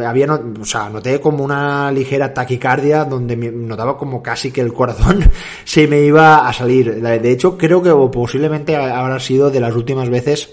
había, 0.04 0.32
o 0.32 0.64
sea, 0.64 0.88
noté 0.88 1.20
como 1.20 1.44
una 1.44 1.92
ligera 1.92 2.32
taquicardia 2.32 3.04
donde 3.04 3.36
me 3.36 3.50
notaba 3.50 3.98
como 3.98 4.22
casi 4.22 4.50
que 4.50 4.60
el 4.60 4.72
corazón 4.72 5.30
se 5.64 5.86
me 5.86 6.00
iba 6.00 6.48
a 6.48 6.52
salir. 6.52 7.00
De 7.02 7.30
hecho, 7.30 7.56
creo 7.58 7.82
que 7.82 7.90
posiblemente 8.10 8.76
habrá 8.76 9.20
sido 9.20 9.50
de 9.50 9.60
las 9.60 9.74
últimas 9.74 10.08
veces 10.08 10.50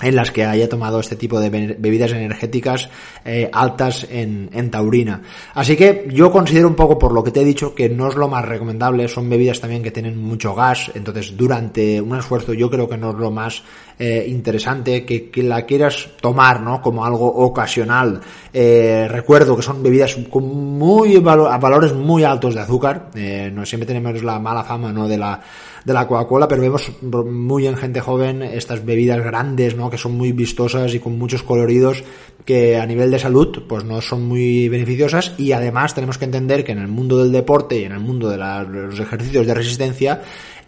en 0.00 0.16
las 0.16 0.30
que 0.30 0.44
haya 0.44 0.68
tomado 0.68 1.00
este 1.00 1.16
tipo 1.16 1.40
de 1.40 1.50
bebidas 1.78 2.12
energéticas 2.12 2.88
eh, 3.24 3.50
altas 3.52 4.06
en, 4.10 4.48
en, 4.52 4.70
taurina. 4.70 5.22
Así 5.54 5.76
que 5.76 6.08
yo 6.12 6.30
considero 6.30 6.68
un 6.68 6.74
poco 6.74 6.98
por 6.98 7.12
lo 7.12 7.24
que 7.24 7.30
te 7.30 7.40
he 7.40 7.44
dicho 7.44 7.74
que 7.74 7.88
no 7.88 8.08
es 8.08 8.14
lo 8.14 8.28
más 8.28 8.44
recomendable, 8.44 9.08
son 9.08 9.28
bebidas 9.28 9.60
también 9.60 9.82
que 9.82 9.90
tienen 9.90 10.16
mucho 10.16 10.54
gas, 10.54 10.90
entonces 10.94 11.36
durante 11.36 12.00
un 12.00 12.16
esfuerzo 12.16 12.52
yo 12.54 12.70
creo 12.70 12.88
que 12.88 12.96
no 12.96 13.10
es 13.10 13.16
lo 13.16 13.30
más 13.30 13.62
eh, 13.98 14.26
interesante, 14.28 15.04
que, 15.04 15.28
que, 15.28 15.42
la 15.42 15.66
quieras 15.66 16.10
tomar, 16.20 16.60
¿no? 16.60 16.80
Como 16.80 17.04
algo 17.04 17.26
ocasional. 17.26 18.20
Eh, 18.52 19.08
recuerdo 19.10 19.56
que 19.56 19.62
son 19.62 19.82
bebidas 19.82 20.16
con 20.30 20.44
muy 20.44 21.16
a 21.16 21.58
valores 21.58 21.92
muy 21.94 22.22
altos 22.22 22.54
de 22.54 22.60
azúcar. 22.60 23.10
Eh, 23.14 23.50
no 23.52 23.66
siempre 23.66 23.86
tenemos 23.86 24.22
la 24.22 24.38
mala 24.38 24.62
fama, 24.62 24.92
¿no? 24.92 25.08
De 25.08 25.18
la 25.18 25.40
de 25.84 25.94
la 25.94 26.06
Coca-Cola, 26.06 26.46
pero 26.46 26.60
vemos 26.60 26.92
muy 27.02 27.66
en 27.66 27.76
gente 27.76 28.00
joven 28.00 28.42
estas 28.42 28.84
bebidas 28.84 29.24
grandes, 29.24 29.74
¿no? 29.74 29.88
Que 29.88 29.96
son 29.96 30.16
muy 30.16 30.32
vistosas 30.32 30.92
y 30.92 31.00
con 31.00 31.18
muchos 31.18 31.42
coloridos 31.42 32.04
que 32.44 32.76
a 32.76 32.86
nivel 32.86 33.10
de 33.10 33.18
salud, 33.18 33.62
pues 33.66 33.84
no 33.84 34.00
son 34.00 34.26
muy 34.28 34.68
beneficiosas 34.68 35.32
y 35.38 35.52
además 35.52 35.94
tenemos 35.94 36.18
que 36.18 36.26
entender 36.26 36.64
que 36.64 36.72
en 36.72 36.78
el 36.78 36.88
mundo 36.88 37.18
del 37.18 37.32
deporte 37.32 37.78
y 37.78 37.84
en 37.84 37.92
el 37.92 38.00
mundo 38.00 38.28
de 38.28 38.36
los 38.36 39.00
ejercicios 39.00 39.46
de 39.46 39.54
resistencia 39.54 40.22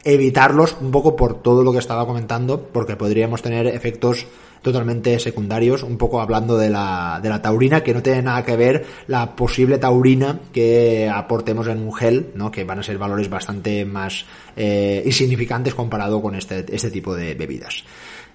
evitarlos 0.05 0.77
un 0.81 0.91
poco 0.91 1.17
por 1.17 1.43
todo 1.43 1.63
lo 1.63 1.73
que 1.73 1.79
estaba 1.79 2.07
comentando, 2.07 2.61
porque 2.73 2.97
podríamos 2.97 3.43
tener 3.43 3.67
efectos 3.67 4.27
totalmente 4.63 5.19
secundarios, 5.19 5.83
un 5.83 5.97
poco 5.97 6.21
hablando 6.21 6.57
de 6.59 6.71
la, 6.71 7.21
de 7.23 7.29
la 7.29 7.41
taurina, 7.41 7.83
que 7.83 7.95
no 7.95 8.03
tiene 8.03 8.23
nada 8.23 8.45
que 8.45 8.57
ver 8.57 8.85
la 9.07 9.35
posible 9.35 9.79
taurina 9.79 10.39
que 10.53 11.11
aportemos 11.13 11.67
en 11.69 11.79
un 11.79 11.95
gel, 11.95 12.31
¿no? 12.35 12.51
que 12.51 12.65
van 12.65 12.79
a 12.79 12.83
ser 12.83 12.99
valores 12.99 13.31
bastante 13.31 13.85
más 13.85 14.27
eh, 14.57 15.03
insignificantes 15.05 15.75
comparado 15.75 16.21
con 16.21 16.35
este, 16.35 16.65
este 16.75 16.91
tipo 16.91 17.15
de 17.15 17.35
bebidas. 17.35 17.85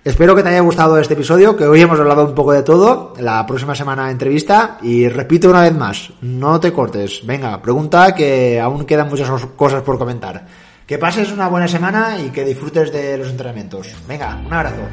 Espero 0.03 0.36
que 0.36 0.43
te 0.43 0.49
haya 0.49 0.59
gustado 0.59 0.99
este 0.99 1.16
episodio, 1.16 1.57
que 1.57 1.66
hoy 1.66 1.82
hemos 1.82 1.99
hablado 1.99 2.26
un 2.26 2.36
poco 2.36 2.51
de 2.51 2.61
todo. 2.61 3.16
La 3.20 3.43
próxima 3.47 3.74
semana 3.74 4.11
entrevista 4.11 4.78
y 4.84 5.09
repito 5.09 5.49
una 5.49 5.63
vez 5.63 5.76
más, 5.76 6.11
no 6.22 6.59
te 6.59 6.72
cortes. 6.72 7.26
Venga, 7.26 7.59
pregunta 7.59 8.13
que 8.13 8.59
aún 8.59 8.86
quedan 8.86 9.09
muchas 9.09 9.28
cosas 9.55 9.82
por 9.82 9.97
comentar. 9.97 10.45
Que 10.88 10.99
pases 10.99 11.31
una 11.31 11.47
buena 11.47 11.67
semana 11.67 12.19
y 12.19 12.29
que 12.29 12.45
disfrutes 12.45 12.91
de 12.91 13.17
los 13.17 13.29
entrenamientos. 13.29 13.95
Venga, 14.07 14.36
un 14.45 14.53
abrazo. 14.53 14.83